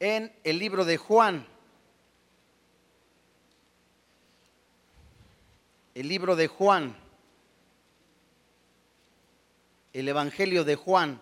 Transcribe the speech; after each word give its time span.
en 0.00 0.32
el 0.44 0.58
libro 0.58 0.84
de 0.84 0.96
Juan. 0.96 1.46
El 5.94 6.08
libro 6.08 6.36
de 6.36 6.48
Juan. 6.48 6.96
El 9.92 10.08
Evangelio 10.08 10.64
de 10.64 10.76
Juan. 10.76 11.20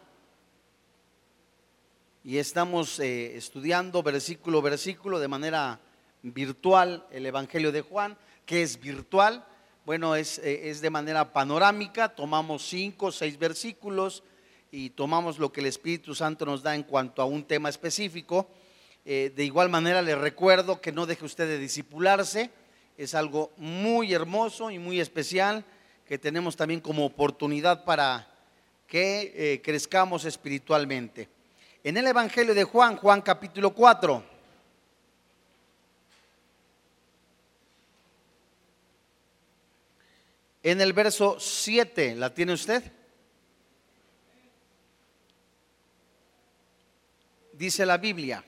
Y 2.24 2.38
estamos 2.38 2.98
eh, 3.00 3.37
estudiando 3.37 4.02
versículo 4.02 4.62
versículo 4.62 5.20
de 5.20 5.29
manera 5.29 5.79
virtual 6.22 7.06
el 7.11 7.27
Evangelio 7.27 7.70
de 7.70 7.82
Juan, 7.82 8.16
que 8.46 8.62
es 8.62 8.80
virtual. 8.80 9.46
Bueno, 9.84 10.16
es, 10.16 10.38
eh, 10.38 10.70
es 10.70 10.80
de 10.80 10.91
manera 10.91 11.32
panorámica. 11.32 12.14
Tomamos 12.14 12.66
cinco 12.66 13.12
seis 13.12 13.38
versículos 13.38 14.25
y 14.72 14.91
tomamos 14.91 15.38
lo 15.38 15.52
que 15.52 15.61
el 15.61 15.66
Espíritu 15.66 16.16
Santo 16.16 16.45
nos 16.45 16.62
da 16.62 16.75
en 16.75 16.82
cuanto 16.82 17.22
a 17.22 17.27
un 17.27 17.45
tema 17.45 17.68
específico. 17.68 18.48
Eh, 19.05 19.32
de 19.34 19.45
igual 19.45 19.68
manera 19.68 20.02
le 20.02 20.14
recuerdo 20.14 20.80
que 20.80 20.92
no 20.92 21.06
deje 21.06 21.24
usted 21.24 21.47
de 21.47 21.59
disipularse. 21.59 22.51
Es 22.97 23.15
algo 23.15 23.52
muy 23.56 24.12
hermoso 24.12 24.70
y 24.70 24.78
muy 24.78 25.01
especial 25.01 25.65
que 26.06 26.19
tenemos 26.19 26.56
también 26.56 26.80
como 26.80 27.05
oportunidad 27.05 27.84
para 27.84 28.28
que 28.87 29.33
eh, 29.34 29.62
crezcamos 29.62 30.25
espiritualmente. 30.25 31.28
En 31.83 31.97
el 31.97 32.06
Evangelio 32.06 32.55
de 32.55 32.64
Juan, 32.64 32.97
Juan 32.97 33.20
capítulo 33.20 33.75
4. 33.75 34.25
En 40.62 40.80
el 40.80 40.92
verso 40.92 41.36
7, 41.39 42.14
¿la 42.16 42.33
tiene 42.33 42.55
usted? 42.55 42.83
dice 47.56 47.86
la 47.86 47.98
Biblia, 47.98 48.45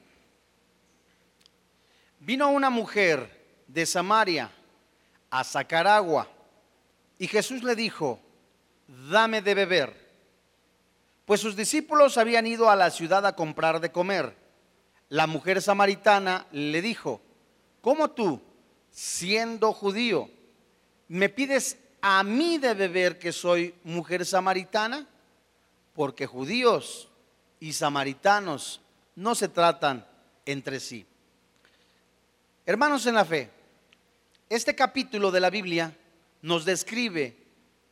vino 2.26 2.50
una 2.50 2.70
mujer 2.70 3.62
de 3.68 3.86
Samaria 3.86 4.50
a 5.30 5.44
sacar 5.44 5.86
agua 5.86 6.26
y 7.20 7.28
Jesús 7.28 7.62
le 7.62 7.76
dijo, 7.76 8.18
dame 9.08 9.40
de 9.42 9.54
beber, 9.54 9.94
pues 11.24 11.40
sus 11.40 11.54
discípulos 11.54 12.18
habían 12.18 12.44
ido 12.48 12.68
a 12.68 12.74
la 12.74 12.90
ciudad 12.90 13.24
a 13.26 13.36
comprar 13.36 13.78
de 13.78 13.92
comer. 13.92 14.34
La 15.08 15.28
mujer 15.28 15.62
samaritana 15.62 16.48
le 16.50 16.82
dijo, 16.82 17.20
¿cómo 17.80 18.10
tú, 18.10 18.42
siendo 18.90 19.72
judío, 19.72 20.28
me 21.06 21.28
pides 21.28 21.78
a 22.00 22.24
mí 22.24 22.58
de 22.58 22.74
beber 22.74 23.20
que 23.20 23.30
soy 23.30 23.72
mujer 23.84 24.26
samaritana? 24.26 25.06
Porque 25.94 26.26
judíos 26.26 27.08
y 27.60 27.72
samaritanos 27.72 28.80
no 29.14 29.36
se 29.36 29.46
tratan 29.46 30.04
entre 30.44 30.80
sí. 30.80 31.06
Hermanos 32.68 33.06
en 33.06 33.14
la 33.14 33.24
fe, 33.24 33.48
este 34.50 34.74
capítulo 34.74 35.30
de 35.30 35.38
la 35.38 35.50
Biblia 35.50 35.96
nos 36.42 36.64
describe 36.64 37.36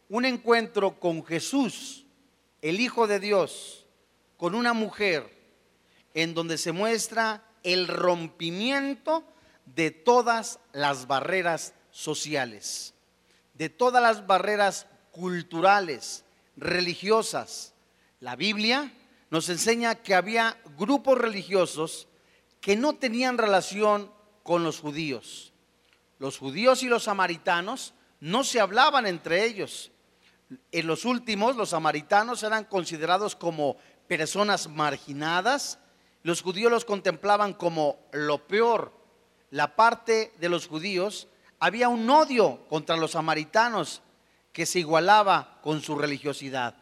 un 0.08 0.24
encuentro 0.24 0.98
con 0.98 1.24
Jesús, 1.24 2.04
el 2.60 2.80
Hijo 2.80 3.06
de 3.06 3.20
Dios, 3.20 3.86
con 4.36 4.56
una 4.56 4.72
mujer, 4.72 5.32
en 6.12 6.34
donde 6.34 6.58
se 6.58 6.72
muestra 6.72 7.44
el 7.62 7.86
rompimiento 7.86 9.22
de 9.64 9.92
todas 9.92 10.58
las 10.72 11.06
barreras 11.06 11.72
sociales, 11.92 12.94
de 13.52 13.68
todas 13.68 14.02
las 14.02 14.26
barreras 14.26 14.88
culturales, 15.12 16.24
religiosas. 16.56 17.74
La 18.18 18.34
Biblia 18.34 18.92
nos 19.30 19.48
enseña 19.50 19.94
que 19.94 20.16
había 20.16 20.60
grupos 20.76 21.16
religiosos 21.16 22.08
que 22.60 22.74
no 22.74 22.96
tenían 22.96 23.38
relación 23.38 24.10
con 24.44 24.62
los 24.62 24.78
judíos. 24.78 25.52
Los 26.20 26.38
judíos 26.38 26.84
y 26.84 26.86
los 26.86 27.04
samaritanos 27.04 27.94
no 28.20 28.44
se 28.44 28.60
hablaban 28.60 29.06
entre 29.06 29.44
ellos. 29.44 29.90
En 30.70 30.86
los 30.86 31.04
últimos, 31.04 31.56
los 31.56 31.70
samaritanos 31.70 32.44
eran 32.44 32.64
considerados 32.64 33.34
como 33.34 33.76
personas 34.06 34.68
marginadas. 34.68 35.80
Los 36.22 36.42
judíos 36.42 36.70
los 36.70 36.84
contemplaban 36.84 37.54
como 37.54 37.98
lo 38.12 38.46
peor. 38.46 38.92
La 39.50 39.74
parte 39.74 40.32
de 40.38 40.48
los 40.48 40.68
judíos 40.68 41.26
había 41.58 41.88
un 41.88 42.08
odio 42.08 42.66
contra 42.68 42.96
los 42.96 43.12
samaritanos 43.12 44.02
que 44.52 44.66
se 44.66 44.78
igualaba 44.78 45.58
con 45.62 45.80
su 45.80 45.96
religiosidad. 45.96 46.76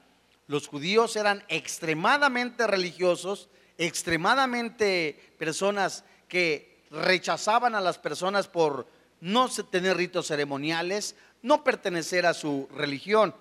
Los 0.48 0.66
judíos 0.66 1.14
eran 1.16 1.44
extremadamente 1.48 2.66
religiosos, 2.66 3.48
extremadamente 3.78 5.34
personas 5.38 6.04
que 6.28 6.71
rechazaban 6.92 7.74
a 7.74 7.80
las 7.80 7.98
personas 7.98 8.46
por 8.46 8.86
no 9.20 9.48
tener 9.48 9.96
ritos 9.96 10.26
ceremoniales, 10.26 11.16
no 11.40 11.64
pertenecer 11.64 12.26
a 12.26 12.34
su 12.34 12.68
religión. 12.74 13.34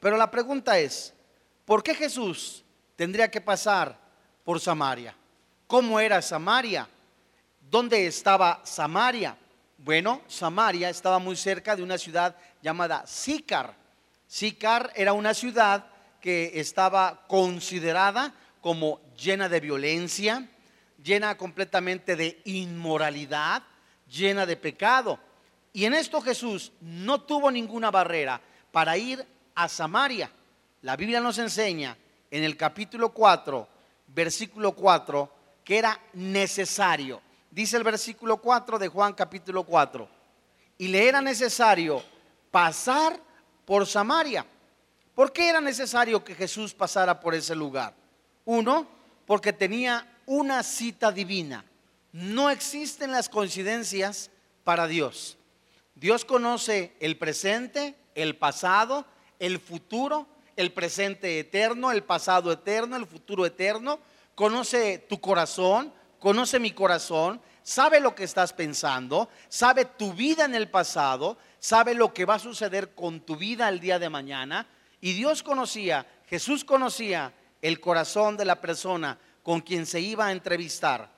Pero 0.00 0.16
la 0.16 0.30
pregunta 0.30 0.78
es, 0.78 1.12
¿por 1.64 1.82
qué 1.82 1.94
Jesús 1.94 2.64
tendría 2.96 3.30
que 3.30 3.40
pasar 3.40 3.98
por 4.44 4.60
Samaria? 4.60 5.14
¿Cómo 5.66 6.00
era 6.00 6.22
Samaria? 6.22 6.88
¿Dónde 7.70 8.06
estaba 8.06 8.60
Samaria? 8.64 9.36
Bueno, 9.78 10.22
Samaria 10.26 10.88
estaba 10.88 11.18
muy 11.18 11.36
cerca 11.36 11.76
de 11.76 11.82
una 11.82 11.98
ciudad 11.98 12.34
llamada 12.62 13.06
Sicar. 13.06 13.74
Sicar 14.26 14.90
era 14.94 15.12
una 15.12 15.34
ciudad 15.34 15.86
que 16.20 16.52
estaba 16.54 17.26
considerada 17.28 18.32
como 18.60 19.00
llena 19.16 19.48
de 19.48 19.60
violencia, 19.60 20.48
llena 21.06 21.36
completamente 21.36 22.16
de 22.16 22.40
inmoralidad, 22.44 23.62
llena 24.10 24.44
de 24.44 24.56
pecado. 24.56 25.20
Y 25.72 25.84
en 25.84 25.94
esto 25.94 26.20
Jesús 26.20 26.72
no 26.80 27.20
tuvo 27.20 27.50
ninguna 27.50 27.92
barrera 27.92 28.40
para 28.72 28.96
ir 28.96 29.24
a 29.54 29.68
Samaria. 29.68 30.30
La 30.82 30.96
Biblia 30.96 31.20
nos 31.20 31.38
enseña 31.38 31.96
en 32.28 32.42
el 32.42 32.56
capítulo 32.56 33.10
4, 33.10 33.68
versículo 34.08 34.72
4, 34.72 35.30
que 35.64 35.78
era 35.78 36.00
necesario. 36.14 37.22
Dice 37.50 37.76
el 37.76 37.84
versículo 37.84 38.38
4 38.38 38.78
de 38.78 38.88
Juan 38.88 39.12
capítulo 39.14 39.62
4. 39.62 40.08
Y 40.78 40.88
le 40.88 41.08
era 41.08 41.20
necesario 41.20 42.02
pasar 42.50 43.18
por 43.64 43.86
Samaria. 43.86 44.44
¿Por 45.14 45.32
qué 45.32 45.48
era 45.48 45.60
necesario 45.60 46.22
que 46.24 46.34
Jesús 46.34 46.74
pasara 46.74 47.20
por 47.20 47.34
ese 47.34 47.54
lugar? 47.54 47.94
Uno, 48.44 48.86
porque 49.24 49.52
tenía 49.52 50.06
una 50.26 50.62
cita 50.62 51.12
divina. 51.12 51.64
No 52.12 52.50
existen 52.50 53.12
las 53.12 53.28
coincidencias 53.28 54.30
para 54.64 54.86
Dios. 54.86 55.36
Dios 55.94 56.24
conoce 56.24 56.94
el 57.00 57.16
presente, 57.16 57.94
el 58.14 58.36
pasado, 58.36 59.06
el 59.38 59.58
futuro, 59.58 60.26
el 60.56 60.72
presente 60.72 61.38
eterno, 61.38 61.90
el 61.90 62.02
pasado 62.02 62.52
eterno, 62.52 62.96
el 62.96 63.06
futuro 63.06 63.46
eterno. 63.46 63.98
Conoce 64.34 64.98
tu 64.98 65.20
corazón, 65.20 65.92
conoce 66.18 66.58
mi 66.58 66.72
corazón, 66.72 67.40
sabe 67.62 68.00
lo 68.00 68.14
que 68.14 68.24
estás 68.24 68.52
pensando, 68.52 69.28
sabe 69.48 69.84
tu 69.84 70.12
vida 70.12 70.44
en 70.44 70.54
el 70.54 70.68
pasado, 70.68 71.38
sabe 71.58 71.94
lo 71.94 72.12
que 72.12 72.24
va 72.24 72.34
a 72.34 72.38
suceder 72.38 72.94
con 72.94 73.20
tu 73.20 73.36
vida 73.36 73.68
el 73.68 73.80
día 73.80 73.98
de 73.98 74.10
mañana 74.10 74.66
y 75.00 75.12
Dios 75.12 75.42
conocía, 75.42 76.06
Jesús 76.26 76.64
conocía 76.64 77.32
el 77.62 77.80
corazón 77.80 78.36
de 78.36 78.44
la 78.44 78.60
persona 78.60 79.18
con 79.46 79.60
quien 79.60 79.86
se 79.86 80.00
iba 80.00 80.26
a 80.26 80.32
entrevistar. 80.32 81.08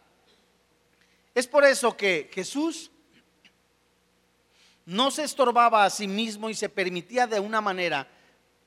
Es 1.34 1.46
por 1.46 1.64
eso 1.64 1.96
que 1.96 2.28
Jesús 2.30 2.90
no 4.84 5.10
se 5.10 5.24
estorbaba 5.24 5.86
a 5.86 5.88
sí 5.88 6.06
mismo 6.06 6.50
y 6.50 6.54
se 6.54 6.68
permitía 6.68 7.26
de 7.26 7.40
una 7.40 7.62
manera 7.62 8.06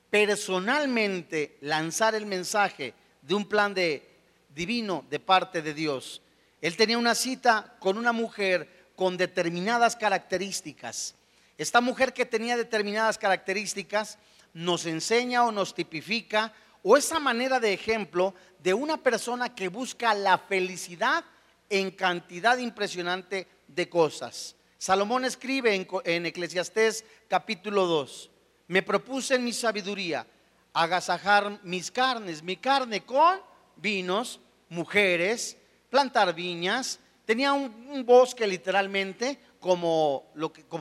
personalmente 0.10 1.60
lanzar 1.62 2.16
el 2.16 2.26
mensaje 2.26 2.96
de 3.22 3.36
un 3.36 3.46
plan 3.46 3.76
de, 3.76 4.10
divino 4.50 5.06
de 5.12 5.20
parte 5.20 5.62
de 5.62 5.76
Dios. 5.76 6.24
Él 6.60 6.76
tenía 6.76 6.98
una 6.98 7.14
cita 7.14 7.76
con 7.78 8.00
una 8.00 8.14
mujer 8.14 8.88
con 8.96 9.16
determinadas 9.16 9.96
características. 9.96 11.14
Esta 11.60 11.82
mujer 11.82 12.14
que 12.14 12.26
tenía 12.26 12.58
determinadas 12.58 13.20
características 13.20 14.18
nos 14.56 14.88
enseña 14.88 15.46
o 15.46 15.52
nos 15.52 15.76
tipifica 15.76 16.52
o 16.84 16.98
esa 16.98 17.20
manera 17.20 17.60
de 17.60 17.74
ejemplo 17.74 18.34
de 18.60 18.74
una 18.74 18.98
persona 18.98 19.54
que 19.54 19.68
busca 19.68 20.14
la 20.14 20.38
felicidad 20.38 21.24
en 21.70 21.92
cantidad 21.92 22.58
impresionante 22.58 23.48
de 23.68 23.90
cosas. 23.90 24.56
Salomón 24.78 25.26
escribe 25.26 25.76
en, 25.76 25.88
en 26.06 26.26
Eclesiastés 26.26 27.06
capítulo 27.28 27.86
2, 27.86 28.32
me 28.68 28.82
propuse 28.82 29.36
en 29.36 29.44
mi 29.44 29.54
sabiduría 29.54 30.26
agasajar 30.74 31.60
mis 31.64 31.92
carnes, 31.92 32.42
mi 32.42 32.58
carne 32.58 33.04
con 33.06 33.40
vinos, 33.76 34.40
mujeres, 34.70 35.58
plantar 35.90 36.34
viñas, 36.34 37.00
tenía 37.26 37.54
un, 37.54 38.06
bosque 38.06 38.48
literalmente 38.48 39.40
como, 39.60 40.32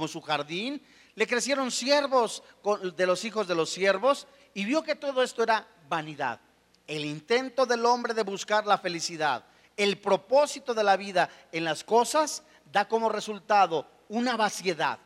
su 0.09 0.21
jardín, 0.21 0.83
le 1.15 1.27
crecieron 1.27 1.71
siervos 1.71 2.43
de 2.97 3.07
los 3.07 3.25
hijos 3.25 3.47
de 3.47 3.55
los 3.55 3.71
siervos 3.71 4.27
y 4.55 4.65
vio 4.65 4.83
que 4.83 4.95
todo 4.95 5.23
esto 5.23 5.43
era 5.43 5.67
vanidad. 5.91 6.41
El 6.87 7.05
intento 7.05 7.67
del 7.67 7.85
hombre 7.85 8.15
de 8.15 8.23
buscar 8.23 8.67
la 8.67 8.79
felicidad 8.79 9.45
el 9.81 9.97
propósito 9.99 10.75
de 10.75 10.85
la 10.85 10.99
vida 10.99 11.31
en 11.53 11.65
las 11.65 11.85
cosas, 11.85 12.43
da 12.71 12.87
como 12.87 13.09
resultado 13.09 13.87
una 14.11 14.37
vaciedad. 14.37 14.99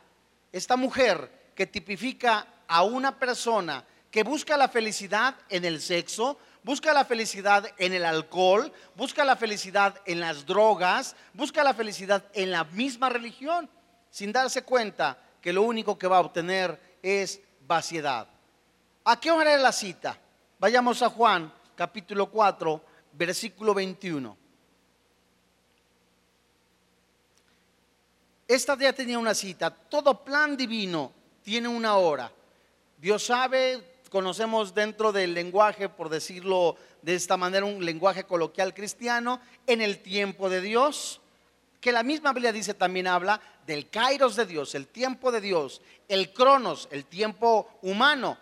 Esta 0.50 0.76
mujer 0.76 1.52
que 1.54 1.66
tipifica 1.66 2.44
a 2.66 2.82
una 2.82 3.16
persona 3.16 3.84
que 4.10 4.24
busca 4.24 4.56
la 4.56 4.68
felicidad 4.68 5.36
en 5.48 5.64
el 5.64 5.80
sexo, 5.80 6.38
busca 6.64 6.92
la 6.92 7.04
felicidad 7.04 7.70
en 7.78 7.92
el 7.92 8.04
alcohol, 8.04 8.72
busca 8.96 9.24
la 9.24 9.36
felicidad 9.36 10.00
en 10.06 10.18
las 10.18 10.44
drogas, 10.44 11.14
busca 11.34 11.62
la 11.62 11.74
felicidad 11.74 12.24
en 12.32 12.50
la 12.50 12.64
misma 12.64 13.08
religión, 13.08 13.70
sin 14.10 14.32
darse 14.32 14.62
cuenta 14.62 15.18
que 15.40 15.52
lo 15.52 15.62
único 15.62 15.96
que 15.96 16.08
va 16.08 16.16
a 16.16 16.20
obtener 16.20 16.98
es 17.00 17.40
vaciedad. 17.60 18.26
¿A 19.04 19.20
qué 19.20 19.30
hora 19.30 19.52
era 19.52 19.62
la 19.62 19.72
cita? 19.72 20.18
Vayamos 20.58 21.02
a 21.02 21.10
Juan 21.10 21.52
capítulo 21.74 22.30
4, 22.30 22.80
versículo 23.12 23.74
21. 23.74 24.36
Esta 28.46 28.78
ya 28.78 28.92
tenía 28.92 29.18
una 29.18 29.34
cita. 29.34 29.70
Todo 29.70 30.22
plan 30.24 30.56
divino 30.56 31.12
tiene 31.42 31.66
una 31.68 31.96
hora. 31.96 32.30
Dios 32.98 33.24
sabe, 33.24 33.98
conocemos 34.10 34.74
dentro 34.74 35.12
del 35.12 35.34
lenguaje, 35.34 35.88
por 35.88 36.08
decirlo 36.08 36.76
de 37.02 37.16
esta 37.16 37.36
manera, 37.36 37.66
un 37.66 37.84
lenguaje 37.84 38.24
coloquial 38.24 38.72
cristiano, 38.74 39.40
en 39.66 39.80
el 39.82 39.98
tiempo 39.98 40.48
de 40.48 40.60
Dios, 40.60 41.20
que 41.80 41.92
la 41.92 42.02
misma 42.02 42.32
Biblia 42.32 42.52
dice 42.52 42.74
también 42.74 43.08
habla 43.08 43.40
del 43.66 43.90
kairos 43.90 44.36
de 44.36 44.46
Dios, 44.46 44.74
el 44.74 44.86
tiempo 44.86 45.32
de 45.32 45.40
Dios, 45.40 45.82
el 46.08 46.32
cronos, 46.32 46.88
el 46.92 47.06
tiempo 47.06 47.68
humano. 47.82 48.38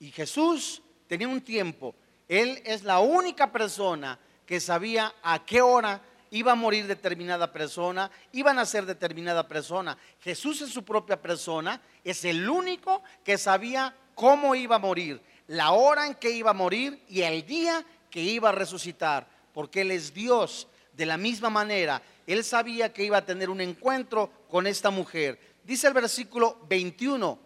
Y 0.00 0.12
Jesús 0.12 0.82
tenía 1.08 1.26
un 1.26 1.40
tiempo. 1.40 1.94
Él 2.28 2.62
es 2.64 2.84
la 2.84 3.00
única 3.00 3.50
persona 3.50 4.18
que 4.46 4.60
sabía 4.60 5.14
a 5.22 5.44
qué 5.44 5.60
hora 5.60 6.00
iba 6.30 6.52
a 6.52 6.56
morir 6.56 6.86
determinada 6.86 7.52
persona, 7.52 8.10
iban 8.32 8.58
a 8.58 8.66
ser 8.66 8.86
determinada 8.86 9.48
persona. 9.48 9.96
Jesús 10.20 10.60
es 10.60 10.70
su 10.70 10.84
propia 10.84 11.20
persona, 11.20 11.80
es 12.04 12.24
el 12.24 12.48
único 12.48 13.02
que 13.24 13.38
sabía 13.38 13.94
cómo 14.14 14.54
iba 14.54 14.76
a 14.76 14.80
morir, 14.80 15.20
la 15.46 15.72
hora 15.72 16.06
en 16.06 16.14
que 16.14 16.30
iba 16.30 16.50
a 16.50 16.54
morir 16.54 17.02
y 17.08 17.22
el 17.22 17.46
día 17.46 17.84
que 18.10 18.20
iba 18.20 18.50
a 18.50 18.52
resucitar, 18.52 19.26
porque 19.52 19.80
Él 19.82 19.90
es 19.90 20.12
Dios. 20.12 20.68
De 20.92 21.06
la 21.06 21.16
misma 21.16 21.48
manera, 21.48 22.02
Él 22.26 22.42
sabía 22.42 22.92
que 22.92 23.04
iba 23.04 23.18
a 23.18 23.24
tener 23.24 23.48
un 23.48 23.60
encuentro 23.60 24.30
con 24.50 24.66
esta 24.66 24.90
mujer. 24.90 25.38
Dice 25.62 25.86
el 25.86 25.94
versículo 25.94 26.58
21, 26.68 27.38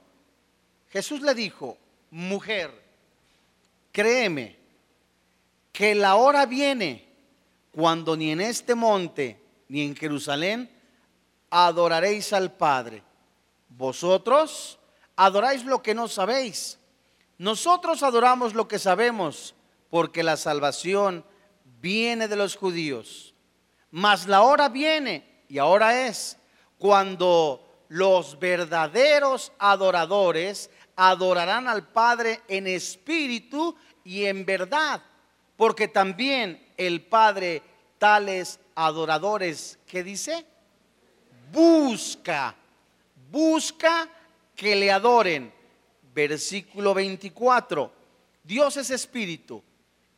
Jesús 0.88 1.20
le 1.20 1.34
dijo, 1.34 1.76
mujer, 2.10 2.81
créeme 3.92 4.56
que 5.70 5.94
la 5.94 6.16
hora 6.16 6.46
viene 6.46 7.08
cuando 7.70 8.16
ni 8.16 8.30
en 8.30 8.40
este 8.40 8.74
monte 8.74 9.40
ni 9.68 9.82
en 9.82 9.94
Jerusalén 9.96 10.70
adoraréis 11.50 12.32
al 12.32 12.52
Padre. 12.52 13.02
Vosotros 13.68 14.78
adoráis 15.16 15.64
lo 15.64 15.82
que 15.82 15.94
no 15.94 16.08
sabéis. 16.08 16.78
Nosotros 17.38 18.02
adoramos 18.02 18.54
lo 18.54 18.68
que 18.68 18.78
sabemos, 18.78 19.54
porque 19.90 20.22
la 20.22 20.36
salvación 20.36 21.24
viene 21.80 22.28
de 22.28 22.36
los 22.36 22.56
judíos. 22.56 23.34
Mas 23.90 24.26
la 24.26 24.42
hora 24.42 24.68
viene, 24.68 25.44
y 25.48 25.58
ahora 25.58 26.06
es, 26.06 26.38
cuando 26.78 27.68
los 27.88 28.38
verdaderos 28.38 29.52
adoradores 29.58 30.70
adorarán 30.96 31.68
al 31.68 31.88
Padre 31.88 32.40
en 32.48 32.66
espíritu 32.66 33.76
y 34.04 34.24
en 34.24 34.44
verdad, 34.44 35.02
porque 35.56 35.88
también 35.88 36.72
el 36.76 37.02
Padre 37.02 37.62
tales 37.98 38.58
adoradores, 38.74 39.78
¿qué 39.86 40.02
dice? 40.02 40.44
Busca, 41.52 42.54
busca 43.30 44.08
que 44.56 44.76
le 44.76 44.90
adoren. 44.90 45.52
Versículo 46.14 46.92
24. 46.92 47.92
Dios 48.44 48.76
es 48.76 48.90
espíritu 48.90 49.62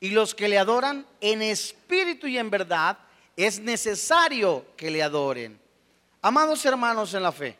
y 0.01 0.11
los 0.11 0.35
que 0.35 0.49
le 0.49 0.59
adoran 0.59 1.07
en 1.21 1.41
espíritu 1.41 2.27
y 2.27 2.37
en 2.37 2.51
verdad 2.51 2.99
es 3.37 3.61
necesario 3.61 4.67
que 4.77 4.91
le 4.91 5.03
adoren. 5.03 5.59
Amados 6.21 6.65
hermanos 6.65 7.15
en 7.15 7.23
la 7.23 7.33
fe, 7.33 7.57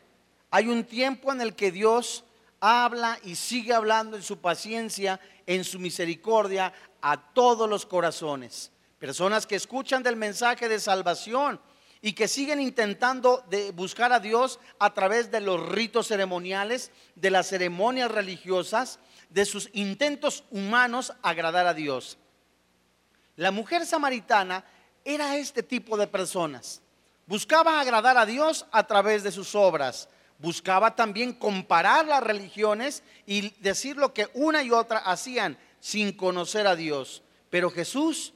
hay 0.51 0.67
un 0.67 0.83
tiempo 0.83 1.31
en 1.31 1.41
el 1.41 1.55
que 1.55 1.71
Dios 1.71 2.24
habla 2.59 3.19
y 3.23 3.35
sigue 3.35 3.73
hablando 3.73 4.17
en 4.17 4.23
su 4.23 4.39
paciencia, 4.39 5.19
en 5.45 5.63
su 5.63 5.79
misericordia 5.79 6.73
a 7.01 7.33
todos 7.33 7.69
los 7.69 7.85
corazones. 7.85 8.71
Personas 8.99 9.45
que 9.45 9.55
escuchan 9.55 10.03
del 10.03 10.15
mensaje 10.15 10.67
de 10.67 10.79
salvación 10.79 11.59
y 12.01 12.13
que 12.13 12.27
siguen 12.27 12.61
intentando 12.61 13.43
de 13.49 13.71
buscar 13.71 14.13
a 14.13 14.19
Dios 14.19 14.59
a 14.79 14.93
través 14.93 15.31
de 15.31 15.41
los 15.41 15.59
ritos 15.69 16.07
ceremoniales, 16.07 16.91
de 17.15 17.31
las 17.31 17.47
ceremonias 17.47 18.11
religiosas, 18.11 18.99
de 19.29 19.45
sus 19.45 19.69
intentos 19.73 20.43
humanos 20.51 21.13
agradar 21.21 21.67
a 21.67 21.73
Dios. 21.73 22.17
La 23.35 23.51
mujer 23.51 23.85
samaritana 23.85 24.63
era 25.03 25.35
este 25.37 25.61
tipo 25.61 25.97
de 25.97 26.07
personas. 26.07 26.81
Buscaba 27.27 27.79
agradar 27.79 28.17
a 28.17 28.25
Dios 28.25 28.65
a 28.71 28.85
través 28.85 29.23
de 29.23 29.31
sus 29.31 29.55
obras. 29.55 30.07
Buscaba 30.37 30.95
también 30.95 31.33
comparar 31.33 32.05
las 32.05 32.21
religiones 32.21 33.03
y 33.25 33.49
decir 33.61 33.97
lo 33.97 34.13
que 34.13 34.27
una 34.33 34.63
y 34.63 34.71
otra 34.71 34.99
hacían 34.99 35.57
sin 35.79 36.11
conocer 36.13 36.67
a 36.67 36.75
Dios. 36.75 37.23
Pero 37.49 37.69
Jesús 37.69 38.33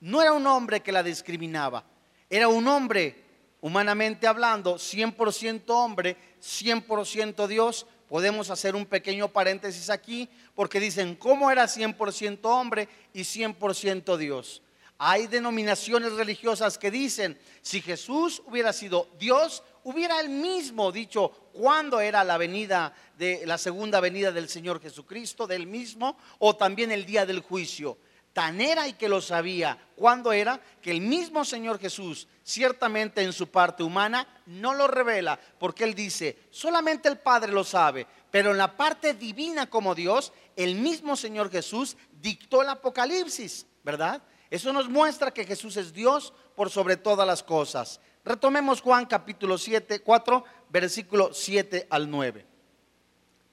no 0.00 0.22
era 0.22 0.32
un 0.32 0.46
hombre 0.46 0.80
que 0.80 0.92
la 0.92 1.02
discriminaba. 1.02 1.84
Era 2.30 2.48
un 2.48 2.66
hombre, 2.66 3.24
humanamente 3.60 4.26
hablando, 4.26 4.76
100% 4.76 5.64
hombre, 5.68 6.16
100% 6.40 7.46
Dios. 7.46 7.86
Podemos 8.08 8.50
hacer 8.50 8.74
un 8.74 8.86
pequeño 8.86 9.28
paréntesis 9.28 9.90
aquí 9.90 10.28
porque 10.54 10.80
dicen, 10.80 11.14
¿cómo 11.16 11.50
era 11.50 11.64
100% 11.64 12.38
hombre 12.44 12.88
y 13.12 13.20
100% 13.20 14.16
Dios? 14.16 14.62
Hay 14.98 15.26
denominaciones 15.26 16.12
religiosas 16.12 16.78
que 16.78 16.90
dicen, 16.90 17.38
si 17.60 17.80
Jesús 17.80 18.42
hubiera 18.46 18.72
sido 18.72 19.08
Dios, 19.18 19.62
hubiera 19.84 20.20
él 20.20 20.28
mismo 20.28 20.92
dicho 20.92 21.30
cuándo 21.52 22.00
era 22.00 22.24
la 22.24 22.38
venida 22.38 22.94
de 23.16 23.46
la 23.46 23.58
segunda 23.58 24.00
venida 24.00 24.32
del 24.32 24.48
Señor 24.48 24.80
Jesucristo, 24.80 25.46
del 25.46 25.66
mismo, 25.66 26.16
o 26.38 26.56
también 26.56 26.92
el 26.92 27.06
día 27.06 27.26
del 27.26 27.40
juicio. 27.40 27.98
Tan 28.32 28.62
era 28.62 28.88
y 28.88 28.94
que 28.94 29.10
lo 29.10 29.20
sabía 29.20 29.78
cuándo 29.94 30.32
era 30.32 30.58
que 30.80 30.90
el 30.90 31.02
mismo 31.02 31.44
Señor 31.44 31.78
Jesús, 31.78 32.26
ciertamente 32.42 33.22
en 33.22 33.32
su 33.32 33.48
parte 33.48 33.82
humana, 33.82 34.26
no 34.46 34.72
lo 34.72 34.86
revela, 34.88 35.38
porque 35.58 35.84
Él 35.84 35.94
dice, 35.94 36.38
solamente 36.50 37.10
el 37.10 37.18
Padre 37.18 37.52
lo 37.52 37.62
sabe, 37.62 38.06
pero 38.30 38.52
en 38.52 38.58
la 38.58 38.74
parte 38.74 39.12
divina 39.12 39.68
como 39.68 39.94
Dios, 39.94 40.32
el 40.56 40.76
mismo 40.76 41.14
Señor 41.14 41.50
Jesús 41.50 41.98
dictó 42.22 42.62
el 42.62 42.70
Apocalipsis, 42.70 43.66
¿verdad? 43.84 44.22
Eso 44.48 44.72
nos 44.72 44.88
muestra 44.88 45.30
que 45.30 45.44
Jesús 45.44 45.76
es 45.76 45.92
Dios 45.92 46.32
por 46.54 46.70
sobre 46.70 46.96
todas 46.96 47.26
las 47.26 47.42
cosas. 47.42 48.00
Retomemos 48.24 48.80
Juan 48.80 49.06
capítulo 49.06 49.58
7, 49.58 50.00
4, 50.00 50.44
versículo 50.68 51.34
7 51.34 51.88
al 51.90 52.08
9. 52.08 52.46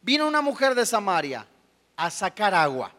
Vino 0.01 0.27
una 0.27 0.41
mujer 0.41 0.75
de 0.75 0.85
Samaria 0.85 1.47
a 1.95 2.09
sacar 2.11 2.53
agua. 2.53 2.93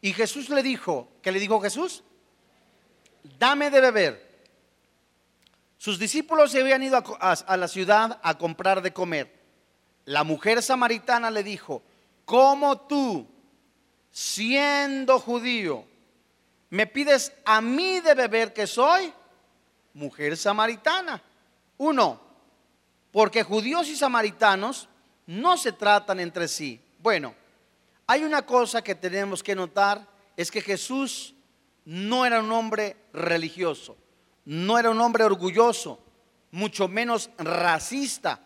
Y 0.00 0.12
Jesús 0.14 0.48
le 0.48 0.62
dijo, 0.62 1.08
¿qué 1.22 1.30
le 1.30 1.38
dijo 1.38 1.60
Jesús? 1.60 2.02
Dame 3.38 3.70
de 3.70 3.80
beber. 3.82 4.30
Sus 5.76 5.98
discípulos 5.98 6.50
se 6.50 6.60
habían 6.60 6.82
ido 6.82 7.02
a, 7.20 7.56
la 7.56 7.68
ciudad 7.68 8.18
a 8.22 8.38
comprar 8.38 8.80
de 8.80 8.92
comer. 8.92 9.38
La 10.06 10.24
mujer 10.24 10.62
samaritana 10.62 11.30
le 11.30 11.42
dijo, 11.42 11.82
¿cómo 12.24 12.80
tú, 12.80 13.28
siendo 14.10 15.18
judío, 15.18 15.84
me 16.70 16.86
pides 16.86 17.32
a 17.44 17.60
mí 17.60 18.00
de 18.00 18.14
beber 18.14 18.52
que 18.54 18.66
soy 18.66 19.12
mujer 19.94 20.36
samaritana? 20.36 21.22
Uno, 21.78 22.20
porque 23.10 23.42
judíos 23.42 23.88
y 23.88 23.96
samaritanos 23.96 24.88
no 25.26 25.56
se 25.56 25.72
tratan 25.72 26.20
entre 26.20 26.48
sí. 26.48 26.80
Bueno, 26.98 27.34
hay 28.06 28.24
una 28.24 28.42
cosa 28.42 28.82
que 28.82 28.94
tenemos 28.94 29.42
que 29.42 29.54
notar, 29.54 30.06
es 30.36 30.50
que 30.50 30.60
Jesús 30.60 31.34
no 31.84 32.26
era 32.26 32.40
un 32.40 32.52
hombre 32.52 32.96
religioso, 33.12 33.96
no 34.44 34.78
era 34.78 34.90
un 34.90 35.00
hombre 35.00 35.24
orgulloso, 35.24 36.00
mucho 36.50 36.88
menos 36.88 37.30
racista, 37.38 38.40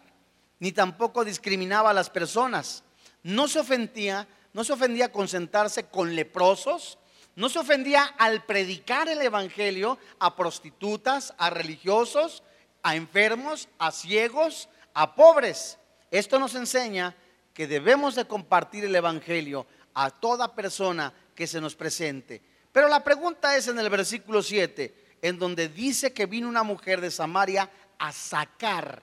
ni 0.59 0.73
tampoco 0.73 1.25
discriminaba 1.25 1.91
a 1.91 1.95
las 1.95 2.11
personas. 2.11 2.85
No 3.23 3.49
se 3.49 3.61
ofendía, 3.61 4.29
no 4.53 4.65
se 4.65 4.73
ofendía 4.73 5.11
con 5.11 5.29
sentarse 5.29 5.87
con 5.87 6.15
leprosos, 6.15 6.99
no 7.37 7.49
se 7.49 7.59
ofendía 7.59 8.05
al 8.19 8.45
predicar 8.45 9.09
el 9.09 9.21
evangelio 9.21 9.99
a 10.19 10.37
prostitutas, 10.37 11.35
a 11.39 11.51
religiosos, 11.51 12.43
a 12.83 12.97
enfermos, 12.97 13.69
a 13.79 13.91
ciegos, 13.91 14.69
a 14.93 15.15
pobres. 15.15 15.79
Esto 16.11 16.39
nos 16.39 16.55
enseña 16.55 17.17
que 17.53 17.67
debemos 17.67 18.15
de 18.15 18.27
compartir 18.27 18.85
el 18.85 18.95
Evangelio 18.95 19.67
a 19.95 20.11
toda 20.11 20.55
persona 20.55 21.13
que 21.35 21.47
se 21.47 21.61
nos 21.61 21.75
presente. 21.75 22.43
Pero 22.73 22.89
la 22.89 23.03
pregunta 23.03 23.57
es 23.57 23.69
en 23.69 23.79
el 23.79 23.89
versículo 23.89 24.43
7, 24.43 25.19
en 25.23 25.39
donde 25.39 25.69
dice 25.69 26.13
que 26.13 26.27
vino 26.27 26.49
una 26.49 26.65
mujer 26.65 27.01
de 27.01 27.11
Samaria 27.11 27.71
a 27.99 28.13
sacar, 28.13 29.03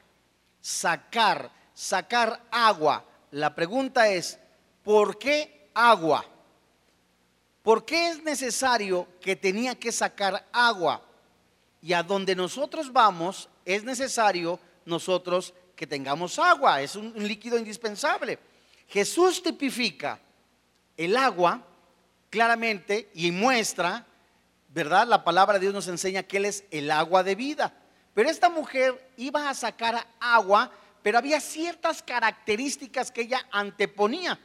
sacar, 0.60 1.52
sacar 1.74 2.44
agua. 2.52 3.06
La 3.32 3.56
pregunta 3.56 4.10
es, 4.10 4.38
¿por 4.84 5.18
qué 5.18 5.70
agua? 5.74 6.26
¿Por 7.62 7.86
qué 7.86 8.10
es 8.10 8.24
necesario 8.24 9.08
que 9.20 9.36
tenía 9.36 9.76
que 9.76 9.92
sacar 9.92 10.48
agua? 10.52 11.02
Y 11.82 11.94
a 11.94 12.02
donde 12.02 12.36
nosotros 12.36 12.92
vamos 12.92 13.50
es 13.66 13.84
necesario 13.84 14.60
nosotros 14.86 15.54
que 15.76 15.88
tengamos 15.88 16.38
agua, 16.40 16.82
es 16.82 16.96
un, 16.96 17.14
líquido 17.16 17.58
indispensable. 17.58 18.40
Jesús 18.88 19.42
tipifica 19.42 20.20
el 20.98 21.16
agua 21.18 21.66
claramente 22.30 23.10
y 23.14 23.32
muestra, 23.32 24.06
¿verdad? 24.70 25.08
La 25.08 25.24
palabra 25.24 25.56
de 25.56 25.62
Dios 25.62 25.74
nos 25.74 25.88
enseña 25.88 26.24
que 26.24 26.38
Él 26.38 26.46
es 26.46 26.66
el 26.72 26.92
agua 26.92 27.24
de 27.24 27.36
vida. 27.36 27.74
Pero 28.14 28.30
esta 28.30 28.50
mujer 28.50 29.12
iba 29.18 29.50
a 29.50 29.54
sacar 29.54 30.06
agua, 30.20 30.72
pero 31.02 31.18
había 31.18 31.40
ciertas 31.40 32.04
características 32.04 33.12
que 33.12 33.22
ella 33.22 33.48
anteponía. 33.52 34.40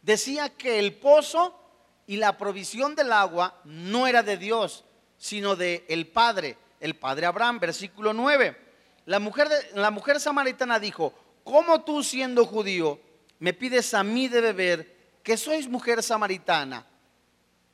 Decía 0.00 0.48
que 0.48 0.78
el 0.78 0.94
pozo 0.94 1.61
y 2.06 2.16
la 2.16 2.36
provisión 2.36 2.94
del 2.94 3.12
agua 3.12 3.60
no 3.64 4.06
era 4.06 4.22
de 4.22 4.36
Dios, 4.36 4.84
sino 5.18 5.56
de 5.56 5.84
el 5.88 6.08
Padre, 6.08 6.56
el 6.80 6.96
Padre 6.96 7.26
Abraham, 7.26 7.60
versículo 7.60 8.12
9. 8.12 8.56
La 9.06 9.18
mujer, 9.18 9.48
la 9.74 9.90
mujer 9.90 10.20
samaritana 10.20 10.78
dijo, 10.78 11.14
¿cómo 11.44 11.82
tú 11.82 12.02
siendo 12.02 12.44
judío 12.44 13.00
me 13.38 13.52
pides 13.52 13.94
a 13.94 14.02
mí 14.02 14.28
de 14.28 14.40
beber 14.40 14.96
que 15.22 15.36
sois 15.36 15.68
mujer 15.68 16.02
samaritana? 16.02 16.86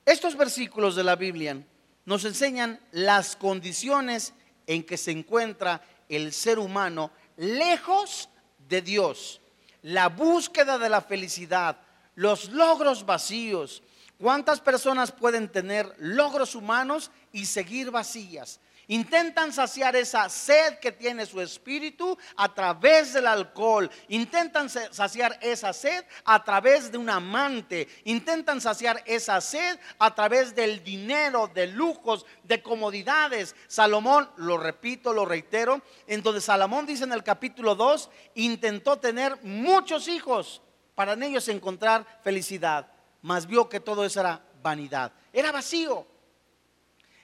Estos 0.05 0.37
versículos 0.37 0.97
de 0.97 1.05
la 1.05 1.17
Biblia 1.17 1.63
nos 2.07 2.25
enseñan 2.25 2.81
las 2.93 3.37
condiciones 3.37 4.33
en 4.67 4.83
que 4.83 4.97
se 4.97 5.11
encuentra 5.11 5.83
el 6.09 6.33
ser 6.33 6.59
humano 6.59 7.11
lejos 7.37 8.29
de 8.69 8.83
Dios. 8.83 9.41
La 9.83 10.09
búsqueda 10.09 10.79
de 10.79 10.89
la 10.89 11.01
felicidad, 11.01 11.79
los 12.15 12.51
logros 12.51 13.05
vacíos. 13.05 13.83
¿Cuántas 14.21 14.61
personas 14.61 15.13
pueden 15.13 15.49
tener 15.49 15.95
logros 15.99 16.57
humanos 16.57 17.13
y 17.33 17.47
seguir 17.47 17.93
vacías? 17.93 18.61
Intentan 18.91 19.53
saciar 19.53 19.95
esa 19.95 20.29
sed 20.31 20.79
que 20.81 20.91
tiene 20.91 21.27
su 21.27 21.41
espíritu 21.43 22.17
a 22.37 22.53
través 22.53 23.13
del 23.13 23.27
alcohol. 23.27 23.89
Intentan 24.09 24.69
saciar 24.71 25.39
esa 25.43 25.75
sed 25.75 26.05
a 26.25 26.43
través 26.43 26.91
de 26.91 26.97
un 26.97 27.11
amante. 27.11 27.87
Intentan 28.05 28.63
saciar 28.63 29.03
esa 29.07 29.43
sed 29.43 29.79
a 29.99 30.15
través 30.15 30.55
del 30.55 30.83
dinero, 30.83 31.49
de 31.55 31.67
lujos, 31.67 32.25
de 32.43 32.63
comodidades. 32.63 33.55
Salomón, 33.69 34.29
lo 34.37 34.57
repito, 34.57 35.13
lo 35.13 35.27
reitero, 35.27 35.83
en 36.07 36.23
donde 36.23 36.41
Salomón 36.41 36.87
dice 36.87 37.05
en 37.05 37.13
el 37.13 37.23
capítulo 37.23 37.75
2, 37.75 38.11
intentó 38.37 38.99
tener 38.99 39.39
muchos 39.45 40.09
hijos 40.09 40.63
para 40.95 41.13
en 41.13 41.23
ellos 41.25 41.47
encontrar 41.49 42.21
felicidad. 42.25 42.98
Mas 43.23 43.47
vio 43.47 43.69
que 43.69 43.81
todo 43.81 44.05
eso 44.05 44.21
era 44.21 44.43
vanidad. 44.63 45.13
Era 45.33 45.53
vacío. 45.53 46.07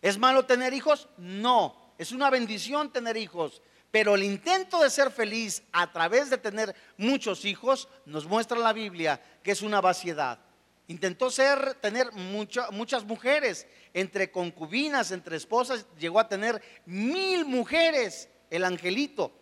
¿Es 0.03 0.19
malo 0.19 0.45
tener 0.45 0.75
hijos? 0.75 1.09
No, 1.17 1.95
es 1.99 2.13
una 2.13 2.31
bendición 2.31 2.93
tener 2.93 3.17
hijos. 3.17 3.63
Pero 3.91 4.17
el 4.17 4.25
intento 4.25 4.81
de 4.81 4.91
ser 4.91 5.11
feliz 5.11 5.63
a 5.73 5.93
través 5.93 6.29
de 6.29 6.39
tener 6.39 6.75
muchos 6.97 7.45
hijos 7.45 7.89
nos 8.07 8.27
muestra 8.27 8.59
la 8.59 8.73
Biblia 8.73 9.23
que 9.43 9.53
es 9.53 9.63
una 9.63 9.81
vaciedad. 9.81 10.41
Intentó 10.89 11.31
ser, 11.31 11.75
tener 11.77 12.13
muchas 12.13 13.05
mujeres, 13.05 13.67
entre 13.95 14.31
concubinas, 14.31 15.13
entre 15.13 15.37
esposas, 15.37 15.87
llegó 15.99 16.21
a 16.21 16.29
tener 16.29 16.61
mil 16.85 17.47
mujeres, 17.47 18.29
el 18.51 18.65
angelito. 18.65 19.33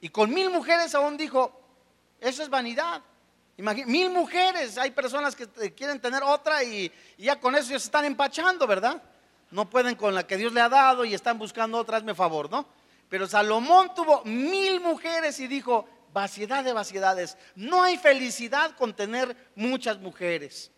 Y 0.00 0.10
con 0.10 0.32
mil 0.32 0.50
mujeres 0.50 0.94
aún 0.94 1.16
dijo, 1.16 1.60
eso 2.20 2.42
es 2.42 2.48
vanidad. 2.50 3.02
Mil 3.56 4.10
mujeres, 4.10 4.78
hay 4.78 4.90
personas 4.90 5.36
que 5.36 5.74
quieren 5.74 6.00
tener 6.00 6.22
otra 6.22 6.62
y, 6.64 6.90
ya 7.18 7.38
con 7.38 7.54
eso 7.54 7.70
ya 7.70 7.78
se 7.78 7.86
están 7.86 8.04
empachando, 8.04 8.66
¿verdad? 8.66 9.00
no 9.54 9.70
pueden 9.70 9.94
con 9.94 10.14
la 10.14 10.26
que 10.26 10.36
Dios 10.36 10.52
le 10.52 10.60
ha 10.60 10.68
dado 10.68 11.04
y 11.04 11.14
están 11.14 11.38
buscando 11.38 11.78
otra, 11.78 11.96
hazme 11.96 12.14
favor, 12.14 12.50
¿no? 12.50 12.66
Pero 13.08 13.28
Salomón 13.28 13.94
tuvo 13.94 14.24
mil 14.24 14.80
mujeres 14.80 15.38
y 15.38 15.46
dijo, 15.46 15.88
vaciedad 16.12 16.64
de 16.64 16.72
vaciedades, 16.72 17.38
no 17.54 17.84
hay 17.84 17.96
felicidad 17.96 18.74
con 18.76 18.94
tener 18.94 19.36
muchas 19.54 20.00
mujeres. 20.00 20.72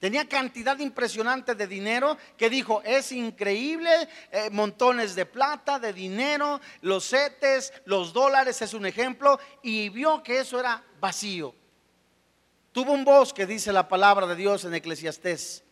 Tenía 0.00 0.28
cantidad 0.28 0.76
impresionante 0.80 1.54
de 1.54 1.68
dinero 1.68 2.18
que 2.36 2.50
dijo, 2.50 2.82
es 2.84 3.12
increíble, 3.12 4.08
eh, 4.32 4.50
montones 4.50 5.14
de 5.14 5.24
plata, 5.24 5.78
de 5.78 5.92
dinero, 5.92 6.60
los 6.80 7.04
setes, 7.04 7.72
los 7.84 8.12
dólares 8.12 8.60
es 8.60 8.74
un 8.74 8.86
ejemplo, 8.86 9.38
y 9.62 9.88
vio 9.88 10.22
que 10.24 10.40
eso 10.40 10.58
era 10.58 10.82
vacío. 11.00 11.54
Tuvo 12.76 12.92
un 12.92 13.06
bosque, 13.06 13.46
dice 13.46 13.72
la 13.72 13.88
palabra 13.88 14.26
de 14.26 14.36
Dios 14.36 14.66
en 14.66 14.74
Eclesiastés, 14.74 15.64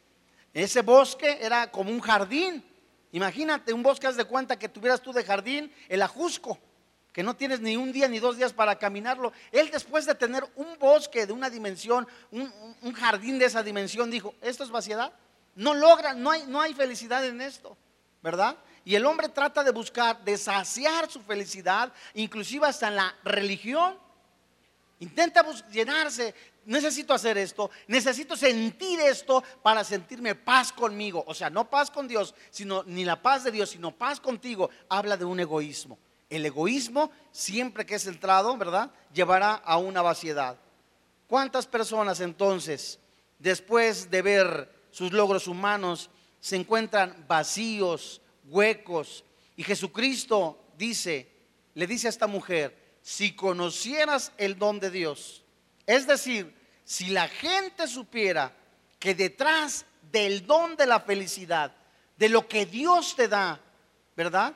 ese 0.54 0.80
bosque 0.80 1.36
era 1.38 1.70
como 1.70 1.90
un 1.90 2.00
jardín. 2.00 2.64
Imagínate, 3.12 3.74
un 3.74 3.82
bosque, 3.82 4.06
haz 4.06 4.16
de 4.16 4.24
cuenta 4.24 4.58
que 4.58 4.70
tuvieras 4.70 5.02
tú 5.02 5.12
de 5.12 5.22
jardín 5.22 5.70
el 5.90 6.00
ajusco, 6.00 6.58
que 7.12 7.22
no 7.22 7.36
tienes 7.36 7.60
ni 7.60 7.76
un 7.76 7.92
día 7.92 8.08
ni 8.08 8.20
dos 8.20 8.38
días 8.38 8.54
para 8.54 8.78
caminarlo. 8.78 9.34
Él 9.52 9.70
después 9.70 10.06
de 10.06 10.14
tener 10.14 10.50
un 10.56 10.78
bosque 10.78 11.26
de 11.26 11.34
una 11.34 11.50
dimensión, 11.50 12.08
un, 12.30 12.94
jardín 12.94 13.38
de 13.38 13.44
esa 13.44 13.62
dimensión, 13.62 14.10
dijo, 14.10 14.34
¿esto 14.40 14.64
es 14.64 14.70
vaciedad? 14.70 15.12
No 15.56 15.74
logra, 15.74 16.14
no 16.14 16.30
hay, 16.30 16.44
no 16.46 16.58
hay 16.58 16.72
felicidad 16.72 17.22
en 17.26 17.42
esto, 17.42 17.76
¿verdad? 18.22 18.56
Y 18.82 18.94
el 18.94 19.04
hombre 19.04 19.28
trata 19.28 19.62
de 19.62 19.72
buscar, 19.72 20.24
de 20.24 20.38
saciar 20.38 21.10
su 21.10 21.20
felicidad, 21.20 21.92
inclusive 22.14 22.66
hasta 22.66 22.88
en 22.88 22.96
la 22.96 23.14
religión. 23.24 24.02
Intenta 25.00 25.44
llenarse 25.70 26.34
necesito 26.66 27.14
hacer 27.14 27.38
esto, 27.38 27.70
necesito 27.86 28.36
sentir 28.36 29.00
esto 29.00 29.42
para 29.62 29.84
sentirme 29.84 30.34
paz 30.34 30.72
conmigo. 30.72 31.24
O 31.26 31.34
sea, 31.34 31.50
no 31.50 31.68
paz 31.68 31.90
con 31.90 32.08
Dios, 32.08 32.34
sino 32.50 32.82
ni 32.84 33.04
la 33.04 33.20
paz 33.20 33.44
de 33.44 33.50
Dios, 33.50 33.70
sino 33.70 33.90
paz 33.90 34.20
contigo. 34.20 34.70
Habla 34.88 35.16
de 35.16 35.24
un 35.24 35.40
egoísmo. 35.40 35.98
El 36.28 36.46
egoísmo, 36.46 37.10
siempre 37.30 37.86
que 37.86 37.96
es 37.96 38.04
centrado, 38.04 38.56
¿verdad? 38.56 38.90
Llevará 39.12 39.54
a 39.54 39.78
una 39.78 40.02
vaciedad. 40.02 40.58
¿Cuántas 41.26 41.66
personas 41.66 42.20
entonces, 42.20 42.98
después 43.38 44.10
de 44.10 44.22
ver 44.22 44.86
sus 44.90 45.12
logros 45.12 45.46
humanos, 45.46 46.10
se 46.40 46.56
encuentran 46.56 47.24
vacíos, 47.28 48.20
huecos? 48.44 49.24
Y 49.56 49.62
Jesucristo 49.62 50.58
dice, 50.76 51.30
le 51.74 51.86
dice 51.86 52.08
a 52.08 52.10
esta 52.10 52.26
mujer, 52.26 52.98
si 53.02 53.36
conocieras 53.36 54.32
el 54.38 54.58
don 54.58 54.80
de 54.80 54.90
Dios, 54.90 55.43
es 55.86 56.06
decir, 56.06 56.54
si 56.84 57.06
la 57.06 57.28
gente 57.28 57.86
supiera 57.86 58.52
que 58.98 59.14
detrás 59.14 59.86
del 60.10 60.46
don 60.46 60.76
de 60.76 60.86
la 60.86 61.00
felicidad, 61.00 61.72
de 62.16 62.28
lo 62.28 62.46
que 62.46 62.66
Dios 62.66 63.16
te 63.16 63.28
da, 63.28 63.60
¿verdad? 64.16 64.54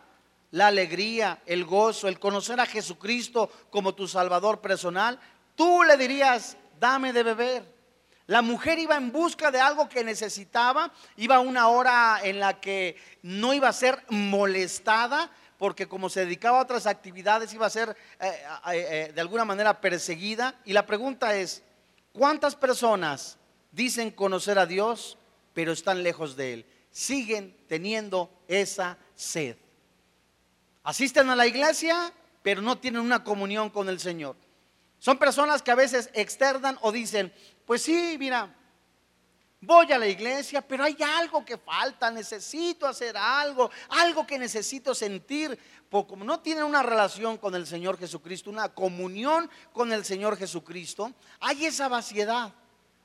La 0.52 0.68
alegría, 0.68 1.42
el 1.46 1.64
gozo, 1.64 2.08
el 2.08 2.18
conocer 2.18 2.60
a 2.60 2.66
Jesucristo 2.66 3.50
como 3.70 3.94
tu 3.94 4.06
Salvador 4.08 4.60
personal, 4.60 5.18
tú 5.54 5.82
le 5.82 5.96
dirías, 5.96 6.56
dame 6.78 7.12
de 7.12 7.22
beber. 7.22 7.78
La 8.26 8.42
mujer 8.42 8.78
iba 8.78 8.96
en 8.96 9.10
busca 9.10 9.50
de 9.50 9.58
algo 9.58 9.88
que 9.88 10.04
necesitaba, 10.04 10.92
iba 11.16 11.36
a 11.36 11.40
una 11.40 11.68
hora 11.68 12.20
en 12.22 12.38
la 12.38 12.60
que 12.60 12.96
no 13.22 13.54
iba 13.54 13.68
a 13.68 13.72
ser 13.72 14.04
molestada, 14.10 15.30
porque 15.58 15.88
como 15.88 16.08
se 16.08 16.20
dedicaba 16.24 16.58
a 16.58 16.62
otras 16.62 16.86
actividades 16.86 17.52
iba 17.52 17.66
a 17.66 17.70
ser 17.70 17.90
eh, 18.20 18.26
eh, 18.26 18.38
eh, 18.72 19.12
de 19.12 19.20
alguna 19.20 19.44
manera 19.44 19.80
perseguida. 19.80 20.54
Y 20.64 20.72
la 20.72 20.86
pregunta 20.86 21.36
es, 21.36 21.62
¿cuántas 22.12 22.54
personas 22.54 23.36
dicen 23.72 24.12
conocer 24.12 24.58
a 24.58 24.66
Dios, 24.66 25.18
pero 25.52 25.72
están 25.72 26.02
lejos 26.02 26.36
de 26.36 26.54
Él? 26.54 26.66
Siguen 26.90 27.56
teniendo 27.66 28.30
esa 28.46 28.96
sed. 29.14 29.56
Asisten 30.84 31.28
a 31.28 31.36
la 31.36 31.46
iglesia, 31.46 32.12
pero 32.42 32.62
no 32.62 32.78
tienen 32.78 33.02
una 33.02 33.24
comunión 33.24 33.68
con 33.68 33.88
el 33.88 33.98
Señor. 33.98 34.36
Son 35.00 35.18
personas 35.18 35.60
que 35.60 35.72
a 35.72 35.76
veces 35.76 36.08
externan 36.14 36.78
o 36.82 36.92
dicen, 36.92 37.32
pues 37.66 37.82
sí, 37.82 38.16
mira, 38.18 38.54
Voy 39.60 39.90
a 39.92 39.98
la 39.98 40.06
iglesia, 40.06 40.60
pero 40.60 40.84
hay 40.84 40.96
algo 41.02 41.44
que 41.44 41.58
falta, 41.58 42.12
necesito 42.12 42.86
hacer 42.86 43.16
algo, 43.16 43.70
algo 43.88 44.24
que 44.24 44.38
necesito 44.38 44.94
sentir. 44.94 45.58
Porque 45.90 46.10
como 46.10 46.24
no 46.24 46.38
tienen 46.38 46.62
una 46.62 46.82
relación 46.82 47.36
con 47.38 47.56
el 47.56 47.66
Señor 47.66 47.98
Jesucristo, 47.98 48.50
una 48.50 48.68
comunión 48.68 49.50
con 49.72 49.92
el 49.92 50.04
Señor 50.04 50.36
Jesucristo, 50.36 51.12
hay 51.40 51.66
esa 51.66 51.88
vaciedad, 51.88 52.52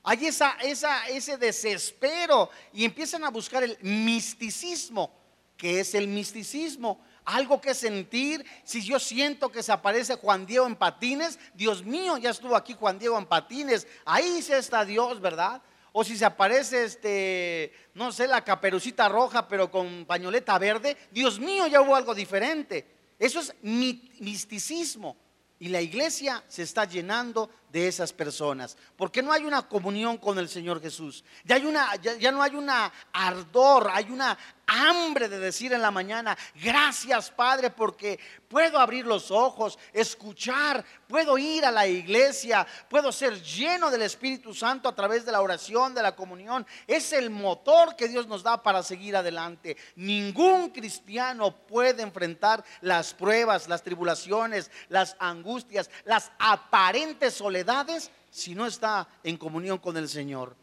hay 0.04 0.26
esa, 0.26 0.52
esa, 0.62 1.08
ese 1.08 1.36
desespero 1.38 2.50
y 2.72 2.84
empiezan 2.84 3.24
a 3.24 3.30
buscar 3.30 3.64
el 3.64 3.76
misticismo. 3.80 5.10
que 5.56 5.80
es 5.80 5.94
el 5.94 6.06
misticismo? 6.06 7.00
Algo 7.24 7.60
que 7.60 7.74
sentir. 7.74 8.44
Si 8.64 8.84
yo 8.84 9.00
siento 9.00 9.50
que 9.50 9.62
se 9.62 9.72
aparece 9.72 10.14
Juan 10.16 10.46
Diego 10.46 10.66
en 10.66 10.76
patines, 10.76 11.38
Dios 11.54 11.84
mío, 11.84 12.16
ya 12.18 12.30
estuvo 12.30 12.54
aquí 12.54 12.74
Juan 12.74 12.98
Diego 12.98 13.18
en 13.18 13.26
patines. 13.26 13.88
Ahí 14.04 14.40
sí 14.40 14.52
está 14.52 14.84
Dios, 14.84 15.20
¿verdad? 15.20 15.60
O 15.96 16.02
si 16.02 16.16
se 16.18 16.24
aparece 16.24 16.82
este, 16.82 17.72
no 17.94 18.10
sé, 18.10 18.26
la 18.26 18.42
caperucita 18.42 19.08
roja, 19.08 19.46
pero 19.46 19.70
con 19.70 20.04
pañoleta 20.06 20.58
verde, 20.58 20.96
Dios 21.12 21.38
mío, 21.38 21.68
ya 21.68 21.80
hubo 21.80 21.94
algo 21.94 22.16
diferente. 22.16 22.84
Eso 23.16 23.38
es 23.38 23.54
misticismo. 23.62 25.16
Y 25.60 25.68
la 25.68 25.80
iglesia 25.80 26.42
se 26.48 26.64
está 26.64 26.84
llenando 26.84 27.48
de 27.70 27.86
esas 27.86 28.12
personas, 28.12 28.76
porque 28.96 29.22
no 29.22 29.32
hay 29.32 29.44
una 29.44 29.68
comunión 29.68 30.18
con 30.18 30.36
el 30.40 30.48
Señor 30.48 30.82
Jesús. 30.82 31.24
Ya, 31.44 31.54
hay 31.54 31.64
una, 31.64 31.94
ya, 31.94 32.32
no 32.32 32.42
hay 32.42 32.56
una 32.56 32.92
ardor, 33.12 33.88
hay 33.92 34.10
una 34.10 34.36
hambre 34.74 35.28
de 35.28 35.38
decir 35.38 35.72
en 35.72 35.82
la 35.82 35.90
mañana, 35.90 36.36
gracias 36.62 37.30
Padre, 37.30 37.70
porque 37.70 38.18
puedo 38.48 38.78
abrir 38.78 39.06
los 39.06 39.30
ojos, 39.30 39.78
escuchar, 39.92 40.84
puedo 41.06 41.38
ir 41.38 41.64
a 41.64 41.70
la 41.70 41.86
iglesia, 41.86 42.66
puedo 42.88 43.12
ser 43.12 43.40
lleno 43.42 43.90
del 43.90 44.02
Espíritu 44.02 44.52
Santo 44.52 44.88
a 44.88 44.94
través 44.94 45.24
de 45.24 45.32
la 45.32 45.40
oración, 45.40 45.94
de 45.94 46.02
la 46.02 46.16
comunión. 46.16 46.66
Es 46.86 47.12
el 47.12 47.30
motor 47.30 47.96
que 47.96 48.08
Dios 48.08 48.26
nos 48.26 48.42
da 48.42 48.62
para 48.62 48.82
seguir 48.82 49.16
adelante. 49.16 49.76
Ningún 49.96 50.70
cristiano 50.70 51.52
puede 51.66 52.02
enfrentar 52.02 52.64
las 52.80 53.14
pruebas, 53.14 53.68
las 53.68 53.82
tribulaciones, 53.82 54.70
las 54.88 55.16
angustias, 55.18 55.90
las 56.04 56.32
aparentes 56.38 57.34
soledades 57.34 58.10
si 58.30 58.54
no 58.54 58.66
está 58.66 59.06
en 59.22 59.36
comunión 59.36 59.78
con 59.78 59.96
el 59.96 60.08
Señor. 60.08 60.56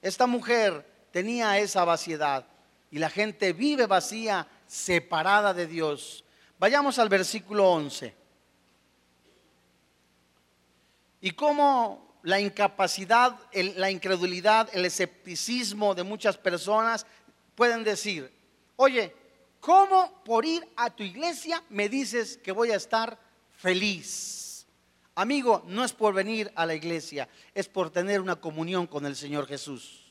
Esta 0.00 0.26
mujer 0.26 1.08
tenía 1.12 1.58
esa 1.58 1.84
vaciedad 1.84 2.46
y 2.92 2.98
la 2.98 3.08
gente 3.08 3.54
vive 3.54 3.86
vacía, 3.86 4.46
separada 4.66 5.54
de 5.54 5.66
Dios. 5.66 6.24
Vayamos 6.58 6.98
al 6.98 7.08
versículo 7.08 7.68
11. 7.70 8.14
Y 11.22 11.30
cómo 11.30 12.18
la 12.22 12.38
incapacidad, 12.38 13.38
la 13.52 13.90
incredulidad, 13.90 14.68
el 14.74 14.84
escepticismo 14.84 15.94
de 15.94 16.02
muchas 16.02 16.36
personas 16.36 17.06
pueden 17.54 17.82
decir, 17.82 18.30
oye, 18.76 19.16
¿cómo 19.58 20.22
por 20.22 20.44
ir 20.44 20.68
a 20.76 20.90
tu 20.90 21.02
iglesia 21.02 21.64
me 21.70 21.88
dices 21.88 22.36
que 22.36 22.52
voy 22.52 22.72
a 22.72 22.76
estar 22.76 23.18
feliz? 23.56 24.66
Amigo, 25.14 25.62
no 25.66 25.82
es 25.82 25.94
por 25.94 26.12
venir 26.12 26.52
a 26.54 26.66
la 26.66 26.74
iglesia, 26.74 27.26
es 27.54 27.68
por 27.68 27.88
tener 27.88 28.20
una 28.20 28.36
comunión 28.36 28.86
con 28.86 29.06
el 29.06 29.16
Señor 29.16 29.46
Jesús. 29.46 30.01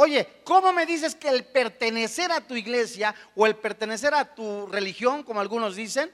Oye, 0.00 0.28
¿cómo 0.44 0.72
me 0.72 0.86
dices 0.86 1.16
que 1.16 1.28
el 1.28 1.44
pertenecer 1.44 2.30
a 2.30 2.40
tu 2.40 2.54
iglesia 2.54 3.12
o 3.34 3.46
el 3.48 3.56
pertenecer 3.56 4.14
a 4.14 4.32
tu 4.32 4.68
religión, 4.68 5.24
como 5.24 5.40
algunos 5.40 5.74
dicen, 5.74 6.12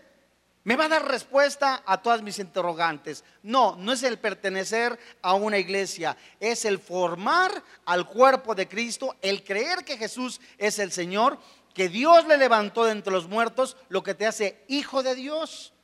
me 0.62 0.74
va 0.74 0.86
a 0.86 0.88
dar 0.88 1.06
respuesta 1.06 1.82
a 1.84 2.00
todas 2.00 2.22
mis 2.22 2.38
interrogantes? 2.38 3.24
No, 3.42 3.76
no 3.76 3.92
es 3.92 4.02
el 4.02 4.18
pertenecer 4.18 4.98
a 5.20 5.34
una 5.34 5.58
iglesia, 5.58 6.16
es 6.40 6.64
el 6.64 6.78
formar 6.78 7.62
al 7.84 8.08
cuerpo 8.08 8.54
de 8.54 8.66
Cristo, 8.66 9.16
el 9.20 9.44
creer 9.44 9.84
que 9.84 9.98
Jesús 9.98 10.40
es 10.56 10.78
el 10.78 10.90
Señor, 10.90 11.38
que 11.74 11.90
Dios 11.90 12.26
le 12.26 12.38
levantó 12.38 12.84
de 12.84 12.92
entre 12.92 13.12
los 13.12 13.28
muertos, 13.28 13.76
lo 13.90 14.02
que 14.02 14.14
te 14.14 14.26
hace 14.26 14.64
hijo 14.66 15.02
de 15.02 15.14
Dios. 15.14 15.74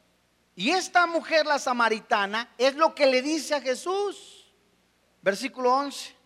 Y 0.57 0.71
esta 0.71 1.07
mujer, 1.07 1.45
la 1.45 1.59
samaritana, 1.59 2.49
es 2.57 2.76
lo 2.76 2.95
que 2.95 3.04
le 3.04 3.21
dice 3.21 3.57
a 3.57 3.61
Jesús. 3.61 4.50
Versículo 5.21 5.75
11. 5.75 6.19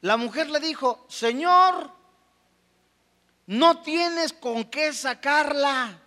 La 0.00 0.16
mujer 0.16 0.48
le 0.48 0.60
dijo, 0.60 1.04
Señor, 1.08 1.90
no 3.46 3.82
tienes 3.82 4.32
con 4.32 4.64
qué 4.64 4.92
sacarla. 4.92 5.98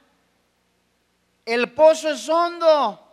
El 1.45 1.71
pozo 1.73 2.09
es 2.09 2.29
hondo. 2.29 3.07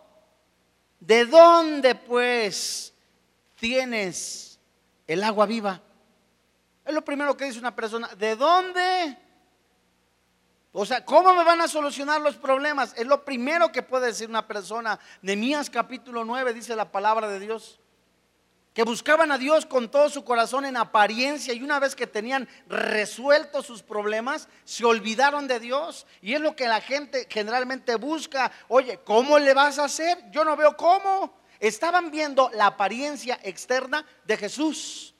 ¿De 0.99 1.25
dónde 1.25 1.95
pues 1.95 2.93
tienes 3.55 4.59
el 5.07 5.23
agua 5.23 5.45
viva? 5.45 5.81
Es 6.85 6.93
lo 6.93 7.03
primero 7.03 7.35
que 7.35 7.45
dice 7.45 7.59
una 7.59 7.75
persona. 7.75 8.07
¿De 8.15 8.35
dónde? 8.35 9.17
O 10.71 10.85
sea, 10.85 11.03
¿cómo 11.03 11.33
me 11.33 11.43
van 11.43 11.61
a 11.61 11.67
solucionar 11.67 12.21
los 12.21 12.35
problemas? 12.35 12.93
Es 12.95 13.07
lo 13.07 13.25
primero 13.25 13.71
que 13.71 13.81
puede 13.81 14.07
decir 14.07 14.29
una 14.29 14.47
persona. 14.47 14.99
Nemías 15.21 15.69
capítulo 15.69 16.23
9 16.23 16.53
dice 16.53 16.75
la 16.75 16.91
palabra 16.91 17.27
de 17.27 17.39
Dios 17.39 17.79
que 18.79 18.83
buscaban 18.83 19.29
a 19.29 19.37
Dios 19.37 19.65
con 19.65 19.91
todo 19.91 20.07
su 20.07 20.23
corazón 20.23 20.63
en 20.63 20.77
apariencia 20.77 21.53
y 21.53 21.61
una 21.61 21.81
vez 21.81 21.97
que 21.97 22.07
tenían 22.07 22.47
resueltos 22.69 23.65
sus 23.65 23.83
problemas, 23.83 24.47
se 24.63 24.85
olvidaron 24.85 25.49
de 25.49 25.59
Dios. 25.59 26.07
Y 26.21 26.33
es 26.33 26.39
lo 26.39 26.55
que 26.55 26.65
la 26.65 26.79
gente 26.79 27.27
generalmente 27.29 27.97
busca. 27.97 28.53
Oye, 28.69 29.01
¿cómo 29.03 29.37
le 29.37 29.53
vas 29.53 29.79
a 29.79 29.83
hacer? 29.83 30.31
Yo 30.31 30.45
no 30.45 30.55
veo 30.55 30.77
cómo. 30.77 31.41
Estaban 31.59 32.09
viendo 32.09 32.49
la 32.53 32.67
apariencia 32.67 33.37
externa 33.43 34.05
de 34.23 34.37
Jesús. 34.37 35.13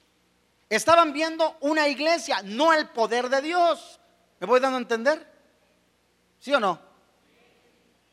Estaban 0.70 1.12
viendo 1.12 1.58
una 1.60 1.86
iglesia, 1.86 2.40
no 2.42 2.72
el 2.72 2.88
poder 2.88 3.28
de 3.28 3.42
Dios. 3.42 4.00
¿Me 4.38 4.46
voy 4.46 4.60
dando 4.60 4.78
a 4.78 4.80
entender? 4.80 5.30
¿Sí 6.38 6.54
o 6.54 6.60
no? 6.60 6.80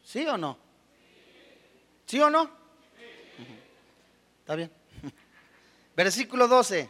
¿Sí 0.03 0.27
o 0.27 0.37
no? 0.37 0.57
¿Sí 2.05 2.19
o 2.19 2.29
no? 2.29 2.51
¿Está 4.41 4.55
bien? 4.55 4.76
Versículo 5.97 6.47
12. 6.47 6.87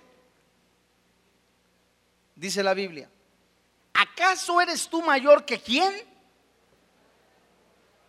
Dice 2.36 2.62
la 2.62 2.74
Biblia. 2.74 3.10
¿Acaso 3.94 4.60
eres 4.60 4.90
tú 4.90 5.02
mayor 5.02 5.46
que 5.46 5.62
quién? 5.62 5.94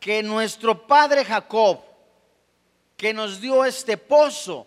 Que 0.01 0.25
nuestro 0.25 0.89
padre 0.89 1.25
Jacob, 1.25 1.85
que 2.97 3.15
nos 3.15 3.41
dio 3.41 3.65
este 3.65 3.97
pozo, 3.97 4.67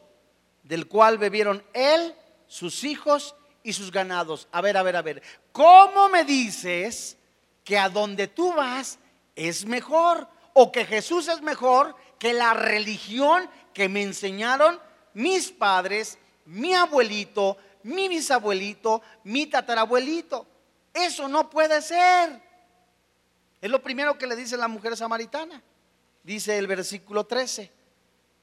del 0.63 0.87
cual 0.87 1.17
bebieron 1.17 1.61
él, 1.73 2.15
sus 2.47 2.85
hijos 2.85 3.35
y 3.61 3.73
sus 3.73 3.91
ganados. 3.91 4.47
A 4.53 4.61
ver, 4.61 4.77
a 4.77 4.83
ver, 4.83 4.95
a 4.95 5.01
ver. 5.01 5.21
¿Cómo 5.51 6.07
me 6.07 6.23
dices 6.23 7.17
que 7.65 7.77
a 7.77 7.89
donde 7.89 8.29
tú 8.29 8.53
vas 8.53 8.99
es 9.35 9.65
mejor? 9.65 10.29
O 10.53 10.71
que 10.71 10.85
Jesús 10.85 11.27
es 11.27 11.41
mejor 11.41 11.93
que 12.17 12.31
la 12.31 12.53
religión 12.53 13.49
que 13.73 13.89
me 13.89 14.01
enseñaron 14.01 14.79
mis 15.13 15.51
padres 15.51 16.17
mi 16.51 16.73
abuelito, 16.73 17.57
mi 17.83 18.09
bisabuelito, 18.09 19.01
mi 19.23 19.47
tatarabuelito. 19.47 20.45
Eso 20.93 21.27
no 21.27 21.49
puede 21.49 21.81
ser. 21.81 22.41
Es 23.61 23.69
lo 23.69 23.81
primero 23.81 24.17
que 24.17 24.27
le 24.27 24.35
dice 24.35 24.57
la 24.57 24.67
mujer 24.67 24.97
samaritana. 24.97 25.61
Dice 26.23 26.57
el 26.57 26.67
versículo 26.67 27.25
13. 27.25 27.71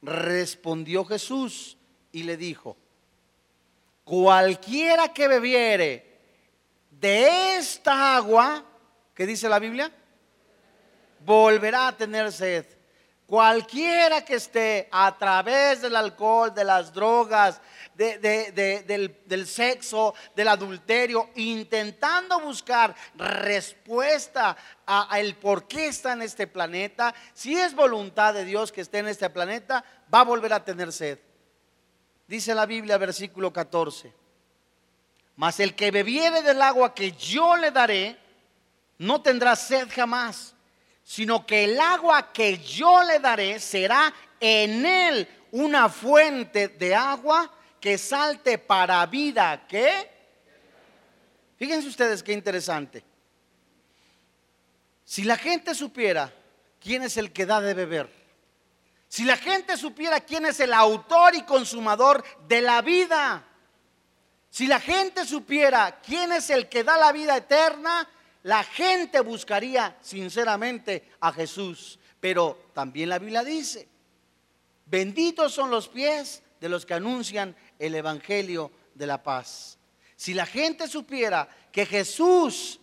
Respondió 0.00 1.04
Jesús 1.04 1.76
y 2.12 2.22
le 2.22 2.36
dijo, 2.36 2.76
cualquiera 4.04 5.12
que 5.12 5.28
bebiere 5.28 6.18
de 6.90 7.56
esta 7.56 8.16
agua, 8.16 8.64
que 9.14 9.26
dice 9.26 9.48
la 9.48 9.58
Biblia, 9.58 9.92
volverá 11.26 11.88
a 11.88 11.96
tener 11.96 12.32
sed. 12.32 12.64
Cualquiera 13.28 14.24
que 14.24 14.36
esté 14.36 14.88
a 14.90 15.18
través 15.18 15.82
del 15.82 15.96
alcohol, 15.96 16.54
de 16.54 16.64
las 16.64 16.94
drogas, 16.94 17.60
del, 17.94 19.46
sexo, 19.46 20.14
del 20.34 20.48
adulterio, 20.48 21.28
intentando 21.34 22.40
buscar 22.40 22.94
respuesta 23.16 24.56
a, 24.86 25.20
el 25.20 25.36
por 25.36 25.68
qué 25.68 25.88
está 25.88 26.14
en 26.14 26.22
este 26.22 26.46
planeta, 26.46 27.14
si 27.34 27.54
es 27.54 27.74
voluntad 27.74 28.32
de 28.32 28.46
Dios 28.46 28.72
que 28.72 28.80
esté 28.80 29.00
en 29.00 29.08
este 29.08 29.28
planeta, 29.28 29.84
va 30.12 30.20
a 30.20 30.24
volver 30.24 30.54
a 30.54 30.64
tener 30.64 30.90
sed. 30.90 31.18
Dice 32.26 32.54
la 32.54 32.64
Biblia, 32.64 32.96
versículo 32.96 33.52
14. 33.52 34.10
Mas 35.36 35.60
el 35.60 35.74
que 35.74 35.90
bebiere 35.90 36.40
del 36.40 36.62
agua 36.62 36.94
que 36.94 37.12
yo 37.12 37.58
le 37.58 37.72
daré, 37.72 38.16
no 38.96 39.20
tendrá 39.20 39.54
sed 39.54 39.86
jamás 39.94 40.54
sino 41.08 41.46
que 41.46 41.64
el 41.64 41.80
agua 41.80 42.34
que 42.34 42.58
yo 42.58 43.02
le 43.02 43.18
daré 43.18 43.58
será 43.60 44.12
en 44.38 44.84
él 44.84 45.26
una 45.52 45.88
fuente 45.88 46.68
de 46.68 46.94
agua 46.94 47.50
que 47.80 47.96
salte 47.96 48.58
para 48.58 49.06
vida. 49.06 49.66
¿Qué? 49.66 50.06
Fíjense 51.56 51.88
ustedes 51.88 52.22
qué 52.22 52.34
interesante. 52.34 53.02
Si 55.02 55.24
la 55.24 55.38
gente 55.38 55.74
supiera 55.74 56.30
quién 56.78 57.02
es 57.02 57.16
el 57.16 57.32
que 57.32 57.46
da 57.46 57.62
de 57.62 57.72
beber, 57.72 58.12
si 59.08 59.24
la 59.24 59.38
gente 59.38 59.78
supiera 59.78 60.20
quién 60.20 60.44
es 60.44 60.60
el 60.60 60.74
autor 60.74 61.34
y 61.34 61.42
consumador 61.44 62.22
de 62.46 62.60
la 62.60 62.82
vida, 62.82 63.46
si 64.50 64.66
la 64.66 64.78
gente 64.78 65.24
supiera 65.24 66.02
quién 66.02 66.32
es 66.32 66.50
el 66.50 66.68
que 66.68 66.84
da 66.84 66.98
la 66.98 67.12
vida 67.12 67.34
eterna, 67.34 68.06
la 68.42 68.62
gente 68.64 69.20
buscaría 69.20 69.96
sinceramente 70.00 71.10
a 71.20 71.32
Jesús. 71.32 71.98
Pero 72.20 72.70
también 72.74 73.08
la 73.08 73.18
Biblia 73.18 73.44
dice, 73.44 73.88
benditos 74.86 75.52
son 75.52 75.70
los 75.70 75.88
pies 75.88 76.42
de 76.60 76.68
los 76.68 76.84
que 76.84 76.94
anuncian 76.94 77.54
el 77.78 77.94
Evangelio 77.94 78.72
de 78.94 79.06
la 79.06 79.22
paz. 79.22 79.78
Si 80.16 80.34
la 80.34 80.46
gente 80.46 80.88
supiera 80.88 81.48
que 81.70 81.86
Jesús 81.86 82.80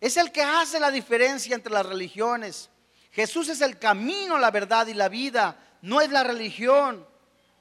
es 0.00 0.16
el 0.18 0.30
que 0.30 0.42
hace 0.42 0.78
la 0.78 0.90
diferencia 0.90 1.54
entre 1.54 1.72
las 1.72 1.86
religiones, 1.86 2.68
Jesús 3.12 3.48
es 3.48 3.62
el 3.62 3.78
camino, 3.78 4.38
la 4.38 4.50
verdad 4.50 4.86
y 4.88 4.94
la 4.94 5.08
vida, 5.08 5.56
no 5.80 6.02
es 6.02 6.10
la 6.10 6.22
religión. 6.22 7.06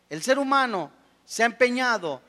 El 0.10 0.21
ser 0.21 0.38
humano 0.38 0.91
se 1.24 1.43
ha 1.43 1.45
empeñado 1.45 2.21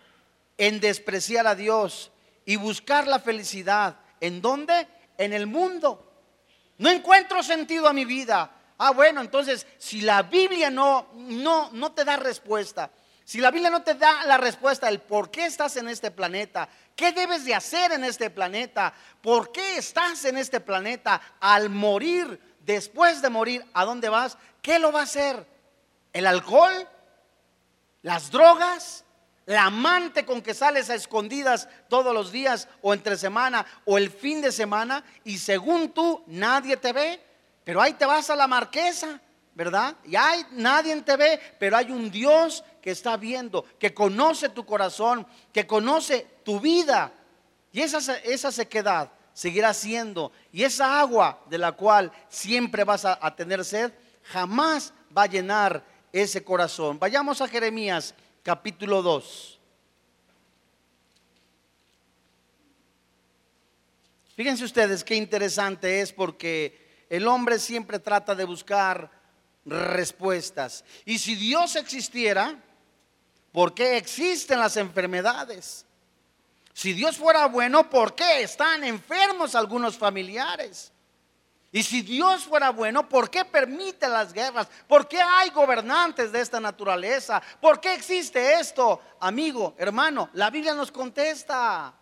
en 0.57 0.79
despreciar 0.79 1.47
a 1.49 1.57
Dios 1.57 2.13
y 2.45 2.55
buscar 2.55 3.09
la 3.09 3.19
felicidad. 3.19 3.97
¿En 4.21 4.41
dónde? 4.41 4.87
En 5.19 5.33
el 5.33 5.47
mundo. 5.47 6.03
No 6.79 6.91
encuentro 6.91 7.43
sentido 7.43 7.89
a 7.89 7.93
mi 7.93 8.05
vida. 8.05 8.51
Ah, 8.79 8.91
bueno, 8.91 9.21
entonces 9.21 9.67
si 9.79 10.03
la 10.03 10.23
Biblia 10.23 10.69
no 10.69 11.09
no 11.15 11.71
no 11.73 11.93
te 11.93 12.05
da 12.05 12.17
respuesta, 12.17 12.91
si 13.25 13.39
la 13.39 13.51
Biblia 13.51 13.71
no 13.71 13.83
te 13.83 13.95
da 13.95 14.25
la 14.27 14.37
respuesta 14.37 14.89
el 14.89 15.01
por 15.01 15.31
qué 15.31 15.47
estás 15.47 15.77
en 15.77 15.89
este 15.89 16.11
planeta, 16.11 16.69
qué 16.95 17.13
debes 17.13 17.45
de 17.45 17.55
hacer 17.55 17.93
en 17.93 18.05
este 18.05 18.31
planeta, 18.31 18.93
por 19.23 19.51
qué 19.51 19.79
estás 19.79 20.25
en 20.27 20.37
este 20.37 20.61
planeta 20.61 21.21
al 21.41 21.71
morir, 21.71 22.39
después 22.61 23.23
de 23.23 23.31
morir, 23.31 23.65
¿a 23.73 23.85
dónde 23.85 24.11
vas? 24.11 24.37
¿Qué 24.61 24.79
lo 24.79 24.93
va 24.93 25.01
a 25.01 25.05
hacer? 25.05 25.45
¿El 26.13 26.27
alcohol? 26.27 26.89
¿Las 28.03 28.31
drogas? 28.31 29.05
La 29.47 29.67
amante 29.67 30.27
con 30.27 30.43
que 30.43 30.55
sales 30.55 30.91
a 30.91 30.97
escondidas 30.97 31.69
todos 31.89 32.13
los 32.13 32.33
días 32.33 32.69
o 32.83 32.93
entre 32.93 33.17
semana 33.17 33.65
o 33.85 33.97
el 33.97 34.11
fin 34.11 34.41
de 34.41 34.51
semana 34.51 35.05
y 35.25 35.39
según 35.39 35.91
tú 35.91 36.23
nadie 36.27 36.77
te 36.77 36.93
ve, 36.93 37.21
pero 37.63 37.81
ahí 37.81 37.93
te 37.95 38.05
vas 38.05 38.29
a 38.29 38.37
la 38.37 38.49
marquesa, 38.49 39.21
¿verdad? 39.55 39.97
Y 40.05 40.17
hay 40.17 40.45
nadie 40.51 41.01
te 41.03 41.17
ve, 41.17 41.41
pero 41.61 41.77
hay 41.77 41.93
un 41.93 42.11
Dios 42.11 42.65
que 42.83 42.91
está 42.91 43.17
viendo, 43.17 43.65
que 43.79 43.95
conoce 43.95 44.49
tu 44.49 44.67
corazón, 44.67 45.25
que 45.53 45.67
conoce 45.67 46.27
tu 46.45 46.61
vida. 46.61 47.13
Y 47.71 47.83
esa, 47.83 48.17
esa 48.19 48.51
sequedad 48.51 49.13
seguirá 49.33 49.75
siendo, 49.75 50.33
y 50.51 50.65
esa 50.65 50.99
agua 50.99 51.41
de 51.49 51.59
la 51.59 51.73
cual 51.73 52.11
siempre 52.29 52.85
vas 52.85 53.05
a 53.05 53.37
tener 53.37 53.65
sed, 53.65 53.93
jamás 54.23 54.93
va 55.17 55.25
a 55.25 55.27
llenar 55.27 55.85
ese 56.13 56.43
corazón. 56.43 56.99
Vayamos 56.99 57.41
a 57.41 57.49
Jeremías 57.49 58.15
capítulo 58.47 59.03
2. 59.03 59.59
Fíjense 64.37 64.63
ustedes 64.63 65.03
qué 65.03 65.17
interesante 65.17 66.01
es 66.01 66.13
porque 66.13 67.07
el 67.11 67.27
hombre 67.27 67.59
siempre 67.59 67.99
trata 67.99 68.37
de 68.37 68.45
buscar 68.45 69.11
respuestas. 69.65 70.85
Y 71.05 71.19
si 71.19 71.35
Dios 71.35 71.75
existiera, 71.75 72.63
¿por 73.51 73.75
qué 73.75 73.97
existen 73.97 74.61
las 74.61 74.77
enfermedades? 74.77 75.85
Si 76.73 76.93
Dios 76.93 77.17
fuera 77.17 77.47
bueno, 77.47 77.91
¿por 77.91 78.15
qué 78.15 78.43
están 78.43 78.85
enfermos 78.85 79.57
algunos 79.57 79.99
familiares? 79.99 80.93
Y 81.77 81.83
si 81.83 82.01
Dios 82.01 82.45
fuera 82.45 82.71
bueno, 82.71 83.07
¿por 83.07 83.29
qué 83.29 83.45
permite 83.45 84.09
las 84.09 84.33
guerras? 84.33 84.67
¿Por 84.89 85.07
qué 85.07 85.21
hay 85.21 85.51
gobernantes 85.51 86.33
de 86.33 86.41
esta 86.41 86.59
naturaleza? 86.59 87.43
¿Por 87.61 87.83
qué 87.83 87.93
existe 87.93 88.55
esto? 88.55 88.99
Amigo, 89.21 89.75
hermano, 89.77 90.31
la 90.33 90.49
Biblia 90.49 90.73
nos 90.73 90.91
contesta. 90.91 91.93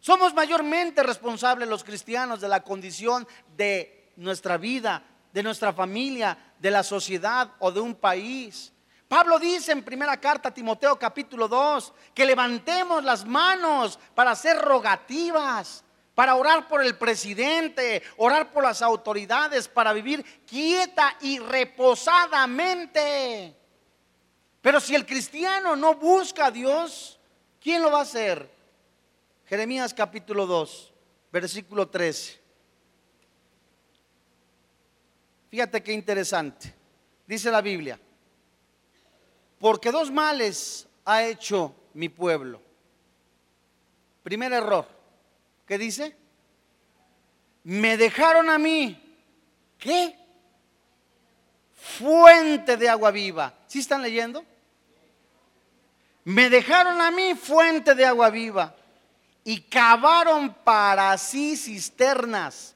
Somos 0.00 0.32
mayormente 0.32 1.02
responsables 1.02 1.68
los 1.68 1.84
cristianos 1.84 2.40
de 2.40 2.48
la 2.48 2.62
condición 2.62 3.28
de 3.54 4.14
nuestra 4.16 4.56
vida, 4.56 5.02
de 5.34 5.42
nuestra 5.42 5.74
familia, 5.74 6.54
de 6.58 6.70
la 6.70 6.82
sociedad 6.82 7.50
o 7.58 7.70
de 7.70 7.80
un 7.80 7.96
país. 7.96 8.72
Pablo 9.06 9.38
dice 9.38 9.72
en 9.72 9.84
primera 9.84 10.18
carta 10.18 10.48
a 10.48 10.54
Timoteo 10.54 10.98
capítulo 10.98 11.46
2 11.46 11.92
que 12.14 12.24
levantemos 12.24 13.04
las 13.04 13.26
manos 13.26 13.98
para 14.14 14.30
hacer 14.30 14.56
rogativas 14.62 15.83
para 16.14 16.36
orar 16.36 16.68
por 16.68 16.82
el 16.82 16.96
presidente, 16.96 18.02
orar 18.16 18.52
por 18.52 18.62
las 18.62 18.80
autoridades, 18.82 19.66
para 19.68 19.92
vivir 19.92 20.24
quieta 20.46 21.16
y 21.20 21.40
reposadamente. 21.40 23.56
Pero 24.60 24.80
si 24.80 24.94
el 24.94 25.04
cristiano 25.04 25.74
no 25.76 25.94
busca 25.94 26.46
a 26.46 26.50
Dios, 26.50 27.18
¿quién 27.60 27.82
lo 27.82 27.90
va 27.90 27.98
a 27.98 28.02
hacer? 28.02 28.48
Jeremías 29.46 29.92
capítulo 29.92 30.46
2, 30.46 30.94
versículo 31.32 31.88
13. 31.88 32.40
Fíjate 35.50 35.82
qué 35.82 35.92
interesante. 35.92 36.72
Dice 37.26 37.50
la 37.50 37.60
Biblia, 37.60 37.98
porque 39.58 39.90
dos 39.90 40.10
males 40.10 40.86
ha 41.04 41.24
hecho 41.24 41.74
mi 41.94 42.08
pueblo. 42.08 42.62
Primer 44.22 44.52
error, 44.52 44.93
¿Qué 45.66 45.78
dice? 45.78 46.16
Me 47.64 47.96
dejaron 47.96 48.50
a 48.50 48.58
mí. 48.58 49.00
¿Qué? 49.78 50.18
Fuente 51.74 52.76
de 52.76 52.88
agua 52.88 53.10
viva. 53.10 53.54
¿Sí 53.66 53.80
están 53.80 54.02
leyendo? 54.02 54.44
Me 56.24 56.48
dejaron 56.48 57.00
a 57.00 57.10
mí 57.10 57.34
fuente 57.34 57.94
de 57.94 58.06
agua 58.06 58.30
viva 58.30 58.74
y 59.44 59.60
cavaron 59.60 60.54
para 60.64 61.16
sí 61.18 61.54
cisternas, 61.56 62.74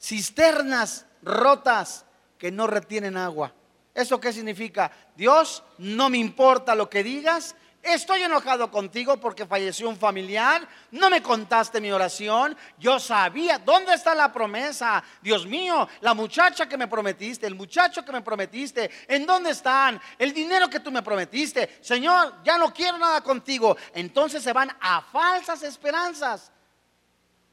cisternas 0.00 1.04
rotas 1.22 2.04
que 2.38 2.52
no 2.52 2.68
retienen 2.68 3.16
agua. 3.16 3.52
¿Eso 3.94 4.20
qué 4.20 4.32
significa? 4.32 4.92
Dios, 5.16 5.64
no 5.78 6.08
me 6.08 6.18
importa 6.18 6.76
lo 6.76 6.88
que 6.88 7.02
digas, 7.02 7.56
Estoy 7.84 8.22
enojado 8.22 8.70
contigo 8.70 9.18
porque 9.20 9.44
falleció 9.44 9.90
un 9.90 9.98
familiar. 9.98 10.66
No 10.90 11.10
me 11.10 11.22
contaste 11.22 11.82
mi 11.82 11.92
oración. 11.92 12.56
Yo 12.78 12.98
sabía. 12.98 13.58
¿Dónde 13.58 13.92
está 13.92 14.14
la 14.14 14.32
promesa? 14.32 15.04
Dios 15.20 15.46
mío, 15.46 15.86
la 16.00 16.14
muchacha 16.14 16.66
que 16.66 16.78
me 16.78 16.88
prometiste, 16.88 17.46
el 17.46 17.54
muchacho 17.54 18.02
que 18.02 18.10
me 18.10 18.22
prometiste, 18.22 18.90
¿en 19.06 19.26
dónde 19.26 19.50
están? 19.50 20.00
El 20.18 20.32
dinero 20.32 20.70
que 20.70 20.80
tú 20.80 20.90
me 20.90 21.02
prometiste. 21.02 21.78
Señor, 21.82 22.42
ya 22.42 22.56
no 22.56 22.72
quiero 22.72 22.96
nada 22.96 23.20
contigo. 23.20 23.76
Entonces 23.92 24.42
se 24.42 24.54
van 24.54 24.74
a 24.80 25.02
falsas 25.02 25.62
esperanzas. 25.62 26.50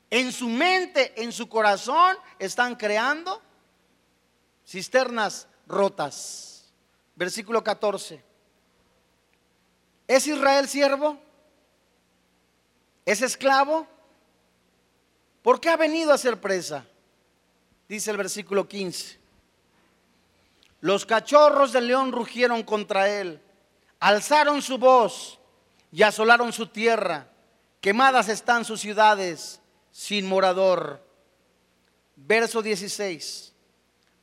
En 0.09 0.31
su 0.31 0.47
mente, 0.47 1.21
en 1.21 1.33
su 1.33 1.49
corazón, 1.49 2.15
están 2.39 2.75
creando 2.75 3.41
cisternas 4.65 5.47
rotas. 5.67 6.71
Versículo 7.15 7.61
14. 7.61 8.30
¿Es 10.11 10.27
Israel 10.27 10.67
siervo? 10.67 11.17
¿Es 13.05 13.21
esclavo? 13.21 13.87
¿Por 15.41 15.61
qué 15.61 15.69
ha 15.69 15.77
venido 15.77 16.11
a 16.11 16.17
ser 16.17 16.41
presa? 16.41 16.85
Dice 17.87 18.11
el 18.11 18.17
versículo 18.17 18.67
15. 18.67 19.17
Los 20.81 21.05
cachorros 21.05 21.71
del 21.71 21.87
león 21.87 22.11
rugieron 22.11 22.61
contra 22.63 23.07
él, 23.07 23.41
alzaron 24.01 24.61
su 24.61 24.77
voz 24.77 25.39
y 25.93 26.03
asolaron 26.03 26.51
su 26.51 26.67
tierra. 26.67 27.29
Quemadas 27.79 28.27
están 28.27 28.65
sus 28.65 28.81
ciudades 28.81 29.61
sin 29.93 30.27
morador. 30.27 31.01
Verso 32.17 32.61
16. 32.61 33.53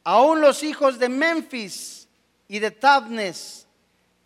Aún 0.04 0.42
los 0.42 0.62
hijos 0.62 0.98
de 0.98 1.08
Memphis 1.08 2.06
y 2.46 2.58
de 2.58 2.72
Tabnes 2.72 3.67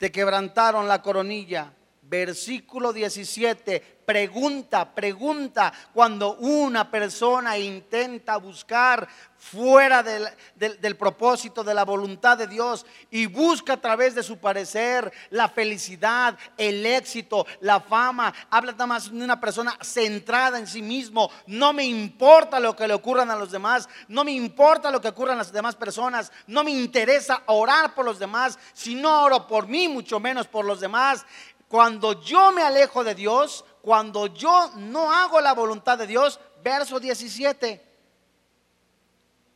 te 0.02 0.10
quebrantaron 0.10 0.88
la 0.88 1.00
coronilla. 1.00 1.72
Versículo 2.02 2.92
17, 2.92 4.01
pregunta, 4.12 4.94
pregunta, 4.94 5.72
cuando 5.94 6.34
una 6.34 6.90
persona 6.90 7.56
intenta 7.56 8.36
buscar 8.36 9.08
fuera 9.38 10.02
del, 10.02 10.28
del, 10.54 10.96
propósito, 10.98 11.64
de 11.64 11.72
la 11.72 11.86
voluntad 11.86 12.36
de 12.36 12.46
Dios 12.46 12.84
y 13.10 13.24
busca 13.24 13.72
a 13.72 13.80
través 13.80 14.14
de 14.14 14.22
su 14.22 14.36
parecer 14.36 15.10
la 15.30 15.48
felicidad, 15.48 16.36
el 16.58 16.84
éxito, 16.84 17.46
la 17.60 17.80
fama, 17.80 18.34
habla 18.50 18.72
nada 18.72 18.86
más 18.86 19.10
de 19.10 19.24
una 19.24 19.40
persona 19.40 19.78
centrada 19.80 20.58
en 20.58 20.66
sí 20.66 20.82
mismo, 20.82 21.30
no 21.46 21.72
me 21.72 21.84
importa 21.84 22.60
lo 22.60 22.76
que 22.76 22.86
le 22.86 22.92
ocurran 22.92 23.30
a 23.30 23.36
los 23.36 23.50
demás, 23.50 23.88
no 24.08 24.24
me 24.24 24.32
importa 24.32 24.90
lo 24.90 25.00
que 25.00 25.08
ocurran 25.08 25.36
a 25.36 25.38
las 25.38 25.52
demás 25.52 25.74
personas, 25.74 26.30
no 26.46 26.62
me 26.62 26.70
interesa 26.70 27.44
orar 27.46 27.94
por 27.94 28.04
los 28.04 28.18
demás, 28.18 28.58
si 28.74 28.94
no 28.94 29.24
oro 29.24 29.46
por 29.46 29.66
mí, 29.68 29.88
mucho 29.88 30.20
menos 30.20 30.46
por 30.46 30.66
los 30.66 30.80
demás. 30.80 31.24
Cuando 31.66 32.20
yo 32.20 32.52
me 32.52 32.62
alejo 32.62 33.02
de 33.02 33.14
Dios, 33.14 33.64
cuando 33.82 34.28
yo 34.28 34.70
no 34.76 35.12
hago 35.12 35.40
la 35.40 35.52
voluntad 35.52 35.98
de 35.98 36.06
Dios, 36.06 36.38
verso 36.62 37.00
17, 37.00 37.84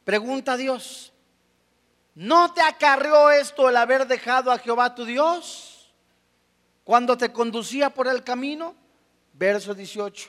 pregunta 0.03 0.55
a 0.55 0.57
Dios, 0.57 1.12
¿no 2.17 2.53
te 2.53 2.61
acarreó 2.61 3.31
esto 3.31 3.69
el 3.69 3.77
haber 3.77 4.09
dejado 4.09 4.51
a 4.51 4.59
Jehová 4.59 4.97
tu 4.97 5.05
Dios 5.05 5.93
cuando 6.83 7.17
te 7.17 7.33
conducía 7.33 7.91
por 7.91 8.09
el 8.09 8.25
camino? 8.25 8.75
Verso 9.33 9.75
18. 9.75 10.29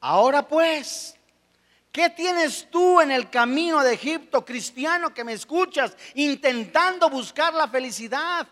Ahora 0.00 0.48
pues, 0.48 1.14
¿qué 1.92 2.10
tienes 2.10 2.68
tú 2.72 3.00
en 3.00 3.12
el 3.12 3.30
camino 3.30 3.84
de 3.84 3.94
Egipto, 3.94 4.44
cristiano 4.44 5.14
que 5.14 5.22
me 5.22 5.34
escuchas, 5.34 5.96
intentando 6.14 7.08
buscar 7.08 7.54
la 7.54 7.68
felicidad? 7.68 8.48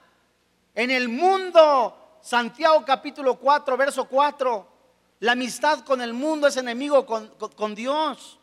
En 0.76 0.92
el 0.92 1.09
mundo, 1.09 1.99
Santiago 2.22 2.85
capítulo 2.85 3.37
4, 3.37 3.76
verso 3.76 4.04
4, 4.04 4.66
la 5.20 5.33
amistad 5.33 5.80
con 5.80 6.00
el 6.00 6.12
mundo 6.12 6.46
es 6.46 6.56
enemigo 6.56 7.06
con, 7.06 7.74
Dios. 7.74 8.38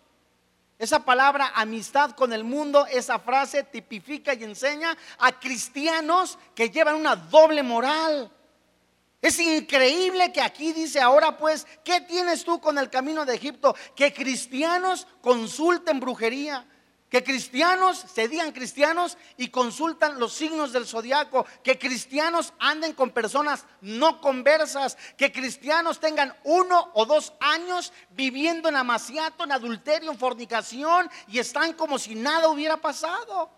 Esa 0.77 1.03
palabra 1.03 1.51
amistad 1.55 2.11
con 2.11 2.33
el 2.33 2.43
mundo, 2.43 2.85
esa 2.85 3.17
frase 3.17 3.63
tipifica 3.63 4.33
y 4.33 4.43
enseña 4.43 4.95
a 5.17 5.39
cristianos 5.39 6.37
que 6.53 6.69
llevan 6.69 6.95
una 6.95 7.15
doble 7.15 7.63
moral. 7.63 8.31
Es 9.19 9.39
increíble 9.39 10.31
que 10.31 10.41
aquí 10.41 10.73
dice 10.73 11.01
ahora 11.01 11.35
pues, 11.35 11.65
¿qué 11.83 12.01
tienes 12.01 12.43
tú 12.43 12.61
con 12.61 12.77
el 12.77 12.91
camino 12.91 13.25
de 13.25 13.35
Egipto? 13.35 13.75
Que 13.95 14.13
cristianos 14.13 15.07
consulten 15.21 15.99
brujería, 15.99 16.67
que 17.09 17.23
cristianos 17.23 17.97
se 18.13 18.27
digan 18.27 18.51
cristianos 18.51 19.17
y 19.37 19.47
consultan 19.47 20.19
los 20.19 20.33
signos 20.33 20.73
del 20.73 20.85
zodiaco, 20.85 21.45
que 21.63 21.79
cristianos 21.79 22.53
anden 22.59 22.93
con 22.93 23.11
personas 23.11 23.65
no 23.79 24.19
conversas, 24.19 24.97
que 25.15 25.31
cristianos 25.31 25.99
tengan 25.99 26.35
uno 26.43 26.91
o 26.93 27.05
dos 27.05 27.33
años 27.39 27.93
viviendo 28.09 28.67
en 28.67 28.75
amaciato, 28.75 29.45
en 29.45 29.53
adulterio, 29.53 30.11
en 30.11 30.17
fornicación 30.17 31.09
y 31.27 31.39
están 31.39 31.73
como 31.73 31.97
si 31.97 32.13
nada 32.13 32.49
hubiera 32.49 32.75
pasado. 32.75 33.51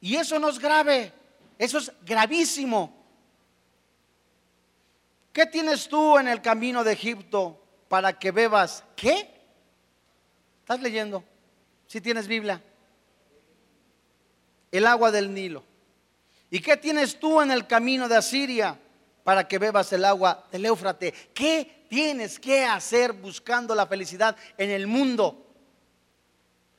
Y 0.00 0.16
eso 0.16 0.38
no 0.38 0.50
es 0.50 0.60
grave, 0.60 1.12
eso 1.58 1.78
es 1.78 1.92
gravísimo. 2.02 3.02
¿Qué 5.32 5.46
tienes 5.46 5.88
tú 5.88 6.16
en 6.18 6.28
el 6.28 6.42
camino 6.42 6.84
de 6.84 6.92
Egipto 6.92 7.60
para 7.88 8.16
que 8.16 8.30
bebas? 8.30 8.84
¿Qué? 8.94 9.28
¿Estás 10.60 10.80
leyendo? 10.80 11.24
Si 11.92 12.00
tienes 12.00 12.26
Biblia. 12.26 12.58
El 14.70 14.86
agua 14.86 15.10
del 15.10 15.34
Nilo. 15.34 15.62
¿Y 16.48 16.60
qué 16.60 16.78
tienes 16.78 17.20
tú 17.20 17.42
en 17.42 17.50
el 17.50 17.66
camino 17.66 18.08
de 18.08 18.16
Asiria 18.16 18.80
para 19.22 19.46
que 19.46 19.58
bebas 19.58 19.92
el 19.92 20.06
agua 20.06 20.42
del 20.50 20.64
Éufrate? 20.64 21.12
¿Qué 21.34 21.84
tienes 21.90 22.40
que 22.40 22.64
hacer 22.64 23.12
buscando 23.12 23.74
la 23.74 23.86
felicidad 23.86 24.34
en 24.56 24.70
el 24.70 24.86
mundo? 24.86 25.52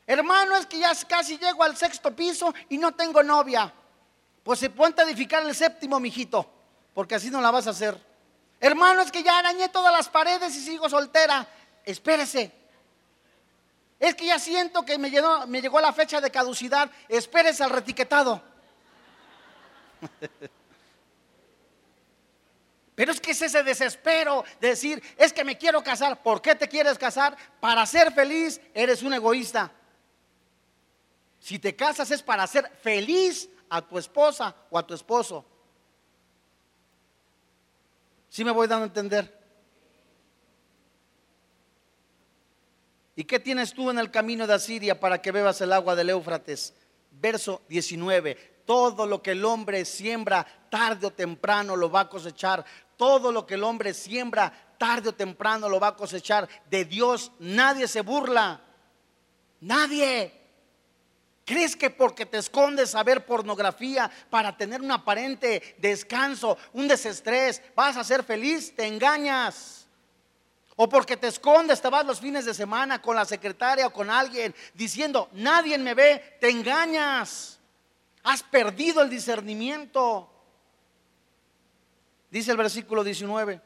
Hermano, 0.07 0.57
es 0.57 0.65
que 0.65 0.79
ya 0.79 0.91
casi 1.07 1.37
llego 1.37 1.61
al 1.61 1.77
sexto 1.77 2.15
piso 2.15 2.51
y 2.69 2.79
no 2.79 2.95
tengo 2.95 3.21
novia. 3.21 3.71
Pues 4.41 4.57
se 4.57 4.71
ponte 4.71 5.03
a 5.03 5.05
edificar 5.05 5.45
el 5.45 5.53
séptimo, 5.53 5.99
mijito, 5.99 6.51
porque 6.91 7.13
así 7.13 7.29
no 7.29 7.39
la 7.39 7.51
vas 7.51 7.67
a 7.67 7.69
hacer. 7.69 8.03
Hermano, 8.59 9.03
es 9.03 9.11
que 9.11 9.21
ya 9.21 9.37
arañé 9.37 9.69
todas 9.69 9.93
las 9.93 10.09
paredes 10.09 10.55
y 10.55 10.59
sigo 10.59 10.89
soltera. 10.89 11.47
Espérese. 11.85 12.62
Es 14.03 14.15
que 14.15 14.25
ya 14.25 14.37
siento 14.37 14.83
que 14.83 14.97
me, 14.97 15.09
llegó, 15.09 15.79
la 15.79 15.93
fecha 15.93 16.19
de 16.19 16.29
caducidad. 16.29 16.91
Espérese 17.07 17.63
al 17.63 17.69
retiquetado. 17.69 18.43
Pero 22.95 23.13
es 23.13 23.21
que 23.21 23.31
es 23.31 23.41
ese 23.41 23.63
desespero 23.63 24.43
de 24.59 24.67
decir, 24.67 25.01
es 25.17 25.31
que 25.31 25.45
me 25.45 25.57
quiero 25.57 25.81
casar. 25.81 26.21
¿Por 26.21 26.41
qué 26.41 26.53
te 26.53 26.67
quieres 26.67 26.97
casar? 26.97 27.37
Para 27.61 27.85
ser 27.85 28.11
feliz, 28.11 28.59
eres 28.73 29.03
un 29.03 29.13
egoísta. 29.13 29.71
Si 31.39 31.57
te 31.57 31.73
casas 31.73 32.11
es 32.11 32.21
para 32.21 32.45
ser 32.45 32.69
feliz 32.81 33.47
a 33.69 33.81
tu 33.81 33.97
esposa 33.97 34.53
o 34.69 34.77
a 34.77 34.85
tu 34.85 34.93
esposo. 34.93 35.45
¿Sí 38.27 38.43
me 38.43 38.51
voy 38.51 38.67
dando 38.67 38.83
a 38.83 38.87
entender? 38.87 39.42
¿Y 43.15 43.25
qué 43.25 43.39
tienes 43.39 43.73
tú 43.73 43.91
en 43.91 43.99
el 43.99 44.09
camino 44.09 44.47
de 44.47 44.55
Asiria 44.55 44.99
para 44.99 45.21
que 45.21 45.31
bebas 45.31 45.61
el 45.61 45.71
agua 45.71 45.95
del 45.95 46.09
Éufrates? 46.09 46.73
Verso 47.11 47.61
19. 47.69 48.53
Todo 48.65 49.05
lo 49.05 49.21
que 49.21 49.31
el 49.31 49.45
hombre 49.45 49.85
siembra, 49.85 50.45
tarde 50.69 51.07
o 51.07 51.11
temprano 51.11 51.75
lo 51.75 51.91
va 51.91 52.01
a 52.01 52.09
cosechar. 52.09 52.65
Todo 52.97 53.31
lo 53.31 53.45
que 53.45 53.55
el 53.55 53.63
hombre 53.63 53.93
siembra, 53.93 54.51
tarde 54.77 55.09
o 55.09 55.13
temprano 55.13 55.69
lo 55.69 55.79
va 55.79 55.89
a 55.89 55.95
cosechar. 55.95 56.47
De 56.69 56.85
Dios 56.85 57.31
nadie 57.39 57.87
se 57.87 58.01
burla. 58.01 58.61
Nadie. 59.61 60.41
¿Crees 61.45 61.75
que 61.75 61.89
porque 61.89 62.25
te 62.25 62.37
escondes 62.37 62.95
a 62.95 63.03
ver 63.03 63.25
pornografía 63.25 64.09
para 64.29 64.55
tener 64.55 64.81
un 64.81 64.91
aparente 64.91 65.75
descanso, 65.77 66.57
un 66.71 66.87
desestrés, 66.87 67.61
vas 67.75 67.97
a 67.97 68.03
ser 68.03 68.23
feliz? 68.23 68.73
Te 68.75 68.87
engañas. 68.87 69.82
O 70.75 70.89
porque 70.89 71.17
te 71.17 71.27
escondes, 71.27 71.81
te 71.81 71.89
vas 71.89 72.05
los 72.05 72.19
fines 72.19 72.45
de 72.45 72.53
semana 72.53 73.01
con 73.01 73.15
la 73.15 73.25
secretaria 73.25 73.87
o 73.87 73.93
con 73.93 74.09
alguien 74.09 74.55
diciendo, 74.73 75.29
nadie 75.33 75.77
me 75.77 75.93
ve, 75.93 76.37
te 76.39 76.49
engañas. 76.49 77.59
Has 78.23 78.41
perdido 78.41 79.01
el 79.01 79.09
discernimiento. 79.09 80.29
Dice 82.31 82.51
el 82.51 82.57
versículo 82.57 83.03
19. 83.03 83.61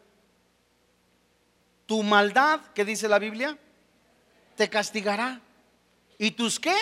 Tu 1.86 2.04
maldad, 2.04 2.60
que 2.74 2.84
dice 2.84 3.08
la 3.08 3.20
Biblia, 3.20 3.58
te 4.56 4.70
castigará. 4.70 5.39
¿Y 6.17 6.32
tus 6.32 6.60
qué? 6.60 6.76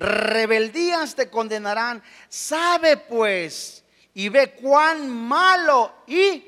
rebeldías 0.00 1.14
te 1.14 1.30
condenarán. 1.30 2.02
Sabe 2.28 2.96
pues 2.96 3.84
y 4.14 4.28
ve 4.28 4.52
cuán 4.52 5.08
malo 5.08 5.92
y 6.06 6.44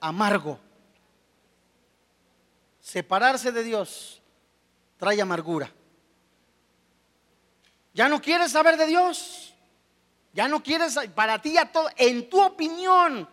amargo. 0.00 0.60
Separarse 2.86 3.50
de 3.50 3.64
Dios 3.64 4.22
trae 4.96 5.20
amargura. 5.20 5.68
Ya 7.92 8.08
no 8.08 8.22
quieres 8.22 8.52
saber 8.52 8.76
de 8.76 8.86
Dios. 8.86 9.52
Ya 10.32 10.46
no 10.46 10.62
quieres, 10.62 10.96
para 11.12 11.42
ti, 11.42 11.58
a 11.58 11.72
todo, 11.72 11.88
en 11.96 12.30
tu 12.30 12.40
opinión, 12.40 13.28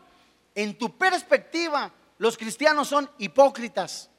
en 0.55 0.75
tu 0.75 0.97
perspectiva, 0.97 1.91
los 2.17 2.35
cristianos 2.35 2.87
son 2.87 3.07
hipócritas. 3.19 4.09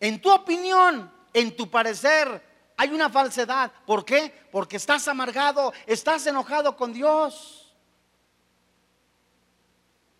En 0.00 0.18
tu 0.18 0.32
opinión, 0.32 1.12
en 1.34 1.54
tu 1.54 1.70
parecer, 1.70 2.72
hay 2.78 2.88
una 2.88 3.10
falsedad. 3.10 3.70
¿Por 3.84 4.02
qué? 4.02 4.32
Porque 4.50 4.78
estás 4.78 5.06
amargado, 5.08 5.74
estás 5.86 6.26
enojado 6.26 6.74
con 6.74 6.94
Dios. 6.94 7.76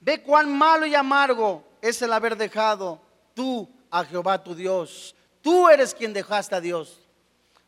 Ve 0.00 0.22
cuán 0.22 0.54
malo 0.54 0.84
y 0.84 0.94
amargo 0.94 1.64
es 1.80 2.02
el 2.02 2.12
haber 2.12 2.36
dejado 2.36 3.00
tú 3.32 3.66
a 3.92 4.04
Jehová 4.04 4.42
tu 4.42 4.56
Dios. 4.56 5.14
Tú 5.40 5.68
eres 5.68 5.94
quien 5.94 6.12
dejaste 6.12 6.56
a 6.56 6.60
Dios. 6.60 6.98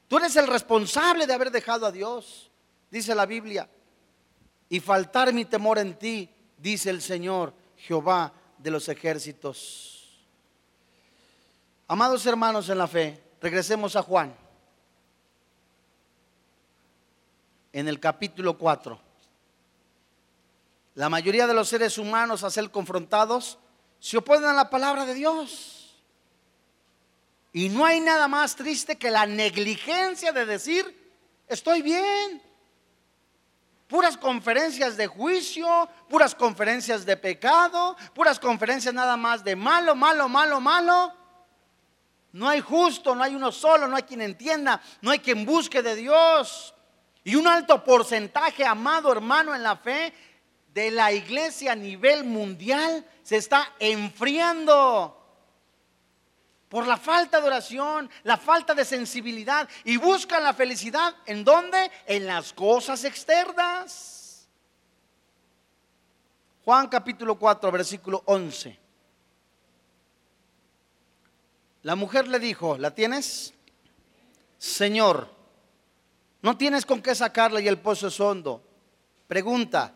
Tú 0.09 0.17
eres 0.17 0.35
el 0.35 0.49
responsable 0.49 1.29
de 1.29 1.35
haber 1.35 1.53
dejado 1.53 1.87
a 1.87 1.93
Dios, 1.93 2.51
dice 2.91 3.15
la 3.15 3.27
Biblia. 3.27 3.69
Y 4.69 4.81
faltar 4.81 5.33
mi 5.33 5.45
temor 5.45 5.79
en 5.79 5.97
ti, 5.97 6.29
dice 6.59 6.91
el 6.91 7.01
Señor, 7.01 7.55
Jehová 7.77 8.33
de 8.59 8.73
los 8.73 8.89
ejércitos. 8.89 10.19
Amados 11.87 12.27
hermanos 12.27 12.69
en 12.69 12.79
la 12.79 12.89
fe, 12.89 13.23
regresemos 13.41 13.95
a 13.95 14.03
Juan. 14.03 14.35
en 17.75 17.89
el 17.89 17.99
capítulo 17.99 18.57
4. 18.57 18.99
La 20.95 21.09
mayoría 21.09 21.49
de 21.49 21.55
los 21.55 21.69
seres 21.69 21.99
humanos 21.99 22.45
a 22.45 22.51
ser 22.51 22.71
confrontados 22.71 23.59
se 23.99 24.17
oponen 24.17 24.45
a 24.45 24.55
la 24.55 24.71
palabra 24.71 25.05
de 25.05 25.15
Dios. 25.15 25.74
Y 27.55 27.69
no 27.69 27.87
hay 27.87 28.01
nada 28.01 28.27
más 28.27 28.57
triste 28.57 28.97
que 28.97 29.13
la 29.13 29.27
negligencia 29.27 30.33
de 30.33 30.45
decir, 30.45 30.85
estoy 31.47 31.83
bien. 31.83 32.43
Puras 33.87 34.17
conferencias 34.17 34.97
de 34.97 35.07
juicio, 35.07 35.89
puras 36.09 36.35
conferencias 36.35 37.07
de 37.07 37.17
pecado, 37.17 37.97
puras 38.13 38.41
conferencias 38.41 38.93
nada 38.93 39.17
más 39.17 39.45
de 39.45 39.55
malo, 39.55 39.95
malo, 39.95 40.29
malo, 40.29 40.61
malo. 40.61 41.13
No 42.33 42.49
hay 42.49 42.61
justo, 42.61 43.15
no 43.15 43.23
hay 43.23 43.37
uno 43.37 43.53
solo, 43.53 43.87
no 43.87 43.95
hay 43.95 44.03
quien 44.03 44.23
entienda, 44.23 44.83
no 45.01 45.13
hay 45.13 45.21
quien 45.21 45.47
busque 45.47 45.81
de 45.81 45.95
Dios. 45.95 46.75
Y 47.23 47.37
un 47.37 47.47
alto 47.47 47.85
porcentaje, 47.85 48.67
amado 48.67 49.13
hermano 49.13 49.55
en 49.55 49.63
la 49.63 49.77
fe, 49.77 50.13
de 50.73 50.91
la 50.91 51.13
iglesia 51.13 51.71
a 51.71 51.77
nivel 51.77 52.25
mundial 52.25 53.09
se 53.23 53.37
está 53.37 53.75
enfriando 53.79 55.24
por 56.75 56.89
la 56.89 56.97
falta 56.97 57.41
de 57.41 57.47
oración, 57.47 58.11
la 58.25 58.37
falta 58.37 58.75
de 58.75 58.85
sensibilidad 58.85 59.69
y 59.85 59.97
buscan 59.97 60.43
la 60.43 60.53
felicidad 60.53 61.15
en 61.25 61.45
dónde? 61.45 61.89
En 62.05 62.27
las 62.27 62.53
cosas 62.53 63.05
externas. 63.05 64.49
Juan 66.65 66.89
capítulo 66.89 67.39
4, 67.39 67.71
versículo 67.71 68.25
11. 68.27 68.77
La 71.83 71.95
mujer 71.95 72.27
le 72.27 72.41
dijo, 72.41 72.77
¿la 72.77 72.93
tienes? 72.93 73.55
Señor, 74.59 75.33
no 76.43 76.57
tienes 76.57 76.85
con 76.85 77.01
qué 77.01 77.15
sacarla 77.15 77.61
y 77.61 77.69
el 77.69 77.79
pozo 77.79 78.09
es 78.09 78.19
hondo. 78.19 78.65
Pregunta, 79.29 79.95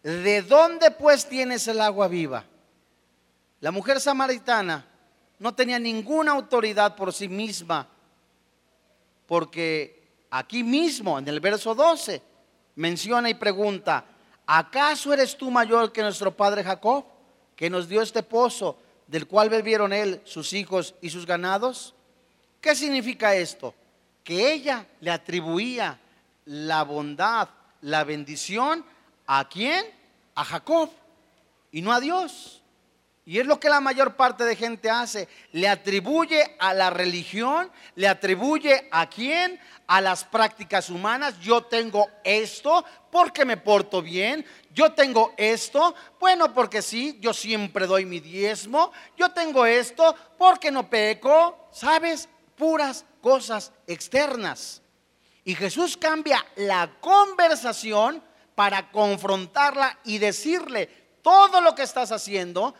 ¿de 0.00 0.42
dónde 0.42 0.92
pues 0.92 1.28
tienes 1.28 1.66
el 1.66 1.80
agua 1.80 2.06
viva? 2.06 2.44
La 3.58 3.72
mujer 3.72 4.00
samaritana 4.00 4.93
no 5.38 5.54
tenía 5.54 5.78
ninguna 5.78 6.32
autoridad 6.32 6.96
por 6.96 7.12
sí 7.12 7.28
misma, 7.28 7.88
porque 9.26 10.02
aquí 10.30 10.62
mismo, 10.62 11.18
en 11.18 11.28
el 11.28 11.40
verso 11.40 11.74
12, 11.74 12.22
menciona 12.76 13.30
y 13.30 13.34
pregunta, 13.34 14.04
¿acaso 14.46 15.12
eres 15.12 15.36
tú 15.36 15.50
mayor 15.50 15.92
que 15.92 16.02
nuestro 16.02 16.36
padre 16.36 16.62
Jacob, 16.62 17.04
que 17.56 17.70
nos 17.70 17.88
dio 17.88 18.02
este 18.02 18.22
pozo, 18.22 18.78
del 19.06 19.26
cual 19.26 19.50
bebieron 19.50 19.92
él, 19.92 20.20
sus 20.24 20.52
hijos 20.52 20.94
y 21.00 21.10
sus 21.10 21.26
ganados? 21.26 21.94
¿Qué 22.60 22.74
significa 22.74 23.34
esto? 23.34 23.74
que 24.24 24.54
ella 24.54 24.86
le 25.00 25.10
atribuía 25.10 26.00
la 26.46 26.82
bondad, 26.82 27.50
la 27.82 28.02
bendición, 28.02 28.84
¿a 29.26 29.48
quién? 29.48 29.84
a 30.36 30.44
Jacob 30.44 30.90
y 31.70 31.80
no 31.80 31.92
a 31.92 32.00
Dios. 32.00 32.60
Y 33.26 33.38
es 33.38 33.46
lo 33.46 33.58
que 33.58 33.70
la 33.70 33.80
mayor 33.80 34.16
parte 34.16 34.44
de 34.44 34.54
gente 34.54 34.90
hace. 34.90 35.28
Le 35.52 35.66
atribuye 35.66 36.56
a 36.58 36.74
la 36.74 36.90
religión, 36.90 37.70
le 37.94 38.06
atribuye 38.06 38.86
a 38.90 39.08
quién, 39.08 39.58
a 39.86 40.02
las 40.02 40.24
prácticas 40.24 40.90
humanas. 40.90 41.40
Yo 41.40 41.62
tengo 41.62 42.08
esto 42.22 42.84
porque 43.10 43.46
me 43.46 43.56
porto 43.56 44.02
bien. 44.02 44.44
Yo 44.74 44.92
tengo 44.92 45.32
esto, 45.38 45.94
bueno, 46.20 46.52
porque 46.52 46.82
sí, 46.82 47.16
yo 47.20 47.32
siempre 47.32 47.86
doy 47.86 48.04
mi 48.04 48.20
diezmo. 48.20 48.92
Yo 49.16 49.30
tengo 49.30 49.64
esto 49.64 50.14
porque 50.36 50.70
no 50.70 50.90
peco. 50.90 51.68
¿Sabes? 51.72 52.28
Puras 52.56 53.06
cosas 53.22 53.72
externas. 53.86 54.82
Y 55.44 55.54
Jesús 55.54 55.96
cambia 55.96 56.44
la 56.56 56.90
conversación 57.00 58.22
para 58.54 58.90
confrontarla 58.90 59.98
y 60.04 60.18
decirle, 60.18 61.04
todo 61.22 61.62
lo 61.62 61.74
que 61.74 61.82
estás 61.82 62.12
haciendo, 62.12 62.74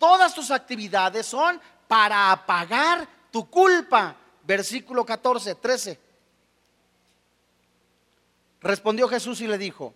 todas 0.00 0.34
tus 0.34 0.50
actividades 0.50 1.26
son 1.26 1.60
para 1.86 2.32
apagar 2.32 3.06
tu 3.30 3.48
culpa. 3.48 4.16
Versículo 4.42 5.04
14, 5.04 5.54
13. 5.54 6.00
Respondió 8.62 9.06
Jesús 9.06 9.40
y 9.42 9.46
le 9.46 9.58
dijo, 9.58 9.94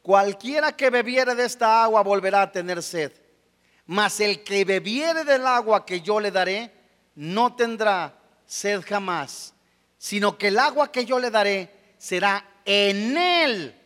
cualquiera 0.00 0.72
que 0.72 0.88
bebiere 0.88 1.34
de 1.34 1.44
esta 1.44 1.84
agua 1.84 2.02
volverá 2.02 2.42
a 2.42 2.52
tener 2.52 2.82
sed, 2.82 3.12
mas 3.84 4.20
el 4.20 4.42
que 4.42 4.64
bebiere 4.64 5.24
del 5.24 5.46
agua 5.46 5.84
que 5.84 6.00
yo 6.00 6.18
le 6.18 6.30
daré 6.30 6.72
no 7.14 7.54
tendrá 7.54 8.14
sed 8.46 8.82
jamás, 8.86 9.54
sino 9.98 10.38
que 10.38 10.48
el 10.48 10.58
agua 10.58 10.90
que 10.90 11.04
yo 11.04 11.18
le 11.18 11.30
daré 11.30 11.94
será 11.98 12.44
en 12.64 13.16
él 13.16 13.80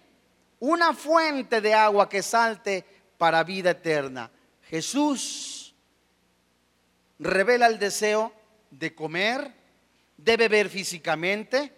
una 0.61 0.95
fuente 0.95 1.61
de 1.61 1.75
agua 1.75 2.09
que 2.09 2.23
salte 2.23 2.85
para 3.19 3.45
vida 3.45 3.71
eterna. 3.71 4.31
Jesús 4.71 5.75
revela 7.19 7.67
el 7.67 7.81
deseo 7.81 8.33
de 8.71 8.95
comer, 8.95 9.53
de 10.17 10.37
beber 10.37 10.69
físicamente, 10.69 11.73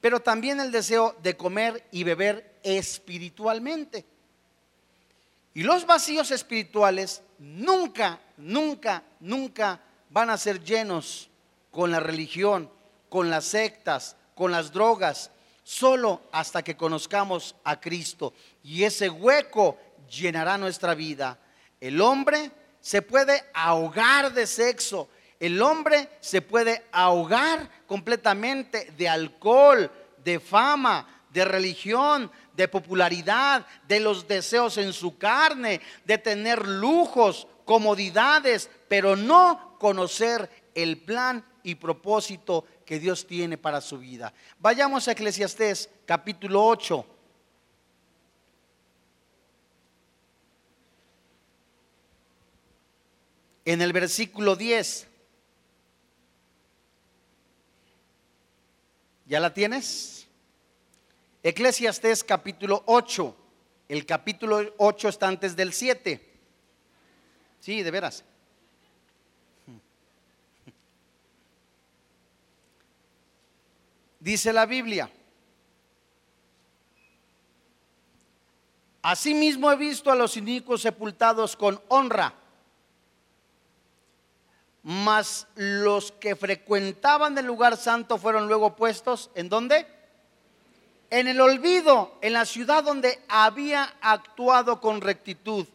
pero 0.00 0.20
también 0.20 0.60
el 0.60 0.70
deseo 0.70 1.16
de 1.20 1.36
comer 1.36 1.84
y 1.90 2.04
beber 2.04 2.60
espiritualmente. 2.62 4.04
Y 5.54 5.64
los 5.64 5.84
vacíos 5.84 6.30
espirituales 6.30 7.22
nunca, 7.40 8.20
nunca, 8.36 9.02
nunca 9.18 9.80
van 10.08 10.30
a 10.30 10.38
ser 10.38 10.62
llenos 10.62 11.28
con 11.72 11.90
la 11.90 11.98
religión, 11.98 12.70
con 13.08 13.30
las 13.30 13.46
sectas, 13.46 14.14
con 14.36 14.52
las 14.52 14.70
drogas, 14.72 15.32
solo 15.64 16.22
hasta 16.30 16.62
que 16.62 16.76
conozcamos 16.76 17.56
a 17.64 17.80
Cristo. 17.80 18.32
Y 18.62 18.84
ese 18.84 19.10
hueco 19.10 19.76
llenará 20.08 20.56
nuestra 20.56 20.94
vida. 20.94 21.36
El 21.82 22.00
hombre 22.00 22.52
se 22.80 23.02
puede 23.02 23.42
ahogar 23.52 24.32
de 24.32 24.46
sexo, 24.46 25.08
el 25.40 25.60
hombre 25.60 26.08
se 26.20 26.40
puede 26.40 26.84
ahogar 26.92 27.68
completamente 27.88 28.92
de 28.96 29.08
alcohol, 29.08 29.90
de 30.22 30.38
fama, 30.38 31.24
de 31.30 31.44
religión, 31.44 32.30
de 32.54 32.68
popularidad, 32.68 33.66
de 33.88 33.98
los 33.98 34.28
deseos 34.28 34.78
en 34.78 34.92
su 34.92 35.18
carne, 35.18 35.80
de 36.04 36.18
tener 36.18 36.68
lujos, 36.68 37.48
comodidades, 37.64 38.70
pero 38.86 39.16
no 39.16 39.76
conocer 39.80 40.48
el 40.76 40.98
plan 40.98 41.44
y 41.64 41.74
propósito 41.74 42.64
que 42.86 43.00
Dios 43.00 43.26
tiene 43.26 43.58
para 43.58 43.80
su 43.80 43.98
vida. 43.98 44.32
Vayamos 44.60 45.08
a 45.08 45.12
Eclesiastés 45.12 45.90
capítulo 46.06 46.64
8. 46.64 47.06
En 53.64 53.80
el 53.80 53.92
versículo 53.92 54.56
10. 54.56 55.08
¿Ya 59.26 59.40
la 59.40 59.54
tienes? 59.54 60.26
Eclesiastés 61.42 62.22
capítulo 62.24 62.82
8. 62.86 63.36
El 63.88 64.06
capítulo 64.06 64.74
8 64.78 65.08
está 65.08 65.28
antes 65.28 65.56
del 65.56 65.72
7. 65.72 66.30
Sí, 67.60 67.82
de 67.82 67.90
veras. 67.90 68.24
Dice 74.18 74.52
la 74.52 74.66
Biblia. 74.66 75.10
Asimismo 79.02 79.70
he 79.72 79.76
visto 79.76 80.12
a 80.12 80.14
los 80.14 80.36
inicuos 80.36 80.82
sepultados 80.82 81.56
con 81.56 81.80
honra, 81.88 82.32
mas 84.82 85.46
los 85.54 86.12
que 86.12 86.34
frecuentaban 86.34 87.36
el 87.38 87.46
lugar 87.46 87.76
santo 87.76 88.18
fueron 88.18 88.48
luego 88.48 88.74
puestos, 88.74 89.30
¿en 89.34 89.48
dónde? 89.48 89.86
En 91.10 91.28
el 91.28 91.40
olvido, 91.40 92.18
en 92.20 92.32
la 92.32 92.44
ciudad 92.44 92.82
donde 92.82 93.20
había 93.28 93.94
actuado 94.00 94.80
con 94.80 95.00
rectitud. 95.00 95.66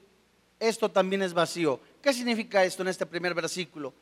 Esto 0.60 0.90
también 0.90 1.22
es 1.22 1.34
vacío. 1.34 1.80
¿Qué 2.02 2.14
significa 2.14 2.64
esto 2.64 2.82
en 2.82 2.90
este 2.90 3.06
primer 3.06 3.34
versículo? 3.34 3.94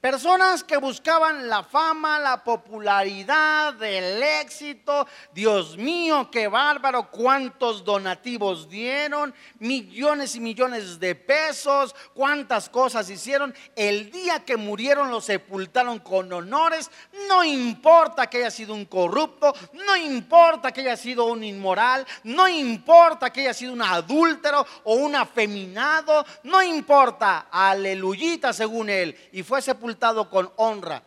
Personas 0.00 0.64
que 0.64 0.78
buscaban 0.78 1.46
la 1.46 1.62
fama, 1.62 2.18
la 2.18 2.42
popularidad, 2.42 3.82
el 3.82 4.22
éxito. 4.22 5.06
Dios 5.34 5.76
mío, 5.76 6.30
qué 6.32 6.48
bárbaro, 6.48 7.10
cuántos 7.10 7.84
donativos 7.84 8.66
dieron, 8.70 9.34
millones 9.58 10.36
y 10.36 10.40
millones 10.40 10.98
de 10.98 11.14
pesos, 11.14 11.94
cuántas 12.14 12.70
cosas 12.70 13.10
hicieron. 13.10 13.54
El 13.76 14.10
día 14.10 14.42
que 14.42 14.56
murieron 14.56 15.10
los 15.10 15.26
sepultaron 15.26 15.98
con 15.98 16.32
honores. 16.32 16.90
No 17.28 17.44
importa 17.44 18.30
que 18.30 18.38
haya 18.38 18.50
sido 18.50 18.72
un 18.72 18.86
corrupto, 18.86 19.54
no 19.74 19.96
importa 19.98 20.72
que 20.72 20.80
haya 20.80 20.96
sido 20.96 21.26
un 21.26 21.44
inmoral, 21.44 22.06
no 22.24 22.48
importa 22.48 23.30
que 23.30 23.42
haya 23.42 23.52
sido 23.52 23.74
un 23.74 23.82
adúltero 23.82 24.66
o 24.84 24.94
un 24.94 25.14
afeminado, 25.14 26.24
no 26.44 26.62
importa, 26.62 27.48
aleluyita 27.50 28.54
según 28.54 28.88
él. 28.88 29.14
Y 29.32 29.42
fue 29.42 29.60
sepultado 29.60 29.89
con 29.98 30.52
honra. 30.56 31.02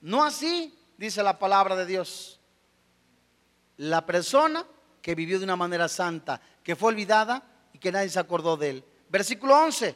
No 0.00 0.24
así, 0.24 0.76
dice 0.96 1.22
la 1.22 1.38
palabra 1.38 1.76
de 1.76 1.86
Dios. 1.86 2.38
La 3.78 4.04
persona 4.04 4.64
que 5.00 5.14
vivió 5.14 5.38
de 5.38 5.44
una 5.44 5.56
manera 5.56 5.88
santa, 5.88 6.40
que 6.62 6.76
fue 6.76 6.90
olvidada 6.90 7.42
y 7.72 7.78
que 7.78 7.92
nadie 7.92 8.08
se 8.08 8.18
acordó 8.18 8.56
de 8.56 8.70
él. 8.70 8.84
Versículo 9.08 9.56
11. 9.56 9.94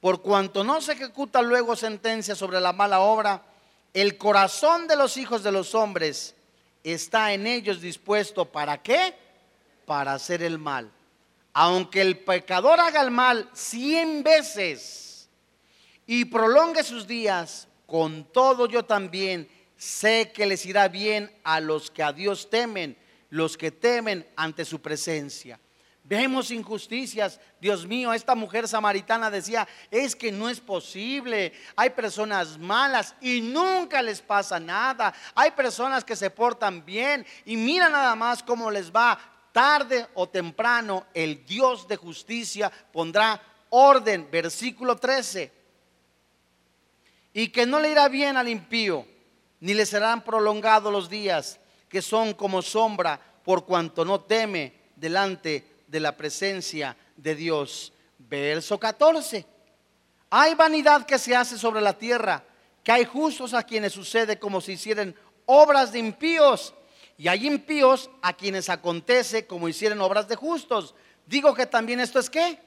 Por 0.00 0.20
cuanto 0.20 0.62
no 0.62 0.80
se 0.80 0.92
ejecuta 0.92 1.40
luego 1.40 1.74
sentencia 1.76 2.34
sobre 2.34 2.60
la 2.60 2.72
mala 2.72 3.00
obra, 3.00 3.42
el 3.92 4.18
corazón 4.18 4.86
de 4.86 4.96
los 4.96 5.16
hijos 5.16 5.42
de 5.42 5.52
los 5.52 5.74
hombres 5.74 6.34
está 6.82 7.32
en 7.32 7.46
ellos 7.46 7.80
dispuesto 7.80 8.44
para 8.44 8.82
qué? 8.82 9.16
Para 9.86 10.12
hacer 10.12 10.42
el 10.42 10.58
mal. 10.58 10.90
Aunque 11.52 12.02
el 12.02 12.18
pecador 12.18 12.80
haga 12.80 13.00
el 13.00 13.10
mal 13.10 13.48
cien 13.54 14.22
veces, 14.22 15.03
y 16.06 16.24
prolongue 16.26 16.82
sus 16.82 17.06
días, 17.06 17.68
con 17.86 18.24
todo 18.32 18.66
yo 18.66 18.84
también 18.84 19.48
sé 19.76 20.32
que 20.32 20.46
les 20.46 20.64
irá 20.66 20.88
bien 20.88 21.30
a 21.44 21.60
los 21.60 21.90
que 21.90 22.02
a 22.02 22.12
Dios 22.12 22.48
temen, 22.50 22.96
los 23.30 23.56
que 23.56 23.70
temen 23.70 24.26
ante 24.36 24.64
su 24.64 24.80
presencia. 24.80 25.58
Vemos 26.06 26.50
injusticias. 26.50 27.40
Dios 27.58 27.86
mío, 27.86 28.12
esta 28.12 28.34
mujer 28.34 28.68
samaritana 28.68 29.30
decía, 29.30 29.66
es 29.90 30.14
que 30.14 30.30
no 30.30 30.50
es 30.50 30.60
posible. 30.60 31.54
Hay 31.76 31.90
personas 31.90 32.58
malas 32.58 33.14
y 33.22 33.40
nunca 33.40 34.02
les 34.02 34.20
pasa 34.20 34.60
nada. 34.60 35.14
Hay 35.34 35.52
personas 35.52 36.04
que 36.04 36.14
se 36.14 36.28
portan 36.28 36.84
bien 36.84 37.24
y 37.46 37.56
mira 37.56 37.88
nada 37.88 38.14
más 38.14 38.42
cómo 38.42 38.70
les 38.70 38.92
va. 38.92 39.18
Tarde 39.50 40.06
o 40.14 40.28
temprano 40.28 41.06
el 41.14 41.46
Dios 41.46 41.88
de 41.88 41.96
justicia 41.96 42.70
pondrá 42.92 43.40
orden. 43.70 44.28
Versículo 44.30 44.96
13 44.96 45.63
y 47.34 47.48
que 47.48 47.66
no 47.66 47.80
le 47.80 47.90
irá 47.90 48.08
bien 48.08 48.36
al 48.36 48.48
impío, 48.48 49.04
ni 49.60 49.74
le 49.74 49.84
serán 49.84 50.22
prolongados 50.22 50.92
los 50.92 51.10
días, 51.10 51.58
que 51.88 52.00
son 52.00 52.32
como 52.32 52.62
sombra, 52.62 53.20
por 53.44 53.66
cuanto 53.66 54.04
no 54.04 54.20
teme 54.20 54.72
delante 54.96 55.82
de 55.88 56.00
la 56.00 56.16
presencia 56.16 56.96
de 57.16 57.34
Dios. 57.34 57.92
Verso 58.18 58.78
14. 58.78 59.44
Hay 60.30 60.54
vanidad 60.54 61.04
que 61.04 61.18
se 61.18 61.34
hace 61.34 61.58
sobre 61.58 61.80
la 61.80 61.98
tierra, 61.98 62.42
que 62.84 62.92
hay 62.92 63.04
justos 63.04 63.52
a 63.52 63.64
quienes 63.64 63.92
sucede 63.92 64.38
como 64.38 64.60
si 64.60 64.72
hicieran 64.72 65.14
obras 65.44 65.92
de 65.92 65.98
impíos, 65.98 66.72
y 67.18 67.26
hay 67.28 67.46
impíos 67.46 68.10
a 68.22 68.32
quienes 68.32 68.68
acontece 68.68 69.46
como 69.46 69.68
hicieran 69.68 70.00
obras 70.00 70.28
de 70.28 70.36
justos. 70.36 70.94
Digo 71.26 71.52
que 71.52 71.66
también 71.66 71.98
esto 71.98 72.20
es 72.20 72.30
qué? 72.30 72.58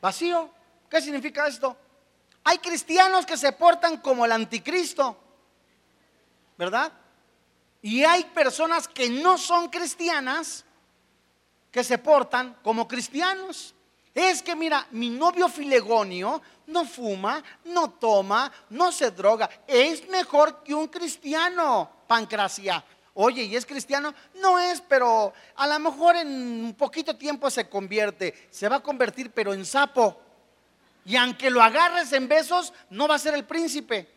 Vacío. 0.00 0.50
¿Qué 0.90 1.00
significa 1.00 1.46
esto? 1.46 1.76
Hay 2.44 2.58
cristianos 2.58 3.24
que 3.24 3.36
se 3.36 3.52
portan 3.52 3.96
como 3.98 4.24
el 4.24 4.32
anticristo, 4.32 5.16
¿verdad? 6.56 6.92
Y 7.80 8.04
hay 8.04 8.24
personas 8.24 8.86
que 8.86 9.08
no 9.08 9.38
son 9.38 9.68
cristianas 9.68 10.64
que 11.70 11.82
se 11.82 11.98
portan 11.98 12.56
como 12.62 12.86
cristianos. 12.86 13.74
Es 14.14 14.42
que 14.42 14.54
mira, 14.54 14.86
mi 14.92 15.10
novio 15.10 15.48
Filegonio 15.48 16.40
no 16.68 16.84
fuma, 16.84 17.42
no 17.64 17.90
toma, 17.90 18.52
no 18.70 18.92
se 18.92 19.10
droga. 19.10 19.50
Es 19.66 20.08
mejor 20.08 20.62
que 20.62 20.74
un 20.74 20.86
cristiano, 20.86 21.90
Pancracia. 22.06 22.84
Oye, 23.14 23.42
¿y 23.42 23.56
es 23.56 23.66
cristiano? 23.66 24.14
No 24.36 24.58
es, 24.58 24.80
pero 24.80 25.32
a 25.56 25.66
lo 25.66 25.78
mejor 25.78 26.16
en 26.16 26.28
un 26.28 26.74
poquito 26.74 27.16
tiempo 27.16 27.50
se 27.50 27.68
convierte. 27.68 28.48
Se 28.50 28.68
va 28.68 28.76
a 28.76 28.82
convertir, 28.82 29.30
pero 29.32 29.52
en 29.52 29.64
sapo. 29.64 30.20
Y 31.04 31.16
aunque 31.16 31.50
lo 31.50 31.62
agarres 31.62 32.12
en 32.12 32.28
besos, 32.28 32.72
no 32.90 33.06
va 33.08 33.16
a 33.16 33.18
ser 33.18 33.34
el 33.34 33.44
príncipe. 33.44 34.08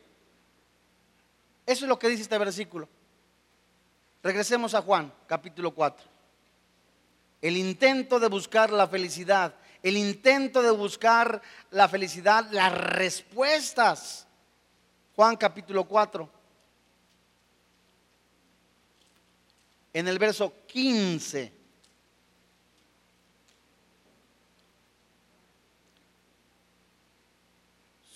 Eso 1.65 1.85
es 1.85 1.89
lo 1.89 1.99
que 1.99 2.07
dice 2.07 2.23
este 2.23 2.37
versículo. 2.37 2.87
Regresemos 4.23 4.73
a 4.73 4.81
Juan, 4.81 5.13
capítulo 5.27 5.71
4. 5.73 6.07
El 7.41 7.57
intento 7.57 8.19
de 8.19 8.27
buscar 8.27 8.71
la 8.71 8.87
felicidad 8.87 9.53
el 9.83 9.97
intento 9.97 10.61
de 10.61 10.71
buscar 10.71 11.41
la 11.71 11.87
felicidad, 11.87 12.47
las 12.51 12.73
respuestas. 12.73 14.27
Juan 15.15 15.37
capítulo 15.37 15.85
4. 15.85 16.29
En 19.93 20.07
el 20.07 20.19
verso 20.19 20.53
15. 20.67 21.56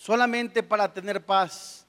Solamente 0.02 0.64
para 0.64 0.92
tener 0.92 1.24
paz 1.24 1.86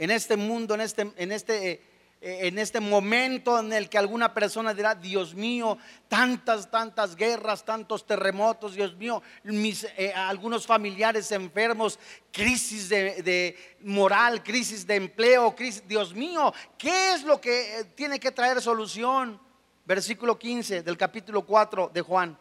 en 0.00 0.10
este 0.10 0.36
mundo, 0.36 0.74
en 0.74 0.80
este, 0.80 1.12
en 1.16 1.30
este 1.30 1.80
eh, 2.20 2.48
en 2.48 2.58
este 2.58 2.80
momento 2.80 3.56
en 3.60 3.72
el 3.72 3.88
que 3.88 3.98
alguna 3.98 4.34
persona 4.34 4.74
dirá, 4.74 4.96
Dios 4.96 5.32
mío, 5.32 5.78
tantas, 6.08 6.68
tantas 6.68 7.14
guerras, 7.14 7.64
tantos 7.64 8.04
terremotos, 8.04 8.74
Dios 8.74 8.96
mío, 8.96 9.22
eh, 9.44 10.12
algunos 10.12 10.66
familiares 10.66 11.30
enfermos, 11.30 12.00
crisis 12.32 12.88
de, 12.88 13.56
moral, 13.82 14.42
crisis 14.42 14.84
de 14.84 14.96
empleo, 14.96 15.54
crisis, 15.54 15.86
Dios 15.86 16.12
mío, 16.14 16.52
¿qué 16.76 17.12
es 17.12 17.22
lo 17.22 17.40
que 17.40 17.78
eh, 17.78 17.84
tiene 17.94 18.18
que 18.18 18.32
traer 18.32 18.60
solución? 18.60 19.40
Versículo 19.84 20.36
15 20.36 20.82
del 20.82 20.96
capítulo 20.96 21.46
4 21.46 21.92
de 21.94 22.00
Juan. 22.02 22.36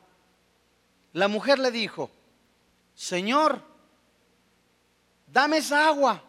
La 1.14 1.28
mujer 1.28 1.60
le 1.60 1.70
dijo, 1.70 2.10
Señor, 2.96 3.75
dame 5.36 5.58
esa 5.58 5.86
agua 5.86 6.24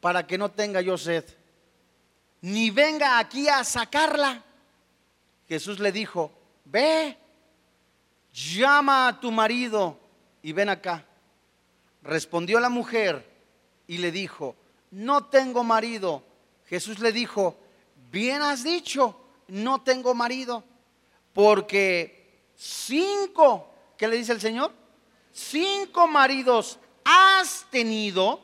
para 0.00 0.26
que 0.26 0.38
no 0.38 0.50
tenga 0.50 0.80
yo 0.80 0.96
sed 0.96 1.24
ni 2.40 2.70
venga 2.70 3.18
aquí 3.18 3.48
a 3.48 3.62
sacarla. 3.64 4.42
Jesús 5.46 5.78
le 5.78 5.92
dijo, 5.92 6.32
ve, 6.64 7.18
llama 8.32 9.08
a 9.08 9.20
tu 9.20 9.30
marido 9.30 9.98
y 10.42 10.52
ven 10.52 10.70
acá. 10.70 11.04
Respondió 12.02 12.58
la 12.58 12.70
mujer 12.70 13.28
y 13.86 13.98
le 13.98 14.10
dijo, 14.10 14.56
no 14.90 15.26
tengo 15.26 15.62
marido. 15.64 16.22
Jesús 16.66 16.98
le 17.00 17.12
dijo, 17.12 17.58
bien 18.10 18.40
has 18.40 18.64
dicho, 18.64 19.20
no 19.48 19.82
tengo 19.82 20.14
marido, 20.14 20.64
porque 21.34 22.46
cinco, 22.56 23.68
¿qué 23.98 24.08
le 24.08 24.16
dice 24.16 24.32
el 24.32 24.40
Señor? 24.40 24.72
Cinco 25.30 26.06
maridos 26.06 26.78
has 27.04 27.66
tenido 27.70 28.40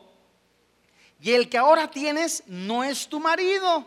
y 1.20 1.32
el 1.32 1.48
que 1.48 1.58
ahora 1.58 1.90
tienes 1.90 2.42
no 2.46 2.84
es 2.84 3.08
tu 3.08 3.18
marido. 3.20 3.86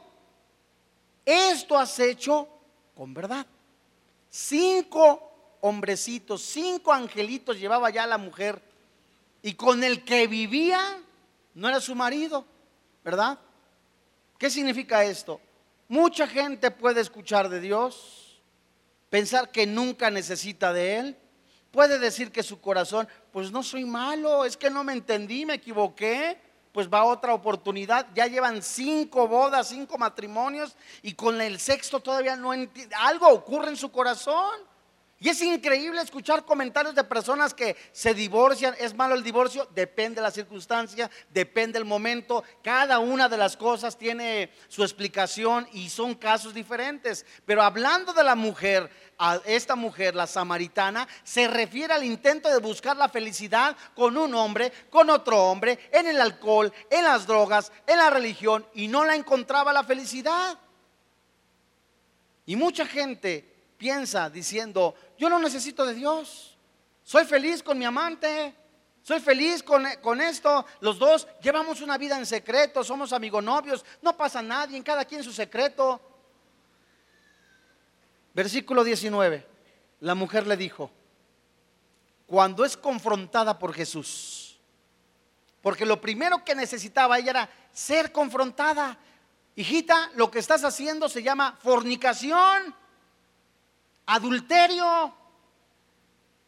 Esto 1.25 1.77
has 1.77 1.99
hecho 1.99 2.47
con 2.95 3.13
verdad. 3.13 3.45
Cinco 4.29 5.57
hombrecitos, 5.61 6.41
cinco 6.41 6.91
angelitos 6.91 7.59
llevaba 7.59 7.89
ya 7.89 8.07
la 8.07 8.17
mujer 8.17 8.61
y 9.41 9.53
con 9.53 9.83
el 9.83 10.03
que 10.03 10.27
vivía 10.27 11.01
no 11.53 11.67
era 11.67 11.79
su 11.79 11.95
marido, 11.95 12.45
¿verdad? 13.03 13.39
¿Qué 14.37 14.49
significa 14.49 15.03
esto? 15.03 15.39
Mucha 15.87 16.27
gente 16.27 16.71
puede 16.71 17.01
escuchar 17.01 17.49
de 17.49 17.59
Dios, 17.59 18.41
pensar 19.09 19.51
que 19.51 19.65
nunca 19.65 20.09
necesita 20.11 20.71
de 20.71 20.97
Él, 20.97 21.17
puede 21.71 21.99
decir 21.99 22.31
que 22.31 22.43
su 22.43 22.61
corazón, 22.61 23.07
pues 23.31 23.51
no 23.51 23.63
soy 23.63 23.85
malo, 23.85 24.45
es 24.45 24.57
que 24.57 24.69
no 24.69 24.83
me 24.83 24.93
entendí, 24.93 25.45
me 25.45 25.55
equivoqué, 25.55 26.39
pues 26.71 26.87
va 26.89 27.03
otra 27.03 27.33
oportunidad. 27.33 28.07
Ya 28.13 28.27
llevan 28.27 28.61
cinco 28.61 29.27
bodas, 29.27 29.69
cinco 29.69 29.97
matrimonios 29.97 30.75
y 31.01 31.13
con 31.13 31.39
el 31.41 31.59
sexto 31.59 31.99
todavía 31.99 32.35
no 32.35 32.53
entiende. 32.53 32.95
Algo 32.95 33.27
ocurre 33.27 33.69
en 33.69 33.77
su 33.77 33.91
corazón. 33.91 34.68
Y 35.21 35.27
es 35.27 35.41
increíble 35.41 36.01
escuchar 36.01 36.45
comentarios 36.45 36.95
de 36.95 37.03
personas 37.03 37.53
que 37.53 37.75
se 37.91 38.13
divorcian. 38.13 38.73
¿Es 38.79 38.95
malo 38.95 39.15
el 39.15 39.23
divorcio? 39.23 39.67
Depende 39.75 40.15
de 40.15 40.21
la 40.21 40.31
circunstancia, 40.31 41.11
depende 41.29 41.77
del 41.77 41.83
momento. 41.83 42.41
Cada 42.63 42.99
una 42.99 43.27
de 43.27 43.35
las 43.35 43.57
cosas 43.57 43.97
tiene 43.97 44.49
su 44.69 44.81
explicación 44.81 45.67
y 45.73 45.89
son 45.89 46.15
casos 46.15 46.53
diferentes. 46.53 47.25
Pero 47.45 47.61
hablando 47.61 48.13
de 48.13 48.23
la 48.23 48.35
mujer, 48.35 48.89
esta 49.43 49.75
mujer, 49.75 50.15
la 50.15 50.25
samaritana, 50.25 51.05
se 51.23 51.49
refiere 51.49 51.93
al 51.93 52.05
intento 52.05 52.47
de 52.47 52.59
buscar 52.59 52.95
la 52.95 53.09
felicidad 53.09 53.75
con 53.95 54.17
un 54.17 54.33
hombre, 54.35 54.71
con 54.89 55.09
otro 55.09 55.37
hombre, 55.49 55.89
en 55.91 56.07
el 56.07 56.21
alcohol, 56.21 56.71
en 56.89 57.03
las 57.03 57.27
drogas, 57.27 57.73
en 57.85 57.97
la 57.97 58.09
religión 58.09 58.65
y 58.73 58.87
no 58.87 59.03
la 59.03 59.15
encontraba 59.15 59.73
la 59.73 59.83
felicidad. 59.83 60.57
Y 62.45 62.55
mucha 62.55 62.85
gente 62.85 63.48
piensa 63.79 64.29
diciendo, 64.29 64.93
yo 65.17 65.29
no 65.29 65.39
necesito 65.39 65.85
de 65.85 65.95
Dios, 65.95 66.57
soy 67.01 67.25
feliz 67.25 67.63
con 67.63 67.79
mi 67.79 67.85
amante, 67.85 68.53
soy 69.01 69.21
feliz 69.21 69.63
con, 69.63 69.87
con, 70.01 70.19
esto, 70.19 70.65
los 70.81 70.99
dos 70.99 71.25
llevamos 71.41 71.81
una 71.81 71.97
vida 71.97 72.17
en 72.17 72.25
secreto, 72.25 72.83
somos 72.83 73.13
amigos 73.13 73.41
novios, 73.41 73.85
no 74.01 74.15
pasa 74.15 74.41
nadie, 74.41 74.75
en 74.75 74.83
cada 74.83 75.05
quien 75.05 75.23
su 75.23 75.31
secreto. 75.31 75.99
Versículo 78.33 78.83
19, 78.83 79.47
la 80.01 80.13
mujer 80.13 80.45
le 80.45 80.57
dijo, 80.57 80.91
cuando 82.27 82.65
es 82.65 82.75
confrontada 82.75 83.57
por 83.57 83.73
Jesús, 83.73 84.59
porque 85.61 85.85
lo 85.85 86.01
primero 86.01 86.43
que 86.43 86.53
necesitaba 86.53 87.17
ella 87.17 87.31
era 87.31 87.49
ser 87.71 88.11
confrontada. 88.11 88.97
Hijita, 89.55 90.11
lo 90.15 90.29
que 90.29 90.39
estás 90.39 90.63
haciendo 90.63 91.09
se 91.09 91.23
llama 91.23 91.57
fornicación 91.61 92.75
adulterio, 94.09 95.13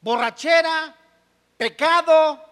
borrachera, 0.02 0.96
pecado. 1.58 2.44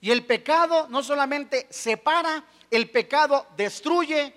Y 0.00 0.10
el 0.10 0.26
pecado 0.26 0.88
no 0.88 1.02
solamente 1.02 1.68
separa, 1.70 2.44
el 2.70 2.90
pecado 2.90 3.46
destruye. 3.56 4.36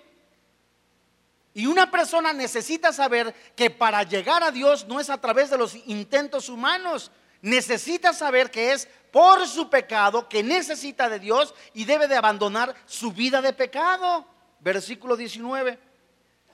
Y 1.54 1.66
una 1.66 1.90
persona 1.90 2.32
necesita 2.32 2.92
saber 2.92 3.34
que 3.56 3.70
para 3.70 4.02
llegar 4.04 4.42
a 4.44 4.52
Dios 4.52 4.86
no 4.86 5.00
es 5.00 5.10
a 5.10 5.20
través 5.20 5.50
de 5.50 5.58
los 5.58 5.74
intentos 5.86 6.48
humanos. 6.48 7.10
Necesita 7.42 8.12
saber 8.12 8.50
que 8.50 8.72
es 8.72 8.88
por 9.10 9.48
su 9.48 9.68
pecado 9.68 10.28
que 10.28 10.42
necesita 10.42 11.08
de 11.08 11.18
Dios 11.18 11.54
y 11.74 11.84
debe 11.84 12.06
de 12.06 12.16
abandonar 12.16 12.74
su 12.84 13.10
vida 13.10 13.42
de 13.42 13.52
pecado. 13.52 14.26
Versículo 14.60 15.16
19. 15.16 15.78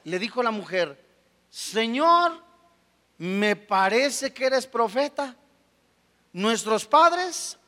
Le 0.04 0.18
dijo 0.18 0.42
la 0.42 0.50
mujer, 0.50 0.98
Señor, 1.50 2.51
me 3.18 3.56
parece 3.56 4.32
que 4.32 4.46
eres 4.46 4.66
profeta. 4.66 5.36
Nuestros 6.32 6.86
padres 6.86 7.58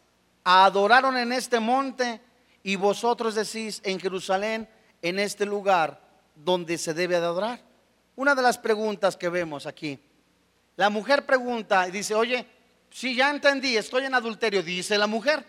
adoraron 0.42 1.16
en 1.16 1.32
este 1.32 1.60
monte 1.60 2.20
y 2.62 2.76
vosotros 2.76 3.34
decís 3.34 3.80
en 3.84 4.00
Jerusalén, 4.00 4.68
en 5.02 5.18
este 5.18 5.44
lugar 5.44 6.00
donde 6.34 6.78
se 6.78 6.94
debe 6.94 7.16
adorar. 7.16 7.60
Una 8.16 8.34
de 8.34 8.42
las 8.42 8.58
preguntas 8.58 9.16
que 9.16 9.28
vemos 9.28 9.66
aquí. 9.66 9.98
La 10.76 10.90
mujer 10.90 11.26
pregunta 11.26 11.86
y 11.86 11.90
dice, 11.90 12.14
oye, 12.14 12.46
si 12.90 13.14
ya 13.14 13.30
entendí, 13.30 13.76
estoy 13.76 14.04
en 14.04 14.14
adulterio, 14.14 14.62
dice 14.62 14.96
la 14.98 15.06
mujer, 15.06 15.44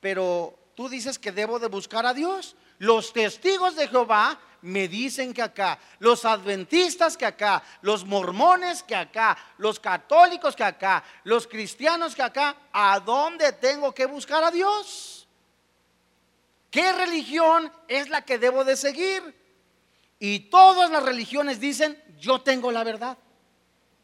pero 0.00 0.58
tú 0.74 0.88
dices 0.88 1.18
que 1.18 1.32
debo 1.32 1.58
de 1.58 1.68
buscar 1.68 2.06
a 2.06 2.14
Dios. 2.14 2.56
Los 2.78 3.12
testigos 3.12 3.76
de 3.76 3.88
Jehová 3.88 4.38
me 4.66 4.88
dicen 4.88 5.32
que 5.32 5.42
acá, 5.42 5.78
los 6.00 6.24
adventistas 6.24 7.16
que 7.16 7.24
acá, 7.24 7.62
los 7.82 8.04
mormones 8.04 8.82
que 8.82 8.96
acá, 8.96 9.38
los 9.58 9.78
católicos 9.78 10.56
que 10.56 10.64
acá, 10.64 11.04
los 11.22 11.46
cristianos 11.46 12.16
que 12.16 12.22
acá, 12.22 12.56
¿a 12.72 12.98
dónde 12.98 13.52
tengo 13.52 13.94
que 13.94 14.06
buscar 14.06 14.42
a 14.42 14.50
Dios? 14.50 15.28
¿Qué 16.68 16.92
religión 16.92 17.72
es 17.86 18.08
la 18.08 18.22
que 18.22 18.38
debo 18.38 18.64
de 18.64 18.76
seguir? 18.76 19.22
Y 20.18 20.40
todas 20.50 20.90
las 20.90 21.04
religiones 21.04 21.60
dicen, 21.60 22.02
yo 22.18 22.40
tengo 22.40 22.72
la 22.72 22.82
verdad. 22.82 23.16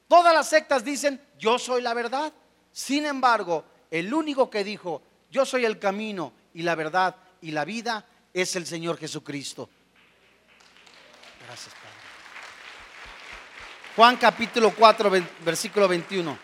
Todas 0.07 0.33
las 0.33 0.49
sectas 0.49 0.85
dicen, 0.85 1.21
yo 1.39 1.59
soy 1.59 1.83
la 1.83 1.93
verdad. 1.93 2.33
Sin 2.71 3.05
embargo, 3.05 3.65
el 3.91 4.15
único 4.15 4.49
que 4.49 4.63
dijo, 4.63 5.03
yo 5.29 5.45
soy 5.45 5.65
el 5.65 5.81
camino 5.81 6.33
y 6.55 6.63
la 6.63 6.77
verdad 6.77 7.17
y 7.41 7.51
la 7.51 7.65
vida, 7.65 8.07
es 8.33 8.55
el 8.57 8.65
Señor 8.65 8.97
Jesucristo. 8.97 9.69
Juan 13.97 14.17
capítulo 14.17 14.75
4, 14.75 15.11
versículo 15.45 15.87
21. 15.89 16.39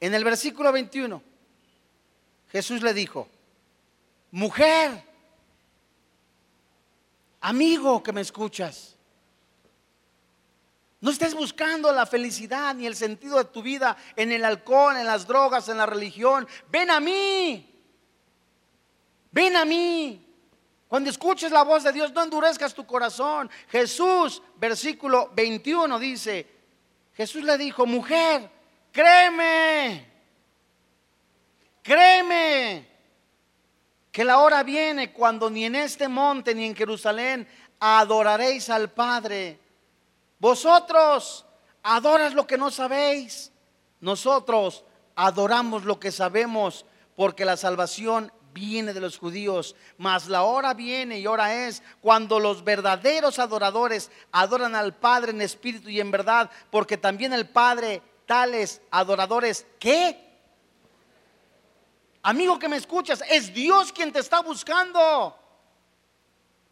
En 0.00 0.14
el 0.14 0.22
versículo 0.22 0.70
21, 0.70 1.22
Jesús 2.52 2.82
le 2.82 2.94
dijo, 2.94 3.28
mujer, 4.30 5.02
amigo 7.40 8.02
que 8.02 8.12
me 8.12 8.20
escuchas, 8.20 8.94
no 11.00 11.10
estés 11.10 11.34
buscando 11.34 11.92
la 11.92 12.06
felicidad 12.06 12.74
ni 12.74 12.86
el 12.86 12.96
sentido 12.96 13.36
de 13.36 13.44
tu 13.44 13.62
vida 13.62 13.96
en 14.16 14.32
el 14.32 14.44
alcohol, 14.44 14.96
en 14.96 15.04
las 15.04 15.26
drogas, 15.26 15.68
en 15.68 15.76
la 15.76 15.84
religión. 15.84 16.48
Ven 16.70 16.90
a 16.90 16.98
mí. 16.98 17.70
Ven 19.30 19.54
a 19.56 19.66
mí. 19.66 20.23
Cuando 20.94 21.10
escuches 21.10 21.50
la 21.50 21.64
voz 21.64 21.82
de 21.82 21.92
Dios, 21.92 22.12
no 22.12 22.22
endurezcas 22.22 22.72
tu 22.72 22.86
corazón. 22.86 23.50
Jesús, 23.68 24.40
versículo 24.54 25.28
21 25.34 25.98
dice, 25.98 26.46
Jesús 27.14 27.42
le 27.42 27.58
dijo, 27.58 27.84
mujer, 27.84 28.48
créeme, 28.92 30.08
créeme, 31.82 32.88
que 34.12 34.24
la 34.24 34.38
hora 34.38 34.62
viene 34.62 35.12
cuando 35.12 35.50
ni 35.50 35.64
en 35.64 35.74
este 35.74 36.06
monte 36.06 36.54
ni 36.54 36.64
en 36.64 36.76
Jerusalén 36.76 37.48
adoraréis 37.80 38.70
al 38.70 38.92
Padre. 38.92 39.58
Vosotros 40.38 41.44
adoras 41.82 42.34
lo 42.34 42.46
que 42.46 42.56
no 42.56 42.70
sabéis. 42.70 43.50
Nosotros 43.98 44.84
adoramos 45.16 45.82
lo 45.82 45.98
que 45.98 46.12
sabemos 46.12 46.86
porque 47.16 47.44
la 47.44 47.56
salvación 47.56 48.30
viene 48.54 48.94
de 48.94 49.00
los 49.00 49.18
judíos, 49.18 49.76
mas 49.98 50.28
la 50.28 50.44
hora 50.44 50.72
viene 50.72 51.18
y 51.18 51.26
hora 51.26 51.66
es 51.66 51.82
cuando 52.00 52.40
los 52.40 52.64
verdaderos 52.64 53.38
adoradores 53.38 54.10
adoran 54.32 54.74
al 54.74 54.94
Padre 54.94 55.32
en 55.32 55.42
espíritu 55.42 55.90
y 55.90 56.00
en 56.00 56.10
verdad, 56.10 56.50
porque 56.70 56.96
también 56.96 57.34
el 57.34 57.48
Padre 57.48 58.00
tales 58.24 58.80
adoradores 58.90 59.66
¿qué? 59.78 60.24
Amigo 62.22 62.58
que 62.58 62.70
me 62.70 62.76
escuchas, 62.76 63.22
es 63.28 63.52
Dios 63.52 63.92
quien 63.92 64.10
te 64.10 64.20
está 64.20 64.40
buscando. 64.40 65.38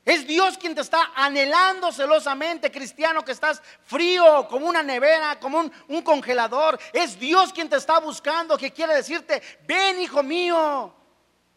Es 0.04 0.26
Dios 0.26 0.58
quien 0.58 0.74
te 0.74 0.80
está 0.80 1.12
anhelando 1.14 1.92
celosamente, 1.92 2.72
cristiano, 2.72 3.24
que 3.24 3.32
estás 3.32 3.62
frío 3.84 4.48
como 4.48 4.66
una 4.66 4.82
nevera, 4.82 5.38
como 5.38 5.70
un, 5.88 6.02
congelador. 6.02 6.78
Es 6.92 7.20
Dios 7.20 7.52
quien 7.52 7.68
te 7.68 7.76
está 7.76 8.00
buscando, 8.00 8.56
que 8.56 8.72
quiere 8.72 8.94
decirte, 8.94 9.42
ven 9.66 10.00
hijo 10.00 10.22
mío. 10.22 11.01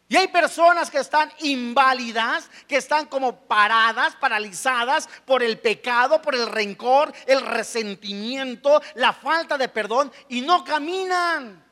Y 0.08 0.16
hay 0.16 0.28
personas 0.28 0.88
que 0.88 0.98
están 0.98 1.32
inválidas, 1.40 2.48
que 2.68 2.76
están 2.76 3.06
como 3.06 3.40
paradas, 3.40 4.14
paralizadas 4.14 5.08
por 5.24 5.42
el 5.42 5.58
pecado, 5.58 6.22
por 6.22 6.36
el 6.36 6.46
rencor, 6.46 7.12
el 7.26 7.40
resentimiento, 7.40 8.80
la 8.94 9.12
falta 9.12 9.58
de 9.58 9.68
perdón 9.68 10.12
y 10.28 10.42
no 10.42 10.64
caminan. 10.64 11.64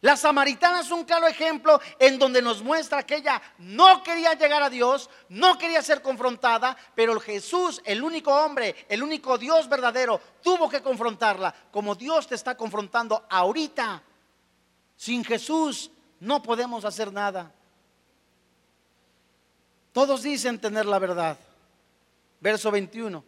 La 0.00 0.16
samaritana 0.16 0.80
es 0.80 0.90
un 0.90 1.04
claro 1.04 1.28
ejemplo 1.28 1.80
en 2.00 2.18
donde 2.18 2.42
nos 2.42 2.60
muestra 2.60 3.04
que 3.04 3.16
ella 3.16 3.40
no 3.58 4.02
quería 4.02 4.34
llegar 4.34 4.60
a 4.60 4.68
Dios, 4.68 5.08
no 5.28 5.56
quería 5.56 5.80
ser 5.80 6.02
confrontada, 6.02 6.76
pero 6.96 7.20
Jesús, 7.20 7.80
el 7.84 8.02
único 8.02 8.34
hombre, 8.34 8.74
el 8.88 9.04
único 9.04 9.38
Dios 9.38 9.68
verdadero, 9.68 10.20
tuvo 10.42 10.68
que 10.68 10.82
confrontarla, 10.82 11.54
como 11.70 11.94
Dios 11.94 12.26
te 12.26 12.34
está 12.34 12.56
confrontando 12.56 13.24
ahorita. 13.30 14.02
Sin 14.96 15.24
Jesús 15.24 15.92
no 16.22 16.40
podemos 16.40 16.84
hacer 16.84 17.12
nada. 17.12 17.52
Todos 19.92 20.22
dicen 20.22 20.60
tener 20.60 20.86
la 20.86 21.00
verdad. 21.00 21.36
Verso 22.40 22.70
21. 22.70 23.24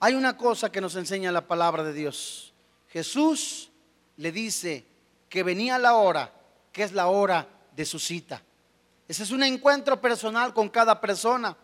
Hay 0.00 0.12
una 0.12 0.36
cosa 0.36 0.70
que 0.70 0.82
nos 0.82 0.94
enseña 0.96 1.32
la 1.32 1.48
palabra 1.48 1.82
de 1.82 1.94
Dios. 1.94 2.52
Jesús 2.88 3.70
le 4.18 4.30
dice 4.30 4.84
que 5.30 5.42
venía 5.42 5.78
la 5.78 5.94
hora, 5.94 6.30
que 6.70 6.82
es 6.82 6.92
la 6.92 7.06
hora 7.06 7.48
de 7.74 7.86
su 7.86 7.98
cita. 7.98 8.42
Ese 9.08 9.22
es 9.22 9.30
un 9.30 9.44
encuentro 9.44 10.02
personal 10.02 10.52
con 10.52 10.68
cada 10.68 11.00
persona, 11.00 11.56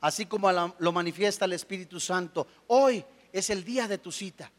así 0.00 0.26
como 0.26 0.52
lo 0.52 0.92
manifiesta 0.92 1.46
el 1.46 1.54
Espíritu 1.54 1.98
Santo. 1.98 2.46
Hoy 2.68 3.04
es 3.32 3.50
el 3.50 3.64
día 3.64 3.88
de 3.88 3.98
tu 3.98 4.12
cita. 4.12 4.52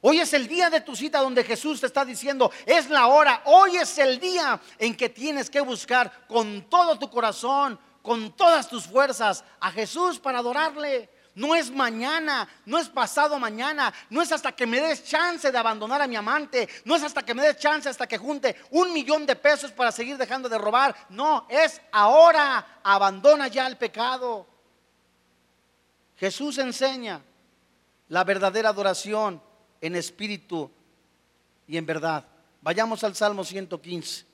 Hoy 0.00 0.20
es 0.20 0.32
el 0.32 0.46
día 0.46 0.70
de 0.70 0.80
tu 0.80 0.94
cita 0.94 1.20
donde 1.20 1.42
Jesús 1.42 1.80
te 1.80 1.86
está 1.86 2.04
diciendo, 2.04 2.52
es 2.66 2.88
la 2.88 3.08
hora, 3.08 3.42
hoy 3.46 3.76
es 3.76 3.98
el 3.98 4.20
día 4.20 4.60
en 4.78 4.96
que 4.96 5.08
tienes 5.08 5.50
que 5.50 5.60
buscar 5.60 6.26
con 6.28 6.68
todo 6.70 6.98
tu 6.98 7.10
corazón, 7.10 7.78
con 8.00 8.32
todas 8.36 8.68
tus 8.68 8.84
fuerzas 8.84 9.44
a 9.58 9.72
Jesús 9.72 10.20
para 10.20 10.38
adorarle. 10.38 11.10
No 11.34 11.54
es 11.54 11.70
mañana, 11.70 12.48
no 12.64 12.78
es 12.78 12.88
pasado 12.88 13.38
mañana, 13.38 13.92
no 14.10 14.22
es 14.22 14.32
hasta 14.32 14.52
que 14.52 14.66
me 14.66 14.80
des 14.80 15.04
chance 15.04 15.52
de 15.52 15.58
abandonar 15.58 16.02
a 16.02 16.08
mi 16.08 16.16
amante, 16.16 16.68
no 16.84 16.96
es 16.96 17.02
hasta 17.02 17.24
que 17.24 17.34
me 17.34 17.42
des 17.42 17.56
chance 17.58 17.88
hasta 17.88 18.08
que 18.08 18.18
junte 18.18 18.56
un 18.70 18.92
millón 18.92 19.24
de 19.24 19.36
pesos 19.36 19.70
para 19.70 19.92
seguir 19.92 20.16
dejando 20.16 20.48
de 20.48 20.58
robar. 20.58 20.94
No, 21.10 21.46
es 21.48 21.80
ahora, 21.92 22.80
abandona 22.82 23.48
ya 23.48 23.66
el 23.66 23.76
pecado. 23.76 24.46
Jesús 26.16 26.58
enseña 26.58 27.20
la 28.08 28.24
verdadera 28.24 28.70
adoración 28.70 29.47
en 29.80 29.96
espíritu 29.96 30.70
y 31.66 31.76
en 31.76 31.86
verdad. 31.86 32.24
Vayamos 32.60 33.04
al 33.04 33.14
Salmo 33.14 33.44
115. 33.44 34.26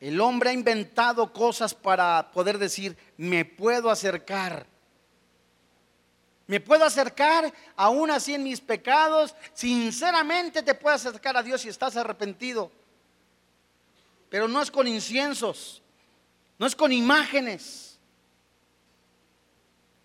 El 0.00 0.20
hombre 0.20 0.50
ha 0.50 0.52
inventado 0.52 1.32
cosas 1.32 1.74
para 1.74 2.32
poder 2.32 2.58
decir, 2.58 2.96
me 3.16 3.44
puedo 3.44 3.88
acercar. 3.88 4.66
Me 6.48 6.58
puedo 6.58 6.84
acercar 6.84 7.54
aún 7.76 8.10
así 8.10 8.34
en 8.34 8.42
mis 8.42 8.60
pecados. 8.60 9.34
Sinceramente 9.54 10.62
te 10.64 10.74
puedo 10.74 10.96
acercar 10.96 11.36
a 11.36 11.42
Dios 11.42 11.60
si 11.60 11.68
estás 11.68 11.96
arrepentido. 11.96 12.72
Pero 14.28 14.48
no 14.48 14.60
es 14.60 14.72
con 14.72 14.88
inciensos, 14.88 15.80
no 16.58 16.66
es 16.66 16.74
con 16.74 16.90
imágenes. 16.90 17.91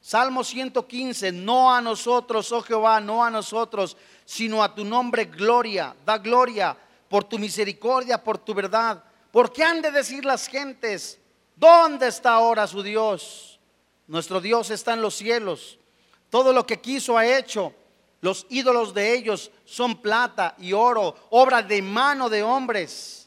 Salmo 0.08 0.42
115, 0.42 1.34
no 1.34 1.70
a 1.70 1.82
nosotros, 1.82 2.50
oh 2.54 2.62
Jehová, 2.62 3.02
no 3.02 3.26
a 3.26 3.30
nosotros, 3.30 3.98
sino 4.24 4.64
a 4.64 4.74
tu 4.74 4.86
nombre 4.86 5.26
gloria, 5.26 5.94
da 6.06 6.18
gloria 6.18 6.78
por 7.10 7.26
tu 7.26 7.38
misericordia, 7.38 8.24
por 8.24 8.38
tu 8.38 8.54
verdad 8.54 9.04
¿Por 9.34 9.52
qué 9.52 9.66
han 9.66 9.82
de 9.82 9.92
decir 9.92 10.24
las 10.24 10.48
gentes, 10.48 11.20
¿dónde 11.58 12.08
está 12.08 12.36
ahora 12.36 12.66
su 12.68 12.82
Dios? 12.82 13.60
Nuestro 14.08 14.40
Dios 14.40 14.70
está 14.70 14.94
en 14.94 15.02
los 15.02 15.16
cielos. 15.16 15.78
Todo 16.30 16.54
lo 16.54 16.66
que 16.66 16.80
quiso 16.80 17.18
ha 17.18 17.28
hecho. 17.28 17.74
Los 18.22 18.46
ídolos 18.50 18.94
de 18.94 19.14
ellos 19.14 19.52
son 19.66 20.02
plata 20.02 20.56
y 20.58 20.72
oro, 20.72 21.16
obra 21.32 21.62
de 21.62 21.82
mano 21.82 22.30
de 22.30 22.44
hombres. 22.44 23.27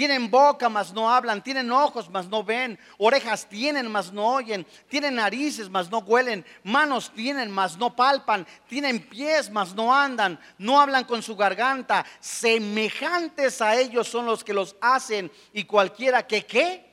Tienen 0.00 0.30
boca, 0.30 0.70
mas 0.70 0.94
no 0.94 1.10
hablan. 1.10 1.44
Tienen 1.44 1.70
ojos, 1.70 2.08
mas 2.08 2.26
no 2.26 2.42
ven. 2.42 2.78
Orejas 2.96 3.46
tienen, 3.46 3.86
mas 3.92 4.10
no 4.10 4.32
oyen. 4.32 4.66
Tienen 4.88 5.16
narices, 5.16 5.68
mas 5.68 5.90
no 5.90 5.98
huelen. 5.98 6.42
Manos 6.64 7.12
tienen, 7.14 7.50
mas 7.50 7.76
no 7.76 7.94
palpan. 7.94 8.46
Tienen 8.66 9.06
pies, 9.06 9.50
mas 9.50 9.74
no 9.74 9.94
andan. 9.94 10.40
No 10.56 10.80
hablan 10.80 11.04
con 11.04 11.22
su 11.22 11.36
garganta. 11.36 12.06
Semejantes 12.18 13.60
a 13.60 13.78
ellos 13.78 14.08
son 14.08 14.24
los 14.24 14.42
que 14.42 14.54
los 14.54 14.74
hacen. 14.80 15.30
Y 15.52 15.64
cualquiera 15.64 16.26
que 16.26 16.46
qué, 16.46 16.90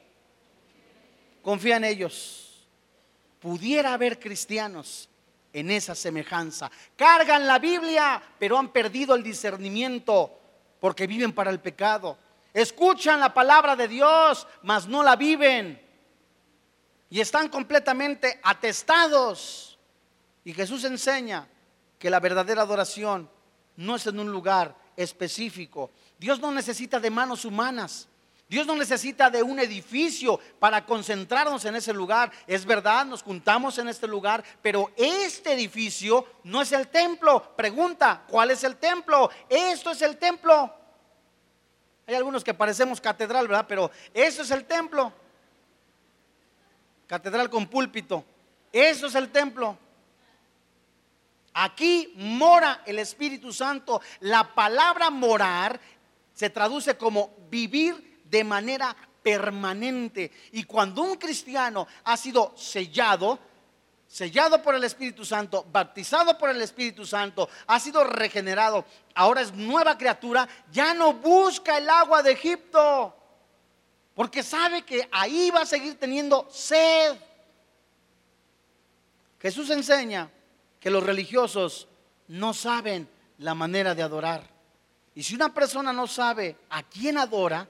confía 1.41 1.77
en 1.77 1.85
ellos. 1.85 2.67
Pudiera 3.39 3.93
haber 3.93 4.19
cristianos 4.19 5.07
en 5.53 5.71
esa 5.71 5.95
semejanza. 5.95 6.69
Cargan 6.97 7.47
la 7.47 7.57
Biblia, 7.57 8.21
pero 8.37 8.57
han 8.57 8.67
perdido 8.67 9.15
el 9.15 9.23
discernimiento 9.23 10.41
porque 10.81 11.07
viven 11.07 11.31
para 11.31 11.51
el 11.51 11.61
pecado 11.61 12.17
escuchan 12.61 13.19
la 13.19 13.33
palabra 13.33 13.75
de 13.75 13.87
Dios, 13.87 14.47
mas 14.63 14.87
no 14.87 15.03
la 15.03 15.15
viven. 15.15 15.79
Y 17.09 17.21
están 17.21 17.49
completamente 17.49 18.39
atestados. 18.43 19.77
Y 20.43 20.53
Jesús 20.53 20.83
enseña 20.83 21.47
que 21.99 22.09
la 22.09 22.19
verdadera 22.19 22.63
adoración 22.63 23.29
no 23.75 23.95
es 23.95 24.07
en 24.07 24.19
un 24.19 24.31
lugar 24.31 24.75
específico. 24.95 25.91
Dios 26.17 26.39
no 26.39 26.51
necesita 26.51 26.99
de 26.99 27.11
manos 27.11 27.45
humanas. 27.45 28.07
Dios 28.49 28.65
no 28.65 28.75
necesita 28.75 29.29
de 29.29 29.43
un 29.43 29.59
edificio 29.59 30.39
para 30.57 30.85
concentrarnos 30.85 31.63
en 31.65 31.75
ese 31.75 31.93
lugar. 31.93 32.31
Es 32.47 32.65
verdad, 32.65 33.05
nos 33.05 33.21
juntamos 33.21 33.77
en 33.77 33.89
este 33.89 34.07
lugar, 34.07 34.43
pero 34.61 34.91
este 34.95 35.53
edificio 35.53 36.25
no 36.43 36.61
es 36.61 36.71
el 36.71 36.87
templo. 36.87 37.55
Pregunta, 37.55 38.23
¿cuál 38.27 38.51
es 38.51 38.63
el 38.63 38.77
templo? 38.77 39.29
Esto 39.47 39.91
es 39.91 40.01
el 40.01 40.17
templo. 40.17 40.73
Hay 42.07 42.15
algunos 42.15 42.43
que 42.43 42.53
parecemos 42.53 43.01
catedral, 43.01 43.47
¿verdad? 43.49 43.65
Pero 43.67 43.91
eso 44.13 44.41
es 44.41 44.51
el 44.51 44.63
templo. 44.63 45.11
Catedral 47.05 47.49
con 47.49 47.67
púlpito. 47.67 48.23
Eso 48.71 49.07
es 49.07 49.15
el 49.15 49.29
templo. 49.29 49.77
Aquí 51.53 52.13
mora 52.15 52.81
el 52.85 52.99
Espíritu 52.99 53.51
Santo. 53.51 53.99
La 54.21 54.55
palabra 54.55 55.09
morar 55.09 55.79
se 56.33 56.49
traduce 56.49 56.95
como 56.95 57.35
vivir 57.49 58.21
de 58.23 58.43
manera 58.43 58.95
permanente. 59.21 60.31
Y 60.53 60.63
cuando 60.63 61.01
un 61.01 61.15
cristiano 61.17 61.87
ha 62.05 62.15
sido 62.15 62.53
sellado, 62.55 63.39
sellado 64.07 64.61
por 64.61 64.73
el 64.73 64.83
Espíritu 64.83 65.25
Santo, 65.25 65.65
bautizado 65.71 66.37
por 66.37 66.49
el 66.49 66.61
Espíritu 66.61 67.05
Santo, 67.05 67.49
ha 67.67 67.79
sido 67.79 68.03
regenerado, 68.03 68.85
ahora 69.13 69.41
es 69.41 69.53
nueva 69.53 69.97
criatura, 69.97 70.47
ya 70.71 70.93
no 70.93 71.13
busca 71.13 71.77
el 71.77 71.89
agua 71.89 72.23
de 72.23 72.31
Egipto, 72.31 73.15
porque 74.15 74.43
sabe 74.43 74.83
que 74.83 75.07
ahí 75.11 75.51
va 75.51 75.61
a 75.61 75.65
seguir 75.65 75.99
teniendo 75.99 76.47
sed. 76.49 77.17
Jesús 79.39 79.69
enseña 79.69 80.31
que 80.79 80.89
los 80.89 81.03
religiosos 81.03 81.87
no 82.27 82.53
saben 82.53 83.07
la 83.37 83.53
manera 83.53 83.93
de 83.93 84.01
adorar. 84.01 84.43
Y 85.13 85.23
si 85.23 85.35
una 85.35 85.53
persona 85.53 85.93
no 85.93 86.07
sabe 86.07 86.55
a 86.69 86.83
quién 86.83 87.17
adora, 87.17 87.67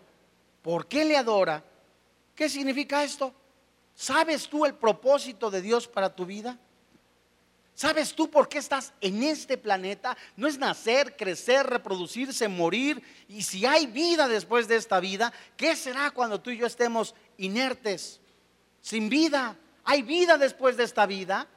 por 0.61 0.87
qué 0.87 1.03
le 1.03 1.17
adora, 1.17 1.63
¿qué 2.35 2.49
significa 2.49 3.03
esto? 3.03 3.33
¿Sabes 3.99 4.47
tú 4.47 4.63
el 4.63 4.75
propósito 4.75 5.49
de 5.49 5.59
Dios 5.59 5.87
para 5.87 6.15
tu 6.15 6.23
vida? 6.23 6.55
¿Sabes 7.73 8.13
tú 8.13 8.29
por 8.29 8.47
qué 8.47 8.59
estás 8.59 8.93
en 9.01 9.23
este 9.23 9.57
planeta? 9.57 10.15
No 10.35 10.47
es 10.47 10.59
nacer, 10.59 11.17
crecer, 11.17 11.65
reproducirse, 11.65 12.47
morir. 12.47 13.01
Y 13.27 13.41
si 13.41 13.65
hay 13.65 13.87
vida 13.87 14.27
después 14.27 14.67
de 14.67 14.75
esta 14.75 14.99
vida, 14.99 15.33
¿qué 15.57 15.75
será 15.75 16.11
cuando 16.11 16.39
tú 16.39 16.51
y 16.51 16.57
yo 16.57 16.67
estemos 16.67 17.15
inertes, 17.37 18.21
sin 18.81 19.09
vida? 19.09 19.57
¿Hay 19.83 20.03
vida 20.03 20.37
después 20.37 20.77
de 20.77 20.83
esta 20.83 21.07
vida? 21.07 21.47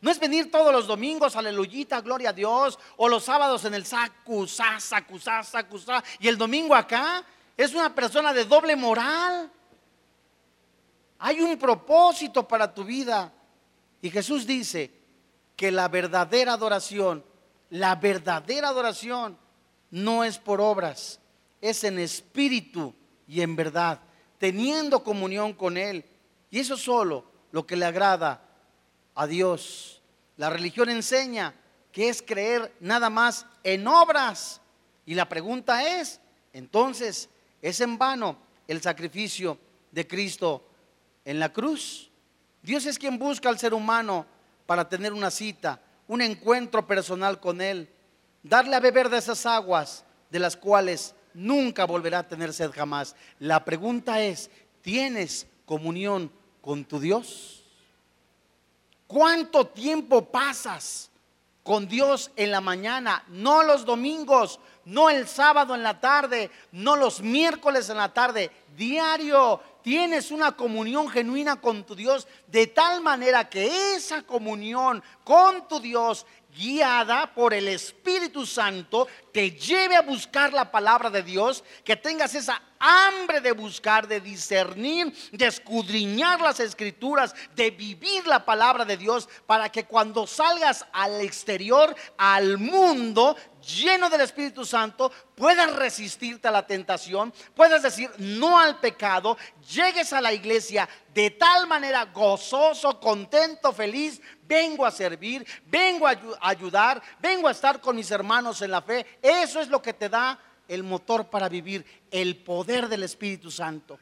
No 0.00 0.10
es 0.10 0.18
venir 0.18 0.50
todos 0.50 0.72
los 0.72 0.86
domingos, 0.86 1.36
aleluyita, 1.36 2.00
gloria 2.00 2.30
a 2.30 2.34
Dios, 2.34 2.78
o 2.96 3.10
los 3.10 3.24
sábados 3.24 3.62
en 3.66 3.74
el 3.74 3.84
sacusá, 3.84 4.80
sacusá, 4.80 5.42
sacusá, 5.42 6.02
y 6.18 6.28
el 6.28 6.38
domingo 6.38 6.74
acá. 6.74 7.22
Es 7.58 7.74
una 7.74 7.94
persona 7.94 8.32
de 8.32 8.46
doble 8.46 8.74
moral. 8.74 9.50
Hay 11.18 11.40
un 11.40 11.56
propósito 11.58 12.46
para 12.46 12.72
tu 12.72 12.84
vida. 12.84 13.32
Y 14.02 14.10
Jesús 14.10 14.46
dice 14.46 14.90
que 15.56 15.70
la 15.70 15.88
verdadera 15.88 16.54
adoración, 16.54 17.24
la 17.70 17.94
verdadera 17.96 18.68
adoración 18.68 19.38
no 19.90 20.24
es 20.24 20.38
por 20.38 20.60
obras, 20.60 21.20
es 21.60 21.84
en 21.84 21.98
espíritu 21.98 22.94
y 23.26 23.40
en 23.40 23.56
verdad, 23.56 24.00
teniendo 24.38 25.02
comunión 25.02 25.52
con 25.54 25.76
Él. 25.76 26.04
Y 26.50 26.60
eso 26.60 26.76
solo 26.76 27.24
lo 27.52 27.66
que 27.66 27.76
le 27.76 27.86
agrada 27.86 28.42
a 29.14 29.26
Dios. 29.26 30.02
La 30.36 30.50
religión 30.50 30.90
enseña 30.90 31.54
que 31.92 32.08
es 32.08 32.22
creer 32.22 32.74
nada 32.80 33.08
más 33.08 33.46
en 33.62 33.86
obras. 33.86 34.60
Y 35.06 35.14
la 35.14 35.28
pregunta 35.28 36.00
es, 36.00 36.20
entonces, 36.52 37.28
¿es 37.62 37.80
en 37.80 37.96
vano 37.96 38.36
el 38.66 38.82
sacrificio 38.82 39.58
de 39.92 40.06
Cristo 40.06 40.64
en 41.24 41.38
la 41.38 41.52
cruz? 41.52 42.10
Dios 42.62 42.86
es 42.86 42.98
quien 42.98 43.18
busca 43.18 43.48
al 43.48 43.58
ser 43.58 43.74
humano 43.74 44.26
para 44.66 44.88
tener 44.88 45.12
una 45.12 45.30
cita, 45.30 45.80
un 46.08 46.22
encuentro 46.22 46.86
personal 46.86 47.40
con 47.40 47.60
Él, 47.60 47.88
darle 48.42 48.76
a 48.76 48.80
beber 48.80 49.08
de 49.08 49.18
esas 49.18 49.44
aguas 49.46 50.04
de 50.30 50.38
las 50.38 50.56
cuales 50.56 51.14
nunca 51.34 51.84
volverá 51.84 52.20
a 52.20 52.28
tener 52.28 52.52
sed 52.52 52.70
jamás. 52.72 53.14
La 53.38 53.64
pregunta 53.64 54.22
es, 54.22 54.50
¿tienes 54.80 55.46
comunión 55.66 56.32
con 56.60 56.84
tu 56.84 56.98
Dios? 56.98 57.64
¿Cuánto 59.06 59.66
tiempo 59.66 60.24
pasas 60.30 61.10
con 61.62 61.86
Dios 61.86 62.30
en 62.36 62.50
la 62.50 62.60
mañana? 62.60 63.24
No 63.28 63.62
los 63.62 63.84
domingos, 63.84 64.60
no 64.84 65.10
el 65.10 65.28
sábado 65.28 65.74
en 65.74 65.82
la 65.82 66.00
tarde, 66.00 66.50
no 66.72 66.96
los 66.96 67.20
miércoles 67.20 67.90
en 67.90 67.98
la 67.98 68.12
tarde, 68.12 68.50
diario. 68.76 69.60
Tienes 69.84 70.30
una 70.30 70.52
comunión 70.52 71.10
genuina 71.10 71.60
con 71.60 71.84
tu 71.84 71.94
Dios 71.94 72.26
de 72.46 72.66
tal 72.66 73.02
manera 73.02 73.50
que 73.50 73.94
esa 73.94 74.22
comunión 74.22 75.02
con 75.24 75.68
tu 75.68 75.78
Dios 75.78 76.24
guiada 76.56 77.34
por 77.34 77.52
el 77.52 77.68
Espíritu 77.68 78.46
Santo, 78.46 79.08
te 79.32 79.50
lleve 79.50 79.96
a 79.96 80.02
buscar 80.02 80.52
la 80.52 80.70
palabra 80.70 81.10
de 81.10 81.22
Dios, 81.22 81.64
que 81.84 81.96
tengas 81.96 82.34
esa 82.34 82.62
hambre 82.78 83.40
de 83.40 83.52
buscar, 83.52 84.06
de 84.06 84.20
discernir, 84.20 85.12
de 85.32 85.46
escudriñar 85.46 86.40
las 86.40 86.60
escrituras, 86.60 87.34
de 87.56 87.70
vivir 87.70 88.26
la 88.26 88.44
palabra 88.44 88.84
de 88.84 88.96
Dios, 88.96 89.28
para 89.46 89.70
que 89.70 89.84
cuando 89.84 90.26
salgas 90.26 90.86
al 90.92 91.20
exterior, 91.20 91.94
al 92.16 92.58
mundo, 92.58 93.36
lleno 93.66 94.10
del 94.10 94.22
Espíritu 94.22 94.64
Santo, 94.64 95.10
puedas 95.34 95.74
resistirte 95.74 96.48
a 96.48 96.50
la 96.50 96.66
tentación, 96.66 97.32
puedas 97.54 97.82
decir 97.82 98.10
no 98.18 98.58
al 98.58 98.80
pecado, 98.80 99.36
llegues 99.72 100.12
a 100.12 100.20
la 100.20 100.32
iglesia 100.32 100.88
de 101.12 101.30
tal 101.30 101.66
manera 101.66 102.04
gozoso, 102.06 103.00
contento, 103.00 103.72
feliz, 103.72 104.20
vengo 104.46 104.84
a 104.84 104.90
servir, 104.90 105.46
vengo 105.66 106.06
a 106.06 106.16
ayudar, 106.40 107.02
vengo 107.20 107.48
a 107.48 107.52
estar 107.52 107.80
con 107.80 107.96
mis 107.96 108.10
hermanos 108.10 108.62
en 108.62 108.70
la 108.70 108.82
fe. 108.82 109.06
Eso 109.22 109.60
es 109.60 109.68
lo 109.68 109.80
que 109.80 109.94
te 109.94 110.08
da 110.08 110.38
el 110.68 110.82
motor 110.82 111.28
para 111.28 111.48
vivir, 111.48 111.84
el 112.10 112.36
poder 112.36 112.88
del 112.88 113.02
Espíritu 113.02 113.50
Santo. 113.50 113.98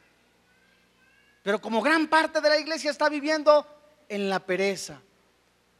Pero 1.43 1.59
como 1.59 1.81
gran 1.81 2.07
parte 2.07 2.39
de 2.39 2.49
la 2.49 2.57
iglesia 2.57 2.91
está 2.91 3.09
viviendo 3.09 3.67
en 4.07 4.29
la 4.29 4.39
pereza, 4.39 5.01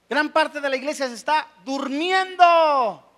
gran 0.10 0.30
parte 0.32 0.60
de 0.60 0.70
la 0.70 0.76
iglesia 0.76 1.08
se 1.08 1.16
está 1.16 1.48
durmiendo. 1.64 3.13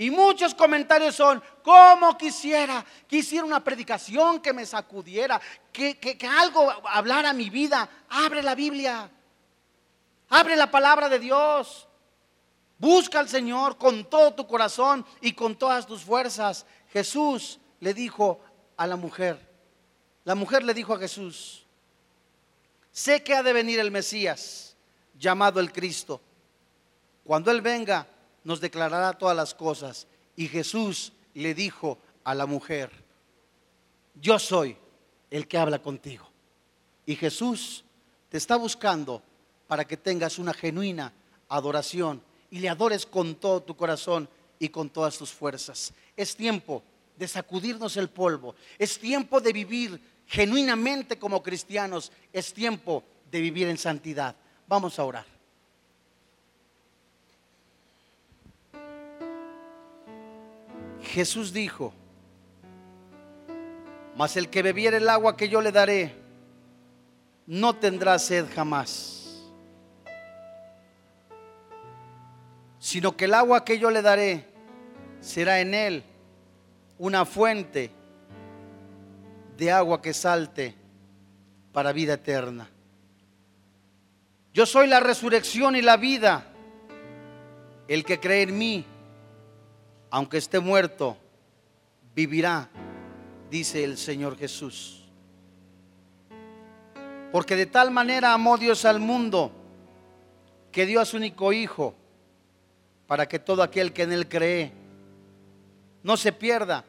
Y 0.00 0.10
muchos 0.10 0.54
comentarios 0.54 1.14
son, 1.14 1.42
¿cómo 1.62 2.16
quisiera? 2.16 2.82
Quisiera 3.06 3.44
una 3.44 3.62
predicación 3.62 4.40
que 4.40 4.54
me 4.54 4.64
sacudiera, 4.64 5.38
que, 5.70 5.98
que, 5.98 6.26
algo 6.26 6.72
hablara 6.86 7.34
mi 7.34 7.50
vida. 7.50 7.86
Abre 8.08 8.42
la 8.42 8.54
Biblia, 8.54 9.10
abre 10.30 10.56
la 10.56 10.70
palabra 10.70 11.10
de 11.10 11.18
Dios. 11.18 11.86
Busca 12.78 13.20
al 13.20 13.28
Señor 13.28 13.76
con 13.76 14.08
todo 14.08 14.32
tu 14.32 14.46
corazón 14.46 15.04
y 15.20 15.34
con 15.34 15.54
todas 15.54 15.86
tus 15.86 16.00
fuerzas. 16.00 16.64
Jesús 16.94 17.60
le 17.80 17.92
dijo 17.92 18.40
a 18.78 18.86
la 18.86 18.96
mujer, 18.96 19.38
la 20.24 20.34
mujer 20.34 20.64
le 20.64 20.72
dijo 20.72 20.94
a 20.94 20.98
Jesús, 20.98 21.66
sé 22.90 23.22
que 23.22 23.34
ha 23.34 23.42
de 23.42 23.52
venir 23.52 23.78
el 23.78 23.90
Mesías, 23.90 24.78
llamado 25.18 25.60
el 25.60 25.70
Cristo. 25.70 26.22
Cuando 27.22 27.50
Él 27.50 27.60
venga, 27.60 28.06
nos 28.44 28.60
declarará 28.60 29.12
todas 29.12 29.36
las 29.36 29.54
cosas. 29.54 30.06
Y 30.36 30.48
Jesús 30.48 31.12
le 31.34 31.54
dijo 31.54 31.98
a 32.24 32.34
la 32.34 32.46
mujer, 32.46 32.90
yo 34.20 34.38
soy 34.38 34.76
el 35.30 35.46
que 35.46 35.58
habla 35.58 35.80
contigo. 35.80 36.28
Y 37.06 37.16
Jesús 37.16 37.84
te 38.28 38.38
está 38.38 38.56
buscando 38.56 39.22
para 39.66 39.86
que 39.86 39.96
tengas 39.96 40.38
una 40.38 40.52
genuina 40.52 41.12
adoración 41.48 42.22
y 42.50 42.58
le 42.58 42.68
adores 42.68 43.06
con 43.06 43.36
todo 43.36 43.62
tu 43.62 43.76
corazón 43.76 44.28
y 44.58 44.68
con 44.68 44.90
todas 44.90 45.16
tus 45.16 45.30
fuerzas. 45.30 45.92
Es 46.16 46.36
tiempo 46.36 46.82
de 47.16 47.28
sacudirnos 47.28 47.96
el 47.96 48.08
polvo. 48.08 48.54
Es 48.78 48.98
tiempo 48.98 49.40
de 49.40 49.52
vivir 49.52 50.00
genuinamente 50.26 51.18
como 51.18 51.42
cristianos. 51.42 52.12
Es 52.32 52.52
tiempo 52.52 53.04
de 53.30 53.40
vivir 53.40 53.68
en 53.68 53.78
santidad. 53.78 54.34
Vamos 54.66 54.98
a 54.98 55.04
orar. 55.04 55.39
Jesús 61.02 61.52
dijo, 61.52 61.92
mas 64.16 64.36
el 64.36 64.48
que 64.48 64.62
bebiere 64.62 64.98
el 64.98 65.08
agua 65.08 65.36
que 65.36 65.48
yo 65.48 65.60
le 65.60 65.72
daré, 65.72 66.14
no 67.46 67.74
tendrá 67.74 68.18
sed 68.18 68.46
jamás, 68.54 69.42
sino 72.78 73.16
que 73.16 73.24
el 73.24 73.34
agua 73.34 73.64
que 73.64 73.78
yo 73.78 73.90
le 73.90 74.02
daré 74.02 74.46
será 75.20 75.60
en 75.60 75.74
él 75.74 76.04
una 76.98 77.24
fuente 77.24 77.90
de 79.56 79.70
agua 79.72 80.00
que 80.00 80.12
salte 80.14 80.74
para 81.72 81.92
vida 81.92 82.14
eterna. 82.14 82.68
Yo 84.52 84.66
soy 84.66 84.86
la 84.86 85.00
resurrección 85.00 85.76
y 85.76 85.82
la 85.82 85.96
vida. 85.96 86.46
El 87.88 88.04
que 88.04 88.20
cree 88.20 88.42
en 88.42 88.58
mí, 88.58 88.84
aunque 90.10 90.38
esté 90.38 90.58
muerto, 90.58 91.16
vivirá, 92.14 92.68
dice 93.50 93.84
el 93.84 93.96
Señor 93.96 94.36
Jesús. 94.36 95.08
Porque 97.32 97.54
de 97.54 97.66
tal 97.66 97.90
manera 97.90 98.32
amó 98.32 98.58
Dios 98.58 98.84
al 98.84 98.98
mundo 98.98 99.52
que 100.72 100.84
dio 100.84 101.00
a 101.00 101.04
su 101.04 101.16
único 101.16 101.52
Hijo 101.52 101.94
para 103.06 103.28
que 103.28 103.38
todo 103.38 103.62
aquel 103.62 103.92
que 103.92 104.02
en 104.02 104.12
Él 104.12 104.28
cree 104.28 104.72
no 106.02 106.16
se 106.16 106.32
pierda, 106.32 106.84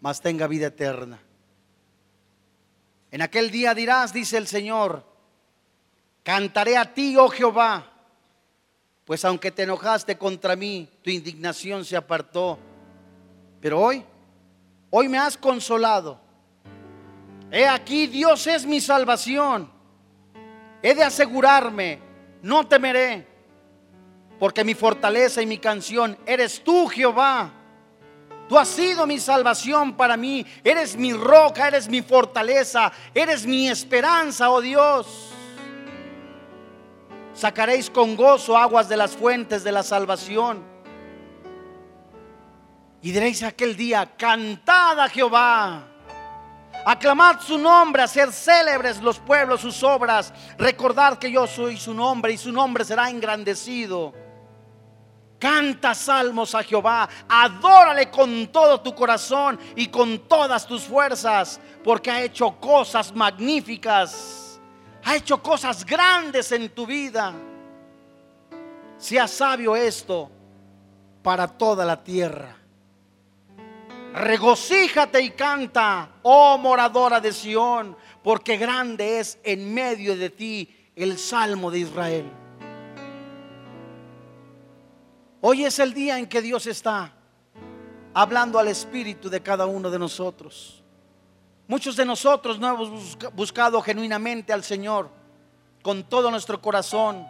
mas 0.00 0.20
tenga 0.20 0.46
vida 0.46 0.68
eterna. 0.68 1.18
En 3.10 3.22
aquel 3.22 3.50
día 3.50 3.74
dirás, 3.74 4.12
dice 4.12 4.38
el 4.38 4.46
Señor, 4.46 5.04
cantaré 6.22 6.76
a 6.76 6.94
ti, 6.94 7.16
oh 7.16 7.28
Jehová 7.28 7.87
pues 9.08 9.24
aunque 9.24 9.50
te 9.50 9.62
enojaste 9.62 10.18
contra 10.18 10.54
mí, 10.54 10.86
tu 11.00 11.08
indignación 11.08 11.82
se 11.82 11.96
apartó. 11.96 12.58
Pero 13.58 13.80
hoy, 13.80 14.04
hoy 14.90 15.08
me 15.08 15.16
has 15.16 15.34
consolado. 15.34 16.20
He 17.50 17.66
aquí, 17.66 18.06
Dios 18.06 18.46
es 18.46 18.66
mi 18.66 18.82
salvación. 18.82 19.72
He 20.82 20.94
de 20.94 21.04
asegurarme, 21.04 22.00
no 22.42 22.66
temeré, 22.66 23.26
porque 24.38 24.62
mi 24.62 24.74
fortaleza 24.74 25.40
y 25.40 25.46
mi 25.46 25.56
canción 25.56 26.18
eres 26.26 26.62
tú, 26.62 26.86
Jehová. 26.86 27.50
Tú 28.46 28.58
has 28.58 28.68
sido 28.68 29.06
mi 29.06 29.18
salvación 29.18 29.96
para 29.96 30.18
mí. 30.18 30.44
Eres 30.62 30.94
mi 30.96 31.14
roca, 31.14 31.68
eres 31.68 31.88
mi 31.88 32.02
fortaleza, 32.02 32.92
eres 33.14 33.46
mi 33.46 33.70
esperanza, 33.70 34.50
oh 34.50 34.60
Dios. 34.60 35.37
Sacaréis 37.38 37.88
con 37.88 38.16
gozo 38.16 38.56
aguas 38.58 38.88
de 38.88 38.96
las 38.96 39.12
fuentes 39.12 39.62
de 39.62 39.70
la 39.70 39.84
salvación. 39.84 40.60
Y 43.00 43.12
diréis 43.12 43.44
aquel 43.44 43.76
día, 43.76 44.16
cantad 44.16 44.98
a 44.98 45.08
Jehová. 45.08 45.84
Aclamad 46.84 47.38
su 47.38 47.56
nombre, 47.56 48.02
hacer 48.02 48.32
célebres 48.32 49.00
los 49.00 49.20
pueblos 49.20 49.60
sus 49.60 49.84
obras. 49.84 50.32
Recordad 50.58 51.16
que 51.16 51.30
yo 51.30 51.46
soy 51.46 51.76
su 51.76 51.94
nombre 51.94 52.32
y 52.32 52.38
su 52.38 52.50
nombre 52.50 52.84
será 52.84 53.08
engrandecido. 53.08 54.12
Canta 55.38 55.94
salmos 55.94 56.56
a 56.56 56.64
Jehová, 56.64 57.08
adórale 57.28 58.10
con 58.10 58.48
todo 58.48 58.80
tu 58.80 58.96
corazón 58.96 59.60
y 59.76 59.86
con 59.86 60.26
todas 60.26 60.66
tus 60.66 60.82
fuerzas, 60.82 61.60
porque 61.84 62.10
ha 62.10 62.20
hecho 62.20 62.58
cosas 62.58 63.14
magníficas, 63.14 64.47
ha 65.04 65.16
hecho 65.16 65.42
cosas 65.42 65.84
grandes 65.84 66.52
en 66.52 66.68
tu 66.70 66.86
vida. 66.86 67.34
Sea 68.96 69.28
sabio 69.28 69.76
esto 69.76 70.30
para 71.22 71.46
toda 71.46 71.84
la 71.84 72.02
tierra. 72.02 72.56
Regocíjate 74.14 75.20
y 75.20 75.30
canta, 75.30 76.10
oh 76.22 76.58
moradora 76.58 77.20
de 77.20 77.32
Sión, 77.32 77.96
porque 78.22 78.56
grande 78.56 79.20
es 79.20 79.38
en 79.44 79.72
medio 79.72 80.16
de 80.16 80.30
ti 80.30 80.90
el 80.96 81.18
salmo 81.18 81.70
de 81.70 81.78
Israel. 81.80 82.32
Hoy 85.40 85.64
es 85.64 85.78
el 85.78 85.94
día 85.94 86.18
en 86.18 86.26
que 86.26 86.42
Dios 86.42 86.66
está 86.66 87.12
hablando 88.12 88.58
al 88.58 88.66
espíritu 88.66 89.30
de 89.30 89.40
cada 89.40 89.66
uno 89.66 89.90
de 89.90 89.98
nosotros. 89.98 90.82
Muchos 91.68 91.96
de 91.96 92.06
nosotros 92.06 92.58
no 92.58 92.66
hemos 92.66 93.18
buscado 93.34 93.82
genuinamente 93.82 94.54
al 94.54 94.64
Señor 94.64 95.10
con 95.82 96.02
todo 96.02 96.30
nuestro 96.30 96.62
corazón, 96.62 97.26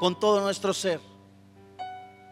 con 0.00 0.18
todo 0.18 0.40
nuestro 0.40 0.72
ser. 0.72 0.98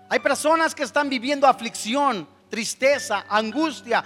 Hay 0.09 0.21
personas 0.21 0.75
que 0.75 0.85
están 0.85 1.11
viviendo 1.11 1.47
aflicción, 1.47 2.27
tristeza, 2.49 3.27
angustia. 3.29 4.05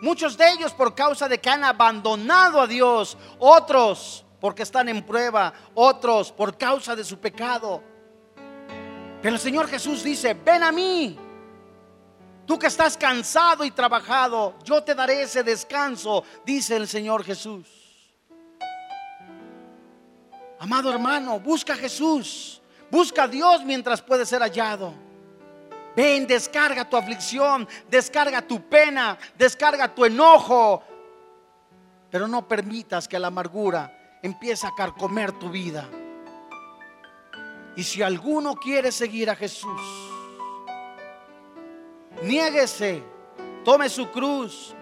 Muchos 0.00 0.38
de 0.38 0.50
ellos 0.50 0.72
por 0.72 0.94
causa 0.94 1.28
de 1.28 1.38
que 1.38 1.50
han 1.50 1.62
abandonado 1.62 2.62
a 2.62 2.66
Dios. 2.66 3.18
Otros 3.38 4.24
porque 4.40 4.62
están 4.62 4.88
en 4.88 5.04
prueba. 5.04 5.52
Otros 5.74 6.32
por 6.32 6.56
causa 6.56 6.96
de 6.96 7.04
su 7.04 7.18
pecado. 7.18 7.82
Pero 9.20 9.34
el 9.34 9.40
Señor 9.40 9.68
Jesús 9.68 10.02
dice, 10.02 10.32
ven 10.32 10.62
a 10.62 10.72
mí. 10.72 11.18
Tú 12.48 12.58
que 12.58 12.68
estás 12.68 12.96
cansado 12.96 13.62
y 13.62 13.70
trabajado, 13.70 14.54
yo 14.64 14.82
te 14.82 14.94
daré 14.94 15.20
ese 15.20 15.42
descanso, 15.42 16.24
dice 16.46 16.76
el 16.76 16.88
Señor 16.88 17.22
Jesús. 17.22 17.68
Amado 20.58 20.90
hermano, 20.90 21.38
busca 21.40 21.74
a 21.74 21.76
Jesús. 21.76 22.62
Busca 22.90 23.24
a 23.24 23.28
Dios 23.28 23.62
mientras 23.66 24.00
puede 24.00 24.24
ser 24.24 24.40
hallado. 24.40 24.94
Ven, 25.94 26.26
descarga 26.26 26.88
tu 26.88 26.96
aflicción, 26.96 27.68
descarga 27.90 28.40
tu 28.40 28.62
pena, 28.66 29.18
descarga 29.36 29.94
tu 29.94 30.06
enojo. 30.06 30.82
Pero 32.10 32.26
no 32.26 32.48
permitas 32.48 33.06
que 33.06 33.18
la 33.18 33.26
amargura 33.26 34.18
empiece 34.22 34.66
a 34.66 34.74
carcomer 34.74 35.32
tu 35.32 35.50
vida. 35.50 35.86
Y 37.76 37.84
si 37.84 38.00
alguno 38.00 38.54
quiere 38.54 38.90
seguir 38.90 39.28
a 39.28 39.36
Jesús, 39.36 40.07
niéguese, 42.22 43.02
tome 43.64 43.88
su 43.88 44.10
cruz 44.10 44.74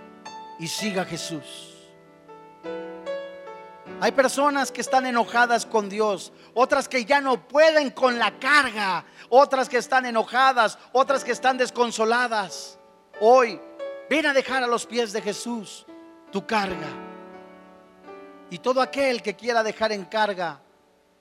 y 0.59 0.66
siga 0.68 1.03
a 1.03 1.05
Jesús. 1.05 1.72
Hay 4.01 4.12
personas 4.12 4.70
que 4.70 4.82
están 4.82 5.07
enojadas 5.07 5.64
con 5.64 5.89
Dios, 5.89 6.32
otras 6.53 6.87
que 6.87 7.05
ya 7.05 7.20
no 7.20 7.49
pueden 7.49 7.91
con 7.91 8.18
la 8.18 8.39
carga, 8.39 9.05
otras 9.30 9.68
que 9.68 9.78
están 9.78 10.05
enojadas, 10.05 10.78
otras 10.93 11.24
que 11.24 11.32
están 11.32 11.57
desconsoladas. 11.57 12.78
Hoy, 13.20 13.59
ven 14.11 14.26
a 14.26 14.34
dejar 14.34 14.62
a 14.62 14.66
los 14.66 14.84
pies 14.84 15.12
de 15.12 15.22
Jesús 15.22 15.87
tu 16.30 16.47
carga. 16.47 16.89
Y 18.51 18.59
todo 18.59 18.82
aquel 18.82 19.22
que 19.22 19.34
quiera 19.34 19.62
dejar 19.62 19.93
en 19.93 20.05
carga 20.05 20.61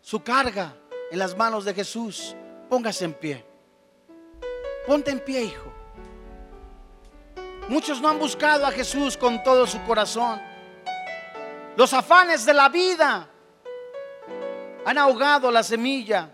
su 0.01 0.21
carga, 0.21 0.75
en 1.11 1.17
las 1.17 1.35
manos 1.35 1.65
de 1.65 1.73
Jesús, 1.73 2.35
póngase 2.69 3.05
en 3.05 3.13
pie. 3.13 3.45
Ponte 4.85 5.11
en 5.11 5.19
pie, 5.19 5.43
hijo. 5.43 5.84
Muchos 7.67 7.99
no 7.99 8.09
han 8.09 8.19
buscado 8.19 8.65
a 8.65 8.71
Jesús 8.71 9.17
con 9.17 9.43
todo 9.43 9.65
su 9.65 9.81
corazón. 9.83 10.39
Los 11.75 11.93
afanes 11.93 12.45
de 12.45 12.53
la 12.53 12.69
vida 12.69 13.27
han 14.85 14.97
ahogado 14.97 15.49
la 15.49 15.63
semilla. 15.63 16.29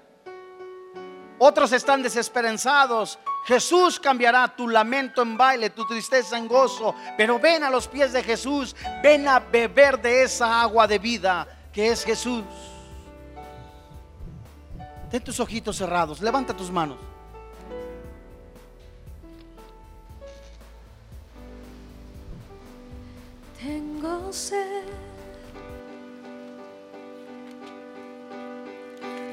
Otros 1.39 1.71
están 1.71 2.03
desesperanzados. 2.03 3.17
Jesús 3.45 3.99
cambiará 3.99 4.47
tu 4.55 4.67
lamento 4.67 5.21
en 5.21 5.37
baile, 5.37 5.71
tu 5.71 5.87
tristeza 5.87 6.37
en 6.37 6.47
gozo. 6.47 6.93
Pero 7.17 7.39
ven 7.39 7.63
a 7.63 7.69
los 7.69 7.87
pies 7.87 8.11
de 8.13 8.21
Jesús. 8.21 8.75
Ven 9.01 9.27
a 9.27 9.39
beber 9.39 10.01
de 10.01 10.23
esa 10.23 10.61
agua 10.61 10.85
de 10.85 10.99
vida 10.99 11.47
que 11.71 11.87
es 11.87 12.03
Jesús. 12.03 12.43
Ten 15.09 15.23
tus 15.23 15.39
ojitos 15.39 15.77
cerrados. 15.77 16.21
Levanta 16.21 16.55
tus 16.55 16.69
manos. 16.69 17.10
Tengo 23.61 24.33
sed 24.33 24.85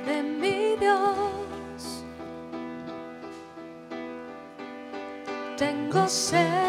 de 0.04 0.22
mi 0.22 0.76
Dios. 0.76 2.04
Tengo 5.56 6.06
sed. 6.06 6.68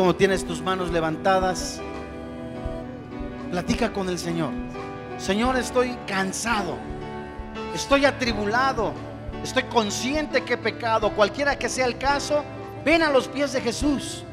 como 0.00 0.16
tienes 0.16 0.46
tus 0.46 0.62
manos 0.62 0.90
levantadas, 0.90 1.78
platica 3.50 3.92
con 3.92 4.08
el 4.08 4.18
Señor. 4.18 4.48
Señor, 5.18 5.58
estoy 5.58 5.94
cansado, 6.06 6.78
estoy 7.74 8.06
atribulado, 8.06 8.94
estoy 9.44 9.64
consciente 9.64 10.42
que 10.42 10.54
he 10.54 10.56
pecado, 10.56 11.10
cualquiera 11.10 11.58
que 11.58 11.68
sea 11.68 11.84
el 11.84 11.98
caso, 11.98 12.42
ven 12.82 13.02
a 13.02 13.10
los 13.10 13.28
pies 13.28 13.52
de 13.52 13.60
Jesús. 13.60 14.24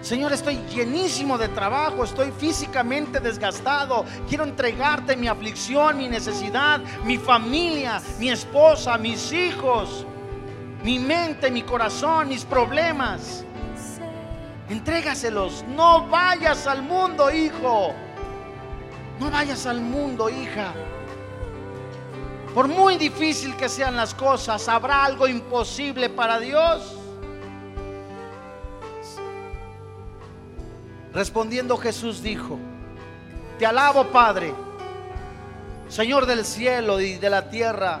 Señor, 0.00 0.32
estoy 0.32 0.56
llenísimo 0.74 1.36
de 1.36 1.48
trabajo, 1.48 2.02
estoy 2.02 2.32
físicamente 2.32 3.20
desgastado. 3.20 4.06
Quiero 4.26 4.44
entregarte 4.44 5.18
mi 5.18 5.28
aflicción, 5.28 5.98
mi 5.98 6.08
necesidad, 6.08 6.80
mi 7.04 7.18
familia, 7.18 8.00
mi 8.18 8.30
esposa, 8.30 8.96
mis 8.96 9.34
hijos, 9.34 10.06
mi 10.82 10.98
mente, 10.98 11.50
mi 11.50 11.60
corazón, 11.62 12.28
mis 12.28 12.46
problemas. 12.46 13.44
Entrégaselos. 14.68 15.64
No 15.68 16.06
vayas 16.08 16.66
al 16.66 16.82
mundo, 16.82 17.30
hijo. 17.30 17.92
No 19.18 19.30
vayas 19.30 19.66
al 19.66 19.80
mundo, 19.80 20.28
hija. 20.28 20.72
Por 22.54 22.68
muy 22.68 22.96
difícil 22.96 23.56
que 23.56 23.68
sean 23.68 23.96
las 23.96 24.14
cosas, 24.14 24.68
¿habrá 24.68 25.04
algo 25.04 25.26
imposible 25.28 26.08
para 26.08 26.38
Dios? 26.38 26.96
Respondiendo 31.12 31.76
Jesús 31.76 32.22
dijo, 32.22 32.58
te 33.58 33.66
alabo 33.66 34.08
Padre, 34.08 34.54
Señor 35.88 36.26
del 36.26 36.44
cielo 36.44 37.00
y 37.00 37.14
de 37.14 37.30
la 37.30 37.48
tierra, 37.48 38.00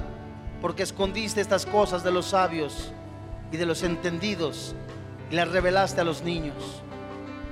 porque 0.60 0.82
escondiste 0.82 1.40
estas 1.40 1.64
cosas 1.64 2.04
de 2.04 2.10
los 2.10 2.26
sabios 2.26 2.92
y 3.50 3.56
de 3.56 3.66
los 3.66 3.82
entendidos 3.82 4.74
y 5.30 5.34
las 5.34 5.48
revelaste 5.48 6.00
a 6.00 6.04
los 6.04 6.22
niños. 6.22 6.82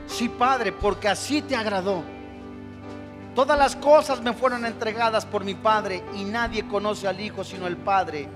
Sí, 0.07 0.29
Padre, 0.29 0.73
porque 0.73 1.09
así 1.09 1.43
te 1.43 1.57
agradó. 1.57 2.03
Todas 3.35 3.59
las 3.59 3.77
cosas 3.77 4.23
me 4.23 4.33
fueron 4.33 4.65
entregadas 4.65 5.27
por 5.27 5.45
mi 5.45 5.55
Padre 5.55 6.03
y 6.15 6.25
nadie 6.25 6.67
conoce 6.67 7.07
al 7.07 7.21
Hijo 7.21 7.45
sino 7.45 7.67
el 7.67 7.77
Padre. 7.77 8.29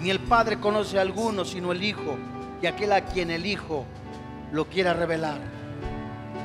Ni 0.00 0.10
el 0.10 0.20
Padre 0.20 0.60
conoce 0.60 0.98
a 0.98 1.02
alguno 1.02 1.44
sino 1.44 1.72
el 1.72 1.82
Hijo 1.82 2.16
y 2.62 2.66
aquel 2.66 2.92
a 2.92 3.04
quien 3.06 3.30
el 3.30 3.44
Hijo 3.44 3.84
lo 4.52 4.66
quiera 4.66 4.94
revelar. 4.94 5.38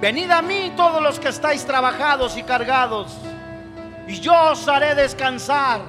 Venid 0.02 0.32
a 0.32 0.42
mí 0.42 0.74
todos 0.76 1.02
los 1.02 1.20
que 1.20 1.30
estáis 1.30 1.66
trabajados 1.66 2.38
y 2.38 2.44
cargados 2.44 3.16
y 4.08 4.20
yo 4.20 4.34
os 4.52 4.68
haré 4.68 4.96
descansar. 4.96 5.82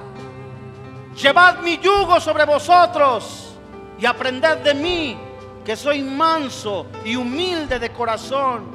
Llevad 1.21 1.59
mi 1.59 1.77
yugo 1.79 2.19
sobre 2.19 2.45
vosotros 2.45 3.55
y 3.97 4.05
aprended 4.05 4.57
de 4.57 4.73
mí 4.75 5.17
que 5.67 5.75
soy 5.75 6.01
manso 6.01 6.87
y 7.03 7.17
humilde 7.17 7.77
de 7.77 7.89
corazón 7.89 8.67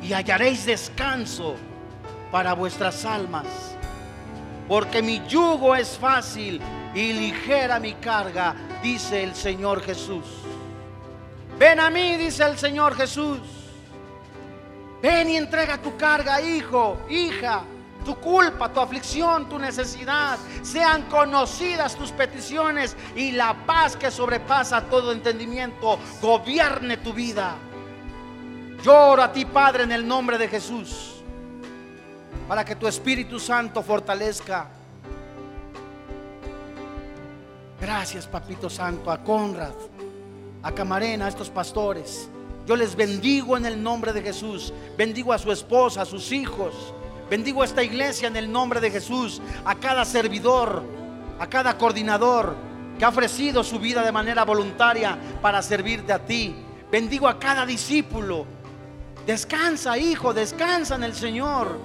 y 0.00 0.12
hallaréis 0.12 0.64
descanso 0.64 1.56
para 2.30 2.52
vuestras 2.52 3.04
almas. 3.04 3.46
Porque 4.68 5.02
mi 5.02 5.26
yugo 5.26 5.74
es 5.74 5.98
fácil 5.98 6.60
y 6.94 7.12
ligera 7.14 7.80
mi 7.80 7.94
carga, 7.94 8.54
dice 8.80 9.24
el 9.24 9.34
Señor 9.34 9.82
Jesús. 9.82 10.24
Ven 11.58 11.80
a 11.80 11.90
mí, 11.90 12.16
dice 12.16 12.44
el 12.44 12.56
Señor 12.58 12.94
Jesús. 12.94 13.40
Ven 15.02 15.30
y 15.30 15.36
entrega 15.36 15.78
tu 15.78 15.96
carga, 15.96 16.40
hijo, 16.40 16.96
hija. 17.10 17.64
Tu 18.04 18.14
culpa, 18.16 18.70
tu 18.72 18.80
aflicción, 18.80 19.48
tu 19.48 19.58
necesidad, 19.58 20.38
sean 20.62 21.04
conocidas 21.04 21.96
tus 21.96 22.12
peticiones 22.12 22.96
y 23.16 23.32
la 23.32 23.54
paz 23.64 23.96
que 23.96 24.10
sobrepasa 24.10 24.82
todo 24.82 25.12
entendimiento 25.12 25.98
gobierne 26.20 26.98
tu 26.98 27.12
vida. 27.12 27.54
Lloro 28.82 29.22
a 29.22 29.32
ti, 29.32 29.46
Padre, 29.46 29.84
en 29.84 29.92
el 29.92 30.06
nombre 30.06 30.36
de 30.36 30.48
Jesús, 30.48 31.22
para 32.46 32.64
que 32.64 32.76
tu 32.76 32.86
Espíritu 32.86 33.40
Santo 33.40 33.82
fortalezca. 33.82 34.68
Gracias, 37.80 38.26
Papito 38.26 38.68
Santo, 38.68 39.10
a 39.10 39.22
Conrad, 39.22 39.72
a 40.62 40.72
Camarena, 40.72 41.24
a 41.24 41.28
estos 41.28 41.48
pastores. 41.48 42.28
Yo 42.66 42.76
les 42.76 42.94
bendigo 42.94 43.56
en 43.56 43.66
el 43.66 43.82
nombre 43.82 44.12
de 44.12 44.22
Jesús. 44.22 44.72
Bendigo 44.96 45.32
a 45.32 45.38
su 45.38 45.52
esposa, 45.52 46.02
a 46.02 46.06
sus 46.06 46.32
hijos. 46.32 46.94
Bendigo 47.30 47.62
a 47.62 47.64
esta 47.64 47.82
iglesia 47.82 48.28
en 48.28 48.36
el 48.36 48.50
nombre 48.50 48.80
de 48.80 48.90
Jesús. 48.90 49.40
A 49.64 49.74
cada 49.76 50.04
servidor, 50.04 50.82
a 51.38 51.46
cada 51.46 51.76
coordinador 51.78 52.54
que 52.98 53.04
ha 53.04 53.08
ofrecido 53.08 53.64
su 53.64 53.78
vida 53.78 54.02
de 54.02 54.12
manera 54.12 54.44
voluntaria 54.44 55.18
para 55.40 55.62
servirte 55.62 56.12
a 56.12 56.18
ti. 56.18 56.54
Bendigo 56.90 57.26
a 57.26 57.38
cada 57.38 57.66
discípulo. 57.66 58.46
Descansa, 59.26 59.96
hijo, 59.96 60.34
descansa 60.34 60.96
en 60.96 61.04
el 61.04 61.14
Señor. 61.14 61.78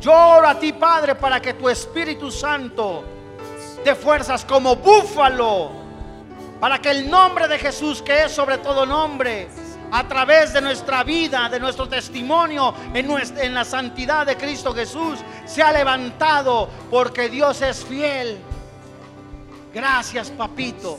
Lloro 0.00 0.46
a 0.46 0.58
ti, 0.58 0.72
Padre, 0.72 1.14
para 1.14 1.40
que 1.40 1.54
tu 1.54 1.68
Espíritu 1.68 2.30
Santo 2.30 3.04
te 3.82 3.94
fuerzas 3.94 4.44
como 4.44 4.76
búfalo. 4.76 5.70
Para 6.60 6.80
que 6.80 6.90
el 6.90 7.08
nombre 7.08 7.48
de 7.48 7.58
Jesús, 7.58 8.02
que 8.02 8.24
es 8.24 8.32
sobre 8.32 8.58
todo 8.58 8.84
nombre, 8.84 9.48
a 9.92 10.06
través 10.08 10.52
de 10.52 10.60
nuestra 10.60 11.02
vida, 11.04 11.48
de 11.48 11.60
nuestro 11.60 11.88
testimonio 11.88 12.74
en, 12.92 13.06
nuestra- 13.06 13.42
en 13.44 13.54
la 13.54 13.64
santidad 13.64 14.26
de 14.26 14.36
Cristo 14.36 14.74
Jesús, 14.74 15.18
se 15.44 15.62
ha 15.62 15.72
levantado 15.72 16.68
porque 16.90 17.28
Dios 17.28 17.62
es 17.62 17.84
fiel. 17.84 18.38
Gracias, 19.72 20.30
papito. 20.30 20.98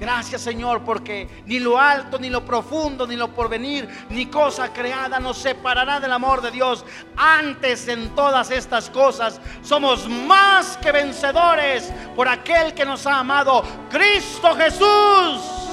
Gracias, 0.00 0.42
Señor, 0.42 0.82
porque 0.82 1.28
ni 1.46 1.60
lo 1.60 1.78
alto, 1.78 2.18
ni 2.18 2.28
lo 2.28 2.44
profundo, 2.44 3.06
ni 3.06 3.14
lo 3.14 3.28
porvenir, 3.28 3.88
ni 4.10 4.26
cosa 4.26 4.72
creada 4.72 5.20
nos 5.20 5.38
separará 5.38 6.00
del 6.00 6.10
amor 6.12 6.42
de 6.42 6.50
Dios. 6.50 6.84
Antes 7.16 7.86
en 7.86 8.12
todas 8.16 8.50
estas 8.50 8.90
cosas 8.90 9.40
somos 9.62 10.08
más 10.08 10.76
que 10.78 10.90
vencedores 10.90 11.92
por 12.16 12.26
aquel 12.28 12.74
que 12.74 12.84
nos 12.84 13.06
ha 13.06 13.20
amado, 13.20 13.62
Cristo 13.88 14.54
Jesús. 14.56 15.63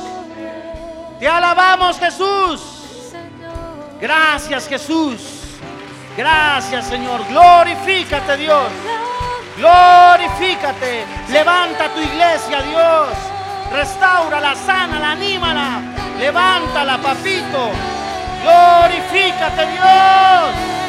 Te 1.21 1.27
alabamos, 1.27 1.99
Jesús. 1.99 2.59
Gracias, 4.01 4.67
Jesús. 4.67 5.21
Gracias, 6.17 6.87
Señor. 6.87 7.23
Glorifícate, 7.27 8.37
Dios. 8.37 8.71
Glorifícate. 9.55 11.05
Levanta 11.29 11.89
tu 11.89 12.01
iglesia, 12.01 12.63
Dios. 12.63 13.09
Restaurala, 13.71 14.55
sánala, 14.55 15.11
anímala. 15.11 15.81
Levántala, 16.17 16.97
papito. 16.97 17.69
Glorifícate, 18.41 19.67
Dios. 19.73 20.80